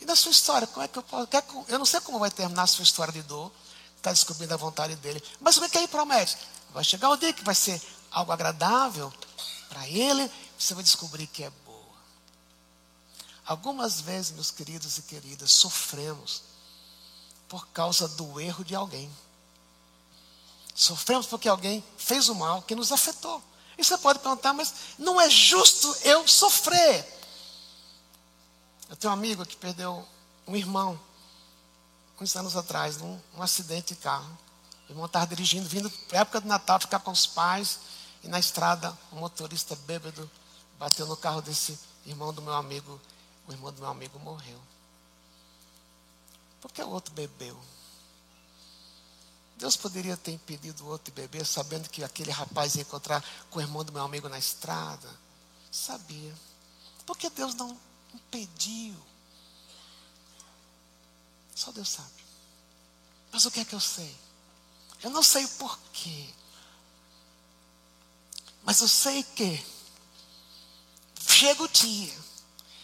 E 0.00 0.04
na 0.04 0.16
sua 0.16 0.32
história, 0.32 0.66
como 0.66 0.84
é 0.84 0.88
que 0.88 0.98
eu 0.98 1.02
posso. 1.04 1.28
Eu 1.68 1.78
não 1.78 1.86
sei 1.86 2.00
como 2.00 2.18
vai 2.18 2.32
terminar 2.32 2.64
a 2.64 2.66
sua 2.66 2.82
história 2.82 3.12
de 3.12 3.22
dor, 3.22 3.50
está 3.96 4.10
descobrindo 4.10 4.52
a 4.52 4.56
vontade 4.56 4.96
dele. 4.96 5.22
Mas 5.40 5.56
o 5.56 5.60
que, 5.60 5.66
é 5.66 5.68
que 5.68 5.78
ele 5.78 5.88
promete? 5.88 6.36
Vai 6.74 6.82
chegar 6.82 7.10
o 7.10 7.16
dia 7.16 7.32
que 7.32 7.44
vai 7.44 7.54
ser 7.54 7.80
algo 8.10 8.32
agradável 8.32 9.12
para 9.72 9.88
ele, 9.88 10.30
você 10.58 10.74
vai 10.74 10.84
descobrir 10.84 11.26
que 11.26 11.42
é 11.42 11.50
boa. 11.64 11.96
Algumas 13.46 14.02
vezes, 14.02 14.30
meus 14.32 14.50
queridos 14.50 14.98
e 14.98 15.02
queridas, 15.02 15.50
sofremos 15.50 16.42
por 17.48 17.66
causa 17.68 18.06
do 18.06 18.38
erro 18.38 18.62
de 18.62 18.74
alguém. 18.74 19.10
Sofremos 20.74 21.26
porque 21.26 21.48
alguém 21.48 21.82
fez 21.96 22.28
o 22.28 22.34
mal 22.34 22.60
que 22.60 22.74
nos 22.74 22.92
afetou. 22.92 23.42
E 23.78 23.82
você 23.82 23.96
pode 23.96 24.18
perguntar, 24.18 24.52
mas 24.52 24.74
não 24.98 25.18
é 25.18 25.30
justo 25.30 25.90
eu 26.02 26.28
sofrer. 26.28 27.20
Eu 28.90 28.96
tenho 28.96 29.10
um 29.10 29.14
amigo 29.16 29.46
que 29.46 29.56
perdeu 29.56 30.06
um 30.46 30.54
irmão, 30.54 31.00
uns 32.20 32.36
anos 32.36 32.56
atrás, 32.58 32.98
num 32.98 33.18
um 33.34 33.42
acidente 33.42 33.94
de 33.94 34.00
carro. 34.00 34.38
O 34.86 34.92
irmão 34.92 35.06
estava 35.06 35.26
dirigindo, 35.26 35.66
vindo 35.66 35.90
para 36.08 36.20
época 36.20 36.42
do 36.42 36.46
Natal, 36.46 36.78
ficar 36.78 37.00
com 37.00 37.10
os 37.10 37.26
pais, 37.26 37.78
e 38.22 38.28
na 38.28 38.38
estrada, 38.38 38.96
um 39.12 39.16
motorista 39.16 39.74
bêbado 39.74 40.30
bateu 40.78 41.06
no 41.06 41.16
carro 41.16 41.42
desse 41.42 41.78
irmão 42.06 42.32
do 42.32 42.40
meu 42.40 42.54
amigo. 42.54 43.00
O 43.48 43.52
irmão 43.52 43.72
do 43.72 43.80
meu 43.80 43.90
amigo 43.90 44.18
morreu. 44.20 44.60
Porque 46.60 46.80
o 46.80 46.88
outro 46.88 47.12
bebeu. 47.12 47.60
Deus 49.56 49.76
poderia 49.76 50.16
ter 50.16 50.32
impedido 50.32 50.84
o 50.84 50.88
outro 50.88 51.12
de 51.12 51.20
beber, 51.20 51.44
sabendo 51.44 51.88
que 51.88 52.02
aquele 52.02 52.30
rapaz 52.30 52.74
ia 52.76 52.82
encontrar 52.82 53.24
com 53.50 53.58
o 53.58 53.62
irmão 53.62 53.84
do 53.84 53.92
meu 53.92 54.02
amigo 54.02 54.28
na 54.28 54.38
estrada. 54.38 55.08
Sabia. 55.70 56.34
Por 57.04 57.16
que 57.16 57.28
Deus 57.30 57.54
não 57.54 57.76
impediu? 58.14 58.96
Só 61.54 61.72
Deus 61.72 61.88
sabe. 61.88 62.24
Mas 63.32 63.44
o 63.44 63.50
que 63.50 63.60
é 63.60 63.64
que 63.64 63.74
eu 63.74 63.80
sei? 63.80 64.16
Eu 65.02 65.10
não 65.10 65.22
sei 65.22 65.44
o 65.44 65.48
porquê. 65.50 66.28
Mas 68.64 68.80
eu 68.80 68.88
sei 68.88 69.22
que 69.22 69.64
chega 71.26 71.62
o 71.62 71.68
dia 71.68 72.22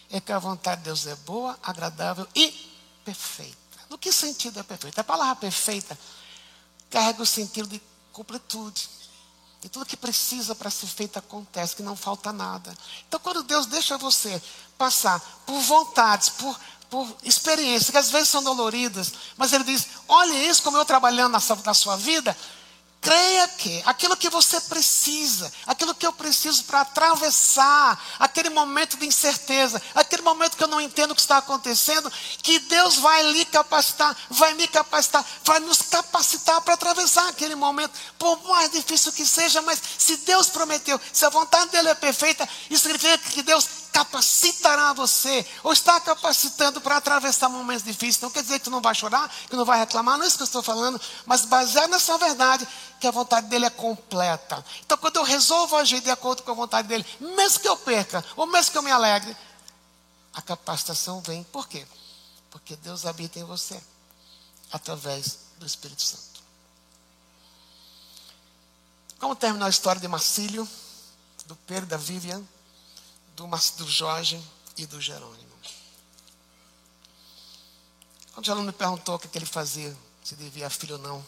é 0.09 0.19
que 0.19 0.31
a 0.31 0.39
vontade 0.39 0.81
de 0.81 0.85
Deus 0.85 1.05
é 1.05 1.15
boa, 1.15 1.57
agradável 1.61 2.27
e 2.35 2.51
perfeita. 3.05 3.57
No 3.89 3.97
que 3.97 4.11
sentido 4.11 4.59
é 4.59 4.63
perfeita? 4.63 5.01
A 5.01 5.03
palavra 5.03 5.35
perfeita 5.35 5.97
carrega 6.89 7.21
o 7.21 7.25
sentido 7.25 7.67
de 7.67 7.81
completude. 8.11 8.89
E 9.63 9.69
tudo 9.69 9.85
que 9.85 9.97
precisa 9.97 10.55
para 10.55 10.69
ser 10.69 10.87
feito 10.87 11.19
acontece, 11.19 11.75
que 11.75 11.83
não 11.83 11.95
falta 11.95 12.31
nada. 12.31 12.73
Então, 13.07 13.19
quando 13.19 13.43
Deus 13.43 13.65
deixa 13.65 13.97
você 13.97 14.41
passar 14.77 15.19
por 15.45 15.59
vontades, 15.59 16.29
por, 16.29 16.57
por 16.89 17.17
experiências, 17.23 17.89
que 17.89 17.97
às 17.97 18.09
vezes 18.09 18.29
são 18.29 18.41
doloridas, 18.41 19.11
mas 19.35 19.51
Ele 19.51 19.65
diz: 19.65 19.87
olha 20.07 20.49
isso 20.49 20.63
como 20.63 20.77
eu 20.77 20.85
trabalhando 20.85 21.33
na 21.33 21.41
sua, 21.41 21.57
na 21.57 21.73
sua 21.73 21.97
vida, 21.97 22.35
Creia 23.01 23.47
que 23.47 23.81
aquilo 23.85 24.17
que 24.17 24.29
você 24.29 24.59
precisa, 24.61 25.49
aquilo 25.65 25.95
que 25.95 26.05
eu 26.05 26.11
preciso 26.11 26.65
para 26.65 26.81
atravessar 26.81 27.97
aquele 28.19 28.49
momento 28.49 28.97
de 28.97 29.05
incerteza, 29.05 29.81
aquele 29.95 30.21
momento 30.21 30.57
que 30.57 30.63
eu 30.63 30.67
não 30.67 30.81
entendo 30.81 31.11
o 31.11 31.15
que 31.15 31.21
está 31.21 31.37
acontecendo, 31.37 32.11
que 32.43 32.59
Deus 32.59 32.97
vai 32.97 33.23
lhe 33.31 33.45
capacitar, 33.45 34.15
vai 34.29 34.53
me 34.55 34.67
capacitar, 34.67 35.25
vai 35.45 35.61
nos 35.61 35.81
capacitar 35.83 36.59
para 36.59 36.73
atravessar 36.73 37.29
aquele 37.29 37.55
momento, 37.55 37.97
por 38.17 38.43
mais 38.43 38.69
difícil 38.69 39.13
que 39.13 39.25
seja, 39.25 39.61
mas 39.61 39.81
se 39.97 40.17
Deus 40.17 40.49
prometeu, 40.49 40.99
se 41.13 41.23
a 41.23 41.29
vontade 41.29 41.71
dele 41.71 41.87
é 41.87 41.95
perfeita, 41.95 42.47
isso 42.69 42.83
significa 42.83 43.17
que 43.17 43.41
Deus 43.43 43.65
capacitará 43.99 44.93
você, 44.93 45.45
ou 45.61 45.73
está 45.73 45.99
capacitando 45.99 46.79
para 46.79 46.97
atravessar 46.97 47.49
momentos 47.49 47.83
difíceis. 47.83 48.21
Não 48.21 48.31
quer 48.31 48.41
dizer 48.41 48.59
que 48.59 48.65
tu 48.65 48.71
não 48.71 48.81
vai 48.81 48.95
chorar, 48.95 49.29
que 49.49 49.55
não 49.55 49.65
vai 49.65 49.79
reclamar, 49.79 50.17
não 50.17 50.23
é 50.23 50.27
isso 50.27 50.37
que 50.37 50.43
eu 50.43 50.45
estou 50.45 50.63
falando, 50.63 50.99
mas 51.25 51.43
baseado 51.43 51.89
nessa 51.89 52.17
verdade, 52.17 52.67
que 52.99 53.07
a 53.07 53.11
vontade 53.11 53.47
dele 53.47 53.65
é 53.65 53.69
completa. 53.69 54.63
Então, 54.85 54.97
quando 54.97 55.17
eu 55.17 55.23
resolvo 55.23 55.75
agir 55.75 55.99
de 55.99 56.09
acordo 56.09 56.43
com 56.43 56.51
a 56.51 56.53
vontade 56.53 56.87
dele, 56.87 57.05
mesmo 57.19 57.59
que 57.59 57.67
eu 57.67 57.75
perca, 57.75 58.23
ou 58.37 58.47
mesmo 58.47 58.71
que 58.71 58.77
eu 58.77 58.81
me 58.81 58.91
alegre, 58.91 59.35
a 60.33 60.41
capacitação 60.41 61.19
vem. 61.19 61.43
Por 61.43 61.67
quê? 61.67 61.85
Porque 62.49 62.77
Deus 62.77 63.05
habita 63.05 63.37
em 63.37 63.43
você, 63.43 63.81
através 64.71 65.39
do 65.57 65.65
Espírito 65.65 66.01
Santo. 66.01 66.41
Como 69.19 69.35
terminou 69.35 69.65
a 69.65 69.69
história 69.69 69.99
de 69.99 70.07
Marcílio, 70.07 70.67
do 71.45 71.55
Pedro, 71.57 71.85
da 71.87 71.97
Vivian? 71.97 72.41
Do, 73.39 73.47
do 73.77 73.89
Jorge 73.89 74.41
e 74.75 74.85
do 74.85 74.99
Jerônimo. 74.99 75.49
Quando 78.33 78.47
o 78.47 78.51
aluno 78.51 78.67
me 78.67 78.73
perguntou 78.73 79.15
o 79.15 79.19
que, 79.19 79.27
que 79.27 79.37
ele 79.37 79.45
fazia, 79.45 79.95
se 80.23 80.35
devia 80.35 80.69
filho 80.69 80.95
ou 80.95 81.01
não, 81.01 81.25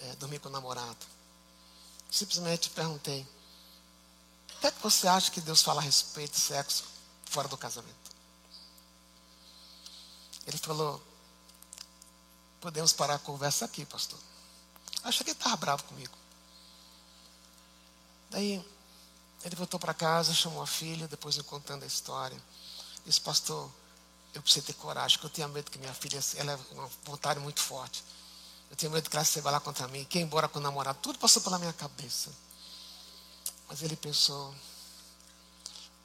é, 0.00 0.16
dormir 0.16 0.38
com 0.38 0.48
o 0.48 0.52
namorado, 0.52 1.06
simplesmente 2.10 2.70
perguntei: 2.70 3.26
o 4.56 4.60
que 4.60 4.66
é 4.66 4.70
que 4.70 4.82
você 4.82 5.06
acha 5.06 5.30
que 5.30 5.40
Deus 5.40 5.62
fala 5.62 5.80
a 5.80 5.84
respeito 5.84 6.32
de 6.32 6.40
sexo 6.40 6.84
fora 7.26 7.48
do 7.48 7.56
casamento? 7.56 8.10
Ele 10.46 10.58
falou: 10.58 11.02
podemos 12.60 12.92
parar 12.92 13.16
a 13.16 13.18
conversa 13.18 13.66
aqui, 13.66 13.84
pastor. 13.84 14.18
Achei 15.02 15.22
que 15.24 15.30
ele 15.30 15.38
estava 15.38 15.56
bravo 15.56 15.84
comigo. 15.84 16.16
Daí 18.30 18.73
ele 19.44 19.54
voltou 19.56 19.78
para 19.78 19.92
casa, 19.92 20.32
chamou 20.32 20.62
a 20.62 20.66
filha, 20.66 21.06
depois 21.06 21.36
me 21.36 21.42
contando 21.42 21.82
a 21.82 21.86
história. 21.86 22.40
Disse, 23.04 23.20
pastor, 23.20 23.70
eu 24.32 24.40
preciso 24.40 24.66
ter 24.66 24.72
coragem, 24.72 25.18
porque 25.18 25.26
eu 25.26 25.30
tinha 25.30 25.48
medo 25.48 25.70
que 25.70 25.78
minha 25.78 25.92
filha, 25.92 26.18
ela 26.36 26.52
é 26.52 26.58
uma 26.72 26.90
vontade 27.04 27.38
muito 27.38 27.60
forte. 27.60 28.02
Eu 28.70 28.76
tinha 28.76 28.90
medo 28.90 29.08
que 29.08 29.14
ela 29.14 29.24
se 29.24 29.40
lá 29.42 29.60
contra 29.60 29.86
mim, 29.86 30.04
que 30.04 30.18
ia 30.18 30.24
embora 30.24 30.48
com 30.48 30.58
o 30.58 30.62
namorado. 30.62 30.98
Tudo 31.02 31.18
passou 31.18 31.42
pela 31.42 31.58
minha 31.58 31.72
cabeça. 31.74 32.32
Mas 33.68 33.82
ele 33.82 33.96
pensou, 33.96 34.54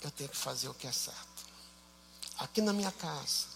eu 0.02 0.12
tenho 0.12 0.30
que 0.30 0.38
fazer 0.38 0.68
o 0.68 0.74
que 0.74 0.86
é 0.86 0.92
certo. 0.92 1.46
Aqui 2.38 2.62
na 2.62 2.74
minha 2.74 2.92
casa, 2.92 3.48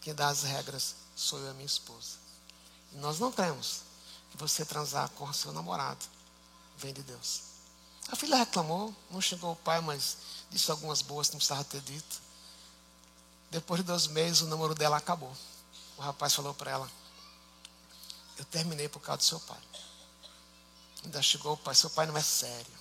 quem 0.00 0.14
dá 0.14 0.28
as 0.28 0.42
regras 0.42 0.96
sou 1.14 1.38
eu 1.38 1.46
e 1.46 1.50
a 1.50 1.54
minha 1.54 1.66
esposa. 1.66 2.18
E 2.92 2.96
nós 2.96 3.20
não 3.20 3.30
cremos 3.30 3.82
que 4.30 4.36
você 4.36 4.64
transar 4.64 5.08
com 5.10 5.24
o 5.24 5.32
seu 5.34 5.52
namorado 5.52 6.04
vem 6.76 6.92
de 6.92 7.02
Deus. 7.02 7.51
A 8.08 8.16
filha 8.16 8.36
reclamou, 8.36 8.94
não 9.10 9.20
chegou 9.20 9.52
o 9.52 9.56
pai, 9.56 9.80
mas 9.80 10.16
disse 10.50 10.70
algumas 10.70 11.02
boas 11.02 11.28
que 11.28 11.34
não 11.34 11.38
precisava 11.38 11.64
ter 11.64 11.80
dito. 11.80 12.20
Depois 13.50 13.80
de 13.80 13.86
dois 13.86 14.06
meses, 14.06 14.40
o 14.40 14.46
namoro 14.46 14.74
dela 14.74 14.96
acabou. 14.96 15.34
O 15.96 16.00
rapaz 16.02 16.34
falou 16.34 16.54
para 16.54 16.70
ela: 16.70 16.90
Eu 18.38 18.44
terminei 18.46 18.88
por 18.88 19.00
causa 19.00 19.18
do 19.18 19.24
seu 19.24 19.40
pai. 19.40 19.60
Ainda 21.04 21.22
chegou 21.22 21.52
o 21.52 21.56
pai: 21.56 21.74
Seu 21.74 21.90
pai 21.90 22.06
não 22.06 22.16
é 22.16 22.22
sério. 22.22 22.72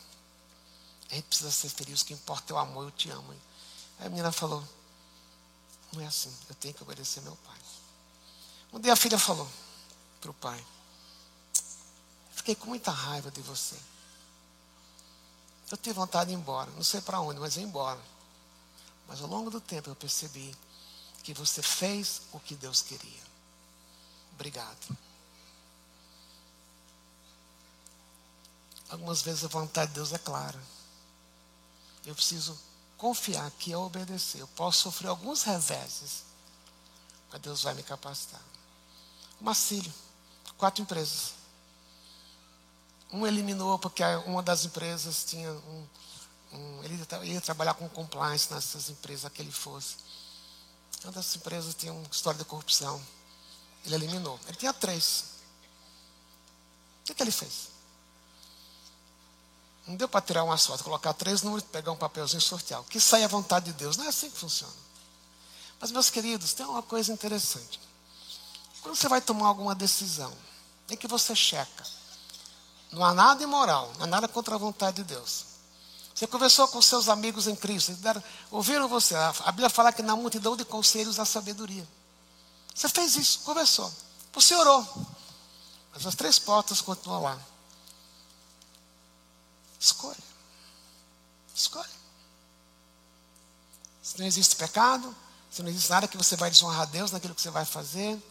A 1.09 1.15
gente 1.15 1.25
precisa 1.25 1.51
ser 1.51 1.69
feliz. 1.69 2.01
O 2.01 2.05
que 2.05 2.13
importa 2.13 2.53
é 2.53 2.55
o 2.55 2.59
amor. 2.59 2.85
Eu 2.85 2.91
te 2.91 3.09
amo. 3.09 3.31
Aí 3.99 4.07
a 4.07 4.09
menina 4.09 4.31
falou: 4.31 4.63
Não 5.91 6.01
é 6.01 6.07
assim. 6.07 6.33
Eu 6.47 6.55
tenho 6.55 6.73
que 6.73 6.83
obedecer 6.83 7.21
meu 7.21 7.35
pai. 7.35 7.57
Um 8.73 8.79
dia 8.79 8.93
a 8.93 8.95
filha 8.95 9.19
falou 9.19 9.49
para 10.21 10.31
o 10.31 10.33
pai: 10.33 10.65
Fiquei 12.33 12.55
com 12.55 12.67
muita 12.67 12.91
raiva 12.91 13.29
de 13.29 13.41
você. 13.41 13.77
Eu 15.71 15.77
tive 15.77 15.95
vontade 15.95 16.27
de 16.27 16.35
ir 16.35 16.37
embora, 16.37 16.69
não 16.71 16.83
sei 16.83 16.99
para 16.99 17.21
onde, 17.21 17.39
mas 17.39 17.55
ir 17.55 17.61
embora. 17.61 18.01
Mas 19.07 19.21
ao 19.21 19.27
longo 19.27 19.49
do 19.49 19.61
tempo 19.61 19.89
eu 19.89 19.95
percebi 19.95 20.53
que 21.23 21.33
você 21.33 21.61
fez 21.61 22.23
o 22.33 22.39
que 22.39 22.55
Deus 22.55 22.81
queria. 22.81 23.23
Obrigado. 24.33 24.97
Algumas 28.89 29.21
vezes 29.21 29.45
a 29.45 29.47
vontade 29.47 29.89
de 29.91 29.95
Deus 29.95 30.11
é 30.11 30.17
clara. 30.17 30.61
Eu 32.05 32.13
preciso 32.13 32.59
confiar 32.97 33.49
que 33.51 33.71
eu 33.71 33.81
obedecer. 33.81 34.41
Eu 34.41 34.47
posso 34.49 34.83
sofrer 34.83 35.07
alguns 35.07 35.43
reveses, 35.43 36.23
mas 37.31 37.41
Deus 37.41 37.63
vai 37.63 37.73
me 37.73 37.83
capacitar. 37.83 38.41
O 39.39 39.43
Marcílio, 39.45 39.93
quatro 40.57 40.81
empresas. 40.81 41.40
Um 43.11 43.27
eliminou 43.27 43.77
porque 43.77 44.03
uma 44.25 44.41
das 44.41 44.65
empresas 44.65 45.23
tinha 45.25 45.51
um. 45.51 45.87
um 46.53 46.83
ele 46.83 47.33
ia 47.33 47.41
trabalhar 47.41 47.73
com 47.73 47.87
compliance 47.89 48.51
nessas 48.53 48.89
empresas 48.89 49.31
que 49.31 49.41
ele 49.41 49.51
fosse. 49.51 49.95
Uma 51.03 51.11
das 51.11 51.35
empresas 51.35 51.75
tinha 51.75 51.91
uma 51.91 52.07
história 52.11 52.37
de 52.37 52.45
corrupção. 52.45 53.01
Ele 53.85 53.95
eliminou. 53.95 54.39
Ele 54.47 54.57
tinha 54.57 54.73
três. 54.73 55.25
O 57.01 57.05
que, 57.05 57.13
que 57.13 57.23
ele 57.23 57.31
fez? 57.31 57.69
Não 59.87 59.95
deu 59.95 60.07
para 60.07 60.21
tirar 60.21 60.43
uma 60.43 60.57
sorte, 60.57 60.83
colocar 60.83 61.13
três 61.13 61.41
números, 61.41 61.67
pegar 61.69 61.91
um 61.91 61.97
papelzinho 61.97 62.39
e 62.39 62.41
sortear. 62.41 62.81
O 62.81 62.83
que 62.83 62.99
sai 62.99 63.23
à 63.23 63.27
vontade 63.27 63.65
de 63.65 63.73
Deus. 63.73 63.97
Não 63.97 64.05
é 64.05 64.09
assim 64.09 64.29
que 64.29 64.37
funciona. 64.37 64.73
Mas, 65.79 65.91
meus 65.91 66.11
queridos, 66.11 66.53
tem 66.53 66.65
uma 66.65 66.83
coisa 66.83 67.11
interessante. 67.11 67.79
Quando 68.81 68.95
você 68.95 69.09
vai 69.09 69.19
tomar 69.19 69.47
alguma 69.47 69.73
decisão, 69.73 70.31
é 70.87 70.95
que 70.95 71.07
você 71.07 71.35
checa. 71.35 72.00
Não 72.91 73.03
há 73.05 73.13
nada 73.13 73.41
imoral, 73.41 73.91
não 73.97 74.03
há 74.03 74.07
nada 74.07 74.27
contra 74.27 74.55
a 74.55 74.57
vontade 74.57 74.97
de 74.97 75.03
Deus. 75.03 75.45
Você 76.13 76.27
conversou 76.27 76.67
com 76.67 76.81
seus 76.81 77.09
amigos 77.09 77.47
em 77.47 77.55
Cristo, 77.55 77.93
deram, 77.93 78.21
ouviram 78.51 78.87
você. 78.87 79.15
A 79.15 79.51
Bíblia 79.51 79.69
fala 79.69 79.91
que 79.93 80.03
na 80.03 80.15
multidão 80.15 80.55
de 80.55 80.65
conselhos 80.65 81.19
há 81.19 81.25
sabedoria. 81.25 81.87
Você 82.75 82.89
fez 82.89 83.15
isso, 83.15 83.39
conversou. 83.39 83.91
Você 84.33 84.53
orou. 84.55 84.85
Mas 85.93 86.05
as 86.05 86.15
três 86.15 86.37
portas 86.37 86.81
continuam 86.81 87.23
lá. 87.23 87.39
Escolha. 89.79 90.23
Escolha. 91.55 91.89
Se 94.03 94.19
não 94.19 94.25
existe 94.25 94.55
pecado, 94.55 95.15
se 95.49 95.61
não 95.63 95.69
existe 95.69 95.89
nada 95.89 96.07
que 96.07 96.17
você 96.17 96.35
vai 96.35 96.51
desonrar 96.51 96.81
a 96.81 96.85
Deus 96.85 97.11
naquilo 97.11 97.33
que 97.33 97.41
você 97.41 97.49
vai 97.49 97.65
fazer, 97.65 98.21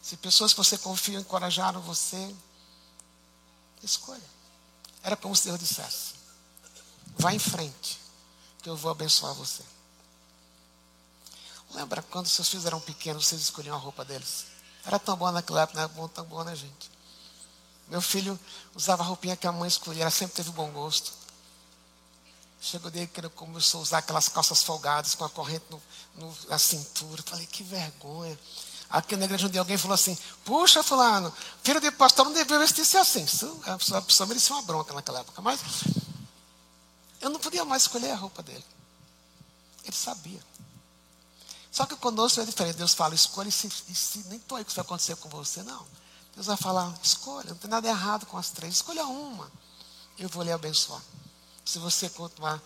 se 0.00 0.16
pessoas 0.16 0.52
que 0.52 0.58
você 0.58 0.78
confia 0.78 1.18
encorajaram 1.18 1.80
você, 1.80 2.34
Escolha. 3.86 4.22
Era 5.02 5.16
como 5.16 5.34
se 5.34 5.44
Deus 5.44 5.58
dissesse: 5.58 6.14
Vá 7.16 7.32
em 7.32 7.38
frente, 7.38 7.98
que 8.62 8.68
eu 8.68 8.76
vou 8.76 8.90
abençoar 8.90 9.32
você. 9.34 9.62
Lembra 11.70 12.02
quando 12.02 12.28
seus 12.28 12.48
filhos 12.48 12.66
eram 12.66 12.80
pequenos, 12.80 13.26
vocês 13.26 13.40
escolhiam 13.40 13.76
a 13.76 13.78
roupa 13.78 14.04
deles? 14.04 14.46
Era 14.84 14.98
tão 14.98 15.16
bom 15.16 15.30
naquela 15.30 15.62
época, 15.62 15.78
não 15.78 15.84
era 15.84 15.92
bom, 15.92 16.08
tão 16.08 16.24
bom, 16.24 16.42
né, 16.44 16.54
gente? 16.54 16.90
Meu 17.88 18.00
filho 18.00 18.38
usava 18.74 19.02
a 19.02 19.06
roupinha 19.06 19.36
que 19.36 19.46
a 19.46 19.52
mãe 19.52 19.68
escolhia, 19.68 20.02
ela 20.02 20.10
sempre 20.10 20.36
teve 20.36 20.50
bom 20.50 20.70
gosto. 20.70 21.12
Chegou 22.60 22.90
dia 22.90 23.06
que 23.06 23.20
ele 23.20 23.28
começou 23.28 23.80
a 23.80 23.82
usar 23.82 23.98
aquelas 23.98 24.28
calças 24.28 24.62
folgadas 24.62 25.14
com 25.14 25.24
a 25.24 25.30
corrente 25.30 25.64
no, 25.70 25.80
no, 26.16 26.36
na 26.48 26.58
cintura. 26.58 27.22
Falei, 27.22 27.46
que 27.46 27.62
vergonha. 27.62 28.36
Aqui 28.88 29.16
na 29.16 29.24
igreja 29.24 29.48
dia 29.48 29.60
alguém 29.60 29.76
falou 29.76 29.94
assim: 29.94 30.16
Puxa, 30.44 30.82
Fulano, 30.82 31.32
filho 31.62 31.80
de 31.80 31.90
pastor 31.90 32.24
não 32.24 32.32
devia 32.32 32.58
vestir-se 32.58 32.96
assim. 32.96 33.24
Isso, 33.24 33.60
a 33.66 33.76
pessoa, 33.76 33.98
a 33.98 34.02
pessoa 34.02 34.26
merecia 34.26 34.54
uma 34.54 34.62
bronca 34.62 34.94
naquela 34.94 35.20
época. 35.20 35.42
Mas 35.42 35.60
eu 37.20 37.30
não 37.30 37.40
podia 37.40 37.64
mais 37.64 37.82
escolher 37.82 38.12
a 38.12 38.16
roupa 38.16 38.42
dele. 38.42 38.64
Ele 39.84 39.96
sabia. 39.96 40.40
Só 41.70 41.84
que 41.84 41.96
conosco 41.96 42.40
é 42.40 42.44
diferente. 42.44 42.76
Deus 42.76 42.94
fala: 42.94 43.14
escolha 43.14 43.48
e 43.48 43.52
se, 43.52 43.66
e 43.66 43.94
se 43.94 44.18
nem 44.28 44.38
estou 44.38 44.56
aí 44.56 44.64
que 44.64 44.70
isso 44.70 44.76
vai 44.76 44.84
acontecer 44.84 45.16
com 45.16 45.28
você, 45.28 45.62
não. 45.62 45.84
Deus 46.34 46.46
vai 46.46 46.56
falar: 46.56 46.94
escolha, 47.02 47.50
não 47.50 47.56
tem 47.56 47.70
nada 47.70 47.88
errado 47.88 48.24
com 48.26 48.38
as 48.38 48.50
três. 48.50 48.76
Escolha 48.76 49.04
uma. 49.04 49.50
Eu 50.18 50.28
vou 50.28 50.42
lhe 50.42 50.52
abençoar. 50.52 51.02
Se 51.64 51.78
você 51.78 52.08
continuar 52.08 52.62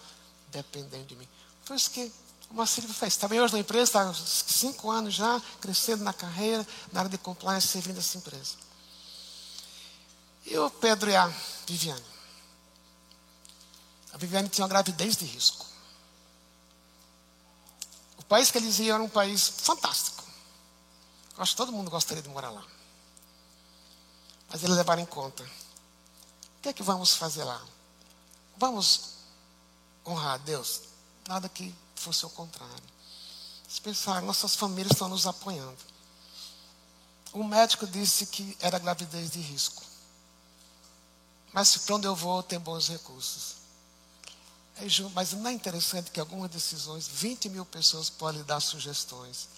dependendo 0.53 1.07
de 1.07 1.17
mim. 1.17 1.29
Foi 1.65 1.77
isso 1.77 1.91
que 1.91 2.13
o 2.51 2.55
Marcelo 2.55 2.93
fez. 2.93 3.15
Estava 3.15 3.35
hoje 3.35 3.55
na 3.55 3.61
empresa, 3.61 3.85
está 3.85 4.15
cinco 4.15 4.91
anos 4.91 5.15
já, 5.15 5.41
crescendo 5.61 6.03
na 6.03 6.13
carreira, 6.13 6.67
na 6.93 7.01
área 7.01 7.11
de 7.11 7.19
compliance, 7.19 7.69
servindo 7.69 7.99
essa 7.99 8.19
empresa. 8.19 8.57
E 10.45 10.59
o 10.59 10.69
Pedro 10.71 11.11
e 11.11 11.17
a 11.17 11.33
Viviane. 11.67 12.05
A 14.13 14.19
Viviane 14.19 14.49
tinha 14.49 14.65
uma 14.65 14.69
gravidez 14.69 15.17
de 15.17 15.25
risco. 15.25 15.65
O 18.19 18.25
país 18.25 18.51
que 18.51 18.59
eles 18.59 18.79
iam 18.81 18.97
era 18.97 19.05
um 19.05 19.09
país 19.09 19.49
fantástico. 19.49 20.25
Eu 21.37 21.43
acho 21.43 21.53
que 21.53 21.57
todo 21.57 21.73
mundo 21.73 21.91
gostaria 21.91 22.23
de 22.23 22.29
morar 22.29 22.51
lá. 22.51 22.65
Mas 24.51 24.65
eles 24.65 24.77
levaram 24.77 25.03
em 25.03 25.07
conta. 25.07 25.45
O 25.45 26.63
que 26.63 26.69
é 26.69 26.73
que 26.73 26.83
vamos 26.83 27.15
fazer 27.15 27.45
lá? 27.45 27.63
Vamos 28.57 29.15
honrar 30.05 30.35
a 30.35 30.39
Deus? 30.39 30.83
Nada 31.29 31.49
que 31.49 31.73
fosse 32.01 32.25
o 32.27 32.31
contrário. 32.31 33.01
Eles 33.65 33.79
pensaram, 33.79 34.27
nossas 34.27 34.57
famílias 34.57 34.93
estão 34.93 35.09
nos 35.09 35.27
apoiando. 35.27 35.79
O 37.33 37.45
médico 37.45 37.87
disse 37.87 38.27
que 38.27 38.57
era 38.61 38.79
gravidez 38.79 39.31
de 39.31 39.41
risco. 39.41 39.83
Mas 41.53 41.77
para 41.77 41.95
onde 41.95 42.07
eu 42.07 42.17
vou, 42.17 42.43
tem 42.43 42.59
bons 42.59 42.89
recursos. 42.89 43.57
Mas 45.15 45.33
não 45.33 45.49
é 45.49 45.53
interessante 45.53 46.11
que 46.11 46.19
algumas 46.19 46.51
decisões, 46.51 47.07
20 47.07 47.49
mil 47.51 47.67
pessoas 47.67 48.09
podem 48.09 48.43
dar 48.45 48.61
sugestões. 48.61 49.49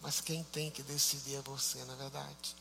Mas 0.00 0.20
quem 0.20 0.42
tem 0.44 0.70
que 0.70 0.82
decidir 0.82 1.36
é 1.36 1.42
você, 1.42 1.82
na 1.84 1.92
é 1.92 1.96
verdade. 1.96 2.56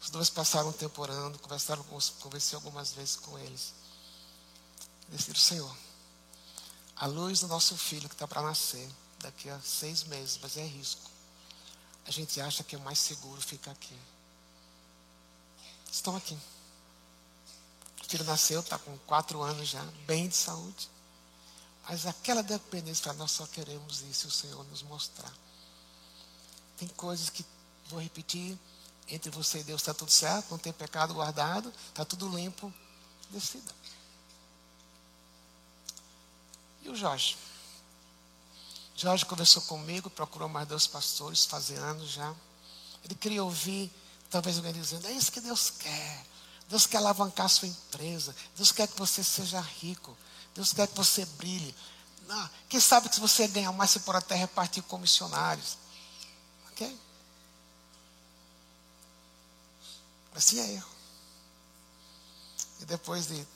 Os 0.00 0.10
dois 0.10 0.30
passaram 0.30 0.68
um 0.68 0.72
tempo 0.72 1.02
orando, 1.02 1.38
conversaram 1.38 1.84
conversei 2.20 2.56
algumas 2.56 2.92
vezes 2.92 3.16
com 3.16 3.38
eles. 3.38 3.74
Decidiram, 5.08 5.40
Senhor, 5.40 5.76
a 6.96 7.06
luz 7.06 7.40
do 7.40 7.48
nosso 7.48 7.76
filho 7.76 8.08
que 8.08 8.14
está 8.14 8.26
para 8.26 8.42
nascer 8.42 8.90
daqui 9.20 9.50
a 9.50 9.60
seis 9.60 10.04
meses, 10.04 10.38
mas 10.40 10.56
é 10.56 10.64
risco. 10.64 11.10
A 12.06 12.10
gente 12.10 12.40
acha 12.40 12.64
que 12.64 12.76
é 12.76 12.78
mais 12.78 12.98
seguro 12.98 13.40
ficar 13.40 13.72
aqui. 13.72 13.96
Estão 15.90 16.16
aqui. 16.16 16.38
O 18.02 18.08
filho 18.08 18.24
nasceu, 18.24 18.60
está 18.60 18.78
com 18.78 18.96
quatro 18.98 19.42
anos 19.42 19.68
já, 19.68 19.82
bem 20.06 20.28
de 20.28 20.36
saúde. 20.36 20.88
Mas 21.88 22.06
aquela 22.06 22.42
dependência, 22.42 23.12
nós 23.14 23.30
só 23.30 23.46
queremos 23.46 24.02
isso 24.02 24.28
o 24.28 24.30
Senhor 24.30 24.64
nos 24.66 24.82
mostrar. 24.82 25.32
Tem 26.76 26.88
coisas 26.88 27.30
que, 27.30 27.44
vou 27.88 28.00
repetir, 28.00 28.58
entre 29.08 29.30
você 29.30 29.60
e 29.60 29.64
Deus 29.64 29.80
está 29.82 29.94
tudo 29.94 30.10
certo, 30.10 30.50
não 30.50 30.58
tem 30.58 30.72
pecado 30.72 31.14
guardado, 31.14 31.72
está 31.88 32.04
tudo 32.04 32.28
limpo. 32.28 32.72
Decida. 33.30 33.74
E 36.86 36.88
o 36.88 36.94
Jorge? 36.94 37.36
Jorge 38.94 39.26
conversou 39.26 39.60
comigo, 39.62 40.08
procurou 40.08 40.48
mais 40.48 40.68
dois 40.68 40.86
pastores, 40.86 41.44
fazem 41.44 41.76
anos 41.76 42.12
já. 42.12 42.32
Ele 43.04 43.14
queria 43.16 43.42
ouvir, 43.42 43.92
talvez 44.30 44.56
alguém 44.56 44.72
dizendo, 44.72 45.06
é 45.08 45.12
isso 45.12 45.32
que 45.32 45.40
Deus 45.40 45.68
quer. 45.68 46.24
Deus 46.68 46.86
quer 46.86 46.98
alavancar 46.98 47.46
a 47.46 47.48
sua 47.48 47.66
empresa. 47.66 48.34
Deus 48.56 48.70
quer 48.70 48.86
que 48.86 48.96
você 48.96 49.22
seja 49.24 49.60
rico. 49.60 50.16
Deus 50.54 50.72
quer 50.72 50.86
que 50.86 50.96
você 50.96 51.26
brilhe. 51.26 51.74
Não, 52.28 52.50
quem 52.68 52.80
sabe 52.80 53.08
que 53.08 53.16
se 53.16 53.20
você 53.20 53.48
ganhar 53.48 53.72
mais, 53.72 53.90
você 53.90 54.00
pode 54.00 54.18
até 54.18 54.36
repartir 54.36 54.82
com 54.84 54.96
missionários. 54.96 55.76
Ok? 56.70 56.98
Assim 60.34 60.60
é 60.60 60.78
eu. 60.78 60.84
E 62.80 62.84
depois 62.84 63.26
de 63.26 63.46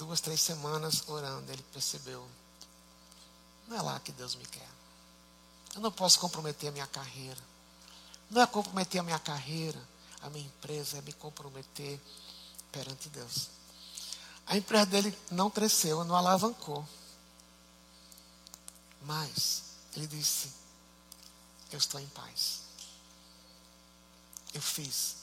duas, 0.00 0.20
três 0.20 0.40
semanas 0.40 1.06
orando, 1.06 1.52
ele 1.52 1.62
percebeu: 1.72 2.26
não 3.68 3.76
é 3.76 3.82
lá 3.82 4.00
que 4.00 4.10
Deus 4.12 4.34
me 4.34 4.44
quer. 4.46 4.68
Eu 5.74 5.80
não 5.80 5.92
posso 5.92 6.18
comprometer 6.18 6.70
a 6.70 6.72
minha 6.72 6.86
carreira. 6.86 7.40
Não 8.30 8.42
é 8.42 8.46
comprometer 8.46 9.00
a 9.00 9.04
minha 9.04 9.18
carreira, 9.18 9.80
a 10.22 10.30
minha 10.30 10.46
empresa, 10.46 10.98
é 10.98 11.02
me 11.02 11.12
comprometer 11.12 12.00
perante 12.72 13.08
Deus. 13.10 13.48
A 14.46 14.56
empresa 14.56 14.86
dele 14.86 15.16
não 15.30 15.50
cresceu, 15.50 16.02
não 16.04 16.16
alavancou. 16.16 16.86
Mas 19.02 19.62
ele 19.94 20.06
disse: 20.06 20.50
Eu 21.70 21.78
estou 21.78 22.00
em 22.00 22.08
paz. 22.08 22.62
Eu 24.54 24.62
fiz 24.62 25.16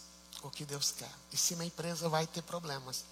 o 0.44 0.50
que 0.50 0.66
Deus 0.66 0.92
quer. 0.92 1.12
E 1.34 1.38
se 1.38 1.56
minha 1.56 1.68
empresa 1.68 2.08
vai 2.08 2.28
ter 2.28 2.44
problemas, 2.44 3.04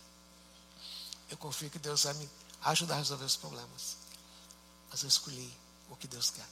eu 1.30 1.38
confio 1.38 1.69
que 1.69 1.80
Deus 1.80 2.03
vai 2.03 2.13
me 2.15 2.30
ajudar 2.63 2.95
a 2.95 2.97
resolver 2.97 3.26
os 3.26 3.36
problemas. 3.36 3.97
Mas 4.89 5.01
eu 5.01 5.09
escolhi 5.09 5.51
o 5.89 5.95
que 5.95 6.07
Deus 6.07 6.30
quer. 6.30 6.47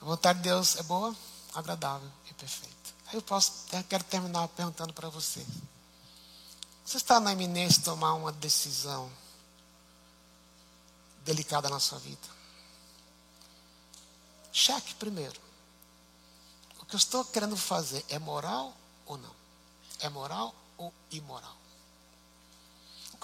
A 0.00 0.04
vontade 0.04 0.38
de 0.40 0.44
Deus 0.48 0.76
é 0.76 0.82
boa, 0.82 1.14
agradável 1.54 2.10
e 2.28 2.34
perfeita. 2.34 2.74
Aí 3.06 3.14
eu 3.14 3.22
posso, 3.22 3.52
eu 3.72 3.84
quero 3.84 4.04
terminar 4.04 4.46
perguntando 4.48 4.92
para 4.92 5.08
você. 5.08 5.44
Você 6.84 6.98
está 6.98 7.18
na 7.18 7.32
iminência 7.32 7.78
de 7.78 7.84
tomar 7.84 8.14
uma 8.14 8.30
decisão 8.32 9.10
delicada 11.24 11.70
na 11.70 11.80
sua 11.80 11.98
vida? 11.98 12.28
Cheque 14.52 14.94
primeiro. 14.94 15.40
O 16.80 16.84
que 16.86 16.94
eu 16.94 16.98
estou 16.98 17.24
querendo 17.24 17.56
fazer 17.56 18.04
é 18.08 18.18
moral 18.18 18.76
ou 19.06 19.16
não? 19.16 19.34
É 20.00 20.08
moral 20.08 20.54
ou 20.76 20.92
imoral? 21.10 21.63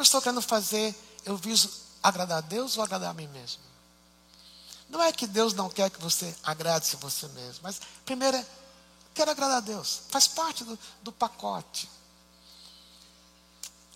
Que 0.01 0.03
eu 0.03 0.07
estou 0.07 0.23
querendo 0.23 0.41
fazer, 0.41 0.97
eu 1.27 1.37
viso 1.37 1.71
agradar 2.03 2.39
a 2.39 2.41
Deus 2.41 2.79
ou 2.79 2.83
agradar 2.83 3.11
a 3.11 3.13
mim 3.13 3.29
mesmo? 3.29 3.61
Não 4.89 5.03
é 5.03 5.13
que 5.13 5.27
Deus 5.27 5.53
não 5.53 5.69
quer 5.69 5.91
que 5.91 6.01
você 6.01 6.35
agrade-se 6.43 6.97
você 6.97 7.29
mesmo, 7.29 7.61
mas 7.63 7.83
primeiro 8.03 8.39
é, 8.39 8.47
quero 9.13 9.31
agradar 9.31 9.59
a 9.59 9.61
Deus. 9.61 10.01
Faz 10.09 10.27
parte 10.27 10.65
do, 10.65 10.79
do 11.03 11.13
pacote. 11.13 11.87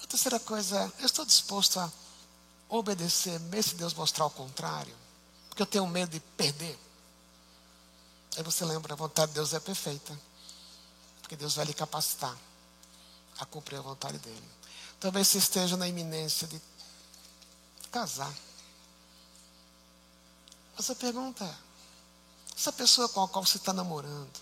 A 0.03 0.07
terceira 0.07 0.39
coisa 0.39 0.79
é, 0.79 0.93
eu 1.03 1.07
estou 1.07 1.25
disposto 1.25 1.81
a 1.81 1.91
obedecer, 2.69 3.41
mesmo 3.41 3.71
se 3.71 3.77
Deus 3.77 3.95
mostrar 3.95 4.27
o 4.27 4.31
contrário, 4.31 4.95
porque 5.49 5.63
eu 5.63 5.67
tenho 5.67 5.87
medo 5.87 6.11
de 6.11 6.21
perder. 6.21 6.79
Aí 8.37 8.43
você 8.43 8.63
lembra, 8.67 8.93
a 8.93 8.97
vontade 8.97 9.29
de 9.29 9.37
Deus 9.37 9.55
é 9.55 9.59
perfeita. 9.59 10.15
Porque 11.23 11.35
Deus 11.35 11.55
vai 11.55 11.65
lhe 11.65 11.73
capacitar 11.73 12.37
a 13.39 13.47
cumprir 13.47 13.79
a 13.79 13.83
vontade 13.83 14.19
dele. 14.19 14.51
Talvez 15.05 15.29
você 15.29 15.37
esteja 15.37 15.77
na 15.77 15.87
iminência 15.87 16.47
de 16.49 16.59
casar. 17.93 18.35
Mas 20.75 20.89
a 20.89 20.95
pergunta 20.95 21.45
é: 21.45 21.55
essa 22.57 22.73
pessoa 22.73 23.07
com 23.11 23.23
a 23.23 23.29
qual 23.29 23.45
você 23.45 23.59
está 23.59 23.71
namorando, 23.71 24.33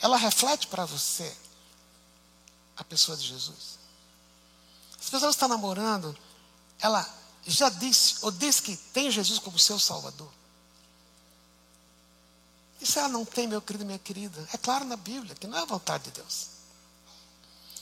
ela 0.00 0.16
reflete 0.16 0.66
para 0.66 0.86
você 0.86 1.36
a 2.74 2.82
pessoa 2.82 3.18
de 3.18 3.26
Jesus? 3.26 3.78
Essa 4.98 5.10
pessoa 5.10 5.28
que 5.28 5.36
está 5.36 5.46
namorando, 5.46 6.16
ela 6.78 7.06
já 7.46 7.68
disse 7.68 8.16
ou 8.22 8.30
disse 8.30 8.62
que 8.62 8.74
tem 8.74 9.10
Jesus 9.10 9.38
como 9.38 9.58
seu 9.58 9.78
Salvador? 9.78 10.32
E 12.80 12.86
se 12.86 12.98
ela 12.98 13.08
não 13.08 13.26
tem, 13.26 13.46
meu 13.46 13.60
querido, 13.60 13.84
minha 13.84 13.98
querida? 13.98 14.48
É 14.54 14.56
claro 14.56 14.86
na 14.86 14.96
Bíblia 14.96 15.34
que 15.34 15.46
não 15.46 15.58
é 15.58 15.60
a 15.60 15.66
vontade 15.66 16.04
de 16.04 16.12
Deus. 16.12 16.59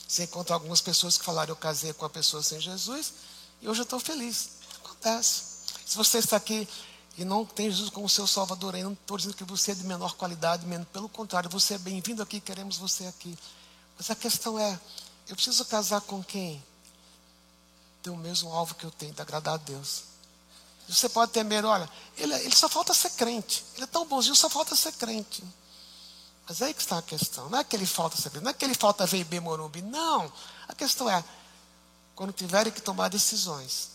Você 0.09 0.23
encontra 0.23 0.55
algumas 0.55 0.81
pessoas 0.81 1.19
que 1.19 1.23
falaram, 1.23 1.51
eu 1.51 1.55
casei 1.55 1.93
com 1.93 2.03
uma 2.03 2.09
pessoa 2.09 2.41
sem 2.41 2.59
Jesus 2.59 3.13
e 3.61 3.69
hoje 3.69 3.81
eu 3.81 3.83
estou 3.83 3.99
feliz. 3.99 4.49
Acontece. 4.83 5.43
Se 5.85 5.95
você 5.95 6.17
está 6.17 6.35
aqui 6.35 6.67
e 7.15 7.23
não 7.23 7.45
tem 7.45 7.69
Jesus 7.69 7.91
como 7.91 8.09
seu 8.09 8.25
Salvador, 8.25 8.73
eu 8.73 8.85
não 8.85 8.93
estou 8.93 9.17
dizendo 9.17 9.35
que 9.35 9.43
você 9.43 9.71
é 9.71 9.75
de 9.75 9.83
menor 9.83 10.15
qualidade, 10.15 10.65
pelo 10.91 11.07
contrário, 11.09 11.47
você 11.47 11.75
é 11.75 11.77
bem-vindo 11.77 12.23
aqui, 12.23 12.41
queremos 12.41 12.77
você 12.77 13.05
aqui. 13.05 13.37
Mas 13.95 14.09
a 14.09 14.15
questão 14.15 14.57
é, 14.57 14.79
eu 15.27 15.35
preciso 15.35 15.63
casar 15.65 16.01
com 16.01 16.23
quem? 16.23 16.63
Tem 18.01 18.11
o 18.11 18.17
mesmo 18.17 18.51
alvo 18.51 18.73
que 18.73 18.85
eu 18.85 18.91
tenho, 18.91 19.13
de 19.13 19.21
agradar 19.21 19.53
a 19.53 19.57
Deus. 19.57 20.05
Você 20.87 21.07
pode 21.07 21.31
temer, 21.33 21.63
olha, 21.65 21.87
ele, 22.17 22.33
ele 22.33 22.55
só 22.55 22.67
falta 22.67 22.95
ser 22.95 23.11
crente. 23.11 23.63
Ele 23.75 23.83
é 23.83 23.87
tão 23.87 24.07
bonzinho, 24.07 24.35
só 24.35 24.49
falta 24.49 24.75
ser 24.75 24.93
crente. 24.93 25.43
Mas 26.49 26.63
aí 26.63 26.73
que 26.73 26.81
está 26.81 26.97
a 26.97 27.01
questão. 27.03 27.47
Não 27.47 27.59
é 27.59 27.63
que 27.63 27.75
ele 27.75 27.85
falta 27.85 28.17
crente, 28.17 28.43
não 28.43 28.49
é 28.49 28.53
que 28.55 28.65
ele 28.65 28.73
falta 28.73 29.05
VB 29.05 29.39
Morumbi. 29.39 29.83
Não. 29.83 30.33
A 30.67 30.73
questão 30.73 31.07
é, 31.07 31.23
quando 32.15 32.33
tiverem 32.33 32.73
que 32.73 32.81
tomar 32.81 33.07
decisões, 33.07 33.91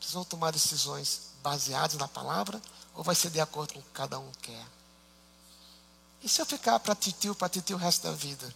vocês 0.00 0.14
vão 0.14 0.24
tomar 0.24 0.50
decisões 0.50 1.28
baseadas 1.42 1.98
na 1.98 2.08
palavra 2.08 2.60
ou 2.94 3.04
vai 3.04 3.14
ser 3.14 3.28
de 3.28 3.38
acordo 3.38 3.74
com 3.74 3.80
o 3.80 3.82
que 3.82 3.90
cada 3.90 4.18
um 4.18 4.32
quer? 4.40 4.66
E 6.22 6.28
se 6.28 6.40
eu 6.40 6.46
ficar 6.46 6.80
para 6.80 6.94
titio, 6.94 7.34
para 7.34 7.50
titio 7.50 7.76
o 7.76 7.78
resto 7.78 8.04
da 8.04 8.12
vida? 8.12 8.52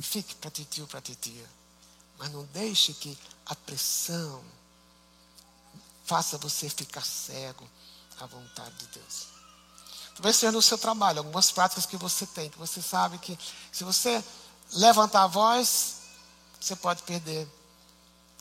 Fique 0.00 0.34
para 0.34 0.50
titio, 0.50 0.86
para 0.88 1.00
titia. 1.00 1.48
Mas 2.18 2.32
não 2.32 2.44
deixe 2.46 2.92
que 2.92 3.16
a 3.46 3.54
pressão, 3.54 4.42
faça 6.04 6.36
você 6.38 6.68
ficar 6.68 7.04
cego 7.04 7.66
à 8.18 8.26
vontade 8.26 8.74
de 8.78 8.86
Deus. 8.86 9.35
Talvez 10.16 10.36
seja 10.36 10.50
no 10.50 10.62
seu 10.62 10.78
trabalho, 10.78 11.18
algumas 11.18 11.50
práticas 11.50 11.84
que 11.84 11.96
você 11.96 12.26
tem, 12.26 12.48
que 12.48 12.58
você 12.58 12.80
sabe 12.80 13.18
que 13.18 13.38
se 13.70 13.84
você 13.84 14.24
levantar 14.72 15.24
a 15.24 15.26
voz, 15.26 15.96
você 16.58 16.74
pode 16.74 17.02
perder 17.02 17.46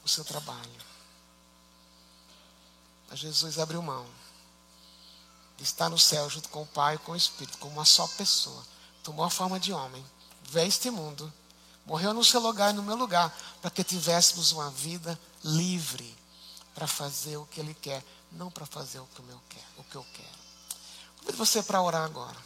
o 0.03 0.07
seu 0.07 0.23
trabalho. 0.23 0.85
Mas 3.09 3.19
Jesus 3.19 3.59
abriu 3.59 3.81
mão 3.81 4.05
estar 5.59 5.89
no 5.89 5.99
céu 5.99 6.29
junto 6.29 6.49
com 6.49 6.61
o 6.61 6.67
Pai 6.67 6.95
e 6.95 6.99
com 6.99 7.11
o 7.11 7.15
Espírito, 7.15 7.57
como 7.57 7.73
uma 7.73 7.85
só 7.85 8.07
pessoa. 8.07 8.65
Tomou 9.03 9.25
a 9.25 9.29
forma 9.29 9.59
de 9.59 9.73
homem, 9.73 10.03
veio 10.43 10.67
este 10.67 10.89
mundo, 10.89 11.31
morreu 11.85 12.13
no 12.13 12.23
seu 12.23 12.39
lugar 12.39 12.71
e 12.71 12.77
no 12.77 12.83
meu 12.83 12.95
lugar, 12.95 13.35
para 13.61 13.69
que 13.69 13.83
tivéssemos 13.83 14.51
uma 14.51 14.69
vida 14.71 15.19
livre 15.43 16.15
para 16.73 16.87
fazer 16.87 17.37
o 17.37 17.45
que 17.45 17.59
Ele 17.59 17.73
quer, 17.73 18.03
não 18.31 18.49
para 18.49 18.65
fazer 18.65 18.99
o 18.99 19.07
que, 19.07 19.21
eu 19.21 19.41
quero, 19.49 20.44
Convido 21.25 21.37
você 21.37 21.63
para 21.63 21.81
orar 21.81 22.03
agora. 22.03 22.37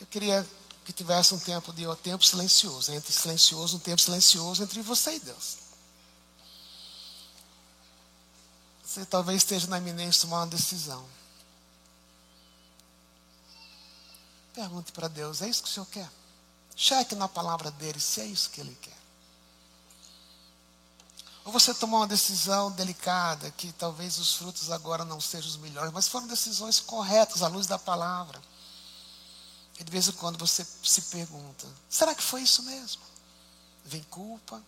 Eu 0.00 0.06
queria 0.06 0.46
que 0.84 0.92
tivesse 0.92 1.32
um 1.32 1.38
tempo 1.38 1.72
de 1.72 1.86
um 1.86 1.94
tempo 1.94 2.24
silencioso, 2.24 2.92
entre 2.92 3.12
silencioso, 3.12 3.76
um 3.76 3.80
tempo 3.80 4.00
silencioso 4.00 4.62
entre 4.62 4.82
você 4.82 5.14
e 5.14 5.20
Deus. 5.20 5.58
Você 8.84 9.04
talvez 9.06 9.38
esteja 9.38 9.66
na 9.68 9.78
iminência 9.78 10.12
de 10.12 10.20
tomar 10.22 10.40
uma 10.40 10.46
decisão. 10.48 11.06
Pergunte 14.52 14.90
para 14.90 15.08
Deus: 15.08 15.42
é 15.42 15.48
isso 15.48 15.62
que 15.62 15.68
o 15.68 15.72
Senhor 15.72 15.86
quer? 15.86 16.10
Cheque 16.74 17.14
na 17.14 17.28
palavra 17.28 17.70
dele 17.70 18.00
se 18.00 18.20
é 18.20 18.26
isso 18.26 18.50
que 18.50 18.60
ele 18.60 18.76
quer. 18.80 19.05
Ou 21.46 21.52
você 21.52 21.72
tomou 21.72 22.00
uma 22.00 22.08
decisão 22.08 22.72
delicada, 22.72 23.50
que 23.52 23.72
talvez 23.74 24.18
os 24.18 24.34
frutos 24.34 24.70
agora 24.70 25.04
não 25.04 25.20
sejam 25.20 25.48
os 25.48 25.56
melhores, 25.56 25.92
mas 25.92 26.08
foram 26.08 26.26
decisões 26.26 26.80
corretas 26.80 27.40
à 27.40 27.46
luz 27.46 27.68
da 27.68 27.78
palavra. 27.78 28.42
E 29.78 29.84
de 29.84 29.90
vez 29.90 30.08
em 30.08 30.12
quando 30.12 30.36
você 30.36 30.66
se 30.82 31.02
pergunta: 31.02 31.66
será 31.88 32.16
que 32.16 32.22
foi 32.22 32.42
isso 32.42 32.64
mesmo? 32.64 33.02
Vem 33.84 34.02
culpa. 34.10 34.60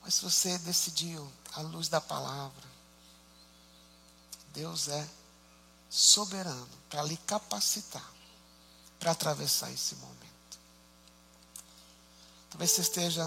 Mas 0.00 0.14
se 0.14 0.22
você 0.22 0.56
decidiu 0.58 1.30
à 1.54 1.60
luz 1.60 1.88
da 1.88 2.00
palavra, 2.00 2.70
Deus 4.54 4.86
é 4.86 5.08
soberano 5.90 6.68
para 6.88 7.02
lhe 7.02 7.16
capacitar 7.16 8.08
para 9.00 9.10
atravessar 9.12 9.72
esse 9.72 9.94
momento. 9.96 10.20
Talvez 12.50 12.70
você 12.70 12.82
esteja 12.82 13.26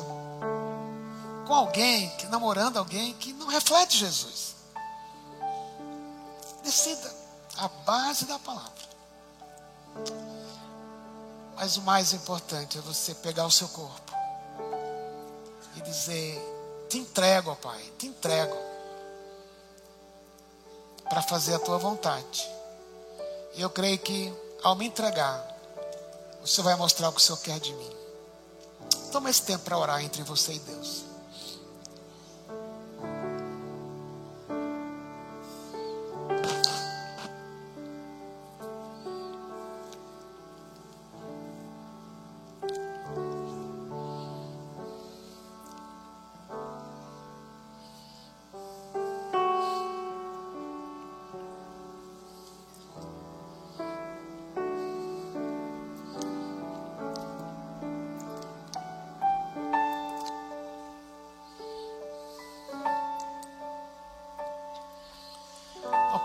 com 1.45 1.53
alguém, 1.53 2.09
que, 2.17 2.25
namorando 2.27 2.77
alguém 2.77 3.13
que 3.13 3.33
não 3.33 3.47
reflete 3.47 3.97
Jesus. 3.97 4.55
Decida. 6.63 7.23
A 7.57 7.67
base 7.67 8.25
da 8.25 8.39
palavra. 8.39 8.71
Mas 11.55 11.77
o 11.77 11.81
mais 11.83 12.13
importante 12.13 12.77
é 12.77 12.81
você 12.81 13.13
pegar 13.13 13.45
o 13.45 13.51
seu 13.51 13.67
corpo 13.69 14.11
e 15.75 15.81
dizer: 15.81 16.41
Te 16.89 16.97
entrego, 16.97 17.51
ó 17.51 17.55
Pai, 17.55 17.81
te 17.97 18.07
entrego 18.07 18.57
para 21.07 21.21
fazer 21.21 21.53
a 21.53 21.59
tua 21.59 21.77
vontade. 21.77 22.49
E 23.53 23.61
eu 23.61 23.69
creio 23.69 23.99
que 23.99 24.33
ao 24.63 24.75
me 24.75 24.87
entregar, 24.87 25.45
o 26.41 26.47
Senhor 26.47 26.63
vai 26.65 26.75
mostrar 26.75 27.09
o 27.09 27.13
que 27.13 27.19
o 27.19 27.23
Senhor 27.23 27.37
quer 27.37 27.59
de 27.59 27.71
mim. 27.73 27.91
Toma 29.11 29.29
esse 29.29 29.43
tempo 29.43 29.63
para 29.63 29.77
orar 29.77 30.03
entre 30.03 30.23
você 30.23 30.53
e 30.53 30.59
Deus. 30.59 31.12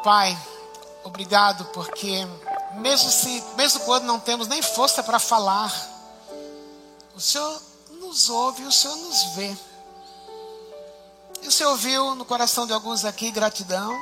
Pai, 0.09 0.34
obrigado 1.04 1.66
porque 1.66 2.26
mesmo 2.76 3.11
se, 3.11 3.44
mesmo 3.59 3.80
quando 3.80 4.04
não 4.04 4.18
temos 4.18 4.48
nem 4.48 4.62
força 4.62 5.02
para 5.02 5.18
falar, 5.18 5.70
o 7.14 7.20
Senhor 7.20 7.61
nos 7.90 8.30
ouve, 8.30 8.64
o 8.64 8.72
Senhor 8.72 8.96
nos 8.96 9.22
vê. 9.34 9.54
E 11.42 11.48
o 11.48 11.52
Senhor 11.52 11.72
ouviu 11.72 12.14
no 12.14 12.24
coração 12.24 12.66
de 12.66 12.72
alguns 12.72 13.04
aqui 13.04 13.30
gratidão. 13.30 13.94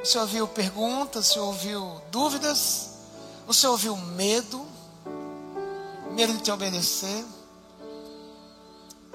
O 0.00 0.06
Senhor 0.06 0.22
ouviu 0.22 0.46
perguntas, 0.46 1.30
o 1.30 1.32
Senhor 1.32 1.46
ouviu 1.46 2.02
dúvidas, 2.12 2.90
o 3.48 3.52
Senhor 3.52 3.72
ouviu 3.72 3.96
medo, 3.96 4.64
medo 6.12 6.32
de 6.32 6.42
te 6.44 6.52
obedecer. 6.52 7.24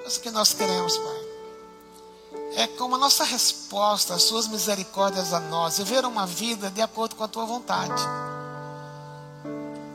Mas 0.03 0.17
o 0.17 0.19
que 0.19 0.31
nós 0.31 0.53
queremos, 0.53 0.97
Pai? 0.97 1.18
É 2.55 2.67
como 2.67 2.95
a 2.95 2.97
nossa 2.97 3.23
resposta 3.23 4.15
às 4.15 4.23
suas 4.23 4.47
misericórdias 4.47 5.33
a 5.33 5.39
nós, 5.39 5.77
viver 5.77 6.05
uma 6.05 6.25
vida 6.25 6.69
de 6.69 6.81
acordo 6.81 7.15
com 7.15 7.23
a 7.23 7.27
tua 7.27 7.45
vontade. 7.45 8.01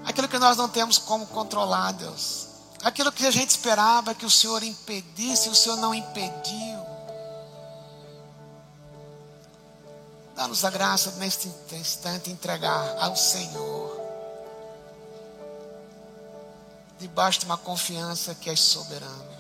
Aquilo 0.05 0.29
que 0.29 0.39
nós 0.39 0.57
não 0.57 0.69
temos 0.69 0.99
como 0.99 1.27
controlar, 1.27 1.93
Deus. 1.93 2.47
Aquilo 2.83 3.11
que 3.11 3.27
a 3.27 3.31
gente 3.31 3.51
esperava 3.51 4.15
que 4.15 4.27
o 4.27 4.31
Senhor 4.31 4.63
impedisse, 4.63 5.49
o 5.49 5.55
Senhor 5.55 5.77
não 5.77 5.95
impediu. 5.95 6.85
Dá-nos 10.37 10.65
a 10.65 10.71
graça 10.71 11.13
neste 11.13 11.51
instante 11.73 12.31
entregar 12.31 12.97
ao 12.99 13.17
Senhor. 13.17 14.01
Debaixo 16.99 17.41
de 17.41 17.47
uma 17.47 17.57
confiança 17.57 18.35
que 18.35 18.51
é 18.51 18.57
soberana. 18.57 19.34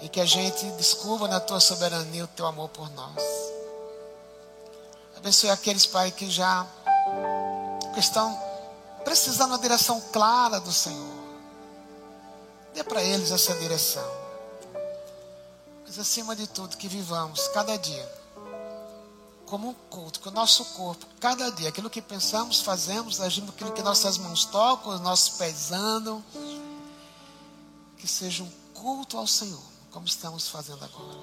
E 0.00 0.08
que 0.08 0.20
a 0.20 0.24
gente 0.24 0.64
descubra 0.72 1.28
na 1.28 1.40
tua 1.40 1.60
soberania 1.60 2.24
o 2.24 2.28
teu 2.28 2.46
amor 2.46 2.68
por 2.68 2.90
nós. 2.92 3.22
Abençoe 5.16 5.50
aqueles, 5.50 5.86
Pai, 5.86 6.10
que 6.12 6.30
já 6.30 6.64
que 7.92 8.00
estão 8.00 8.40
precisando 9.04 9.50
uma 9.50 9.58
direção 9.58 10.00
clara 10.12 10.60
do 10.60 10.72
Senhor. 10.72 11.18
Dê 12.72 12.84
para 12.84 13.02
eles 13.02 13.32
essa 13.32 13.54
direção. 13.54 14.08
Mas 15.84 15.98
acima 15.98 16.36
de 16.36 16.46
tudo, 16.46 16.76
que 16.76 16.86
vivamos 16.86 17.48
cada 17.48 17.76
dia 17.76 18.18
como 19.46 19.70
um 19.70 19.74
culto, 19.88 20.20
que 20.20 20.28
o 20.28 20.30
nosso 20.30 20.64
corpo, 20.66 21.06
cada 21.18 21.50
dia, 21.50 21.70
aquilo 21.70 21.88
que 21.88 22.02
pensamos, 22.02 22.60
fazemos, 22.60 23.18
agimos, 23.18 23.50
aquilo 23.50 23.72
que 23.72 23.82
nossas 23.82 24.18
mãos 24.18 24.44
tocam, 24.44 24.94
os 24.94 25.00
nossos 25.00 25.30
pés 25.38 25.72
andam, 25.72 26.22
que 27.96 28.06
seja 28.06 28.42
um 28.42 28.50
culto 28.74 29.16
ao 29.16 29.26
Senhor 29.26 29.77
como 29.98 30.06
estamos 30.06 30.46
fazendo 30.46 30.84
agora. 30.84 31.18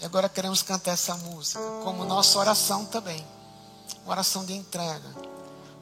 E 0.00 0.04
agora 0.04 0.28
queremos 0.28 0.62
cantar 0.62 0.92
essa 0.92 1.16
música, 1.16 1.58
como 1.82 2.04
nossa 2.04 2.38
oração 2.38 2.86
também. 2.86 3.26
Uma 4.04 4.12
oração 4.12 4.44
de 4.44 4.52
entrega, 4.52 5.12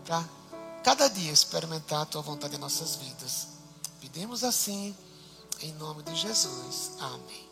para 0.07 0.25
cada 0.83 1.09
dia 1.09 1.31
experimentar 1.31 2.01
a 2.01 2.07
tua 2.07 2.23
vontade 2.23 2.57
em 2.57 2.59
nossas 2.59 2.97
vidas. 2.97 3.49
Pedimos 4.01 4.45
assim, 4.45 4.97
em 5.61 5.75
nome 5.75 6.03
de 6.03 6.17
Jesus. 6.17 6.93
Amém. 7.01 7.50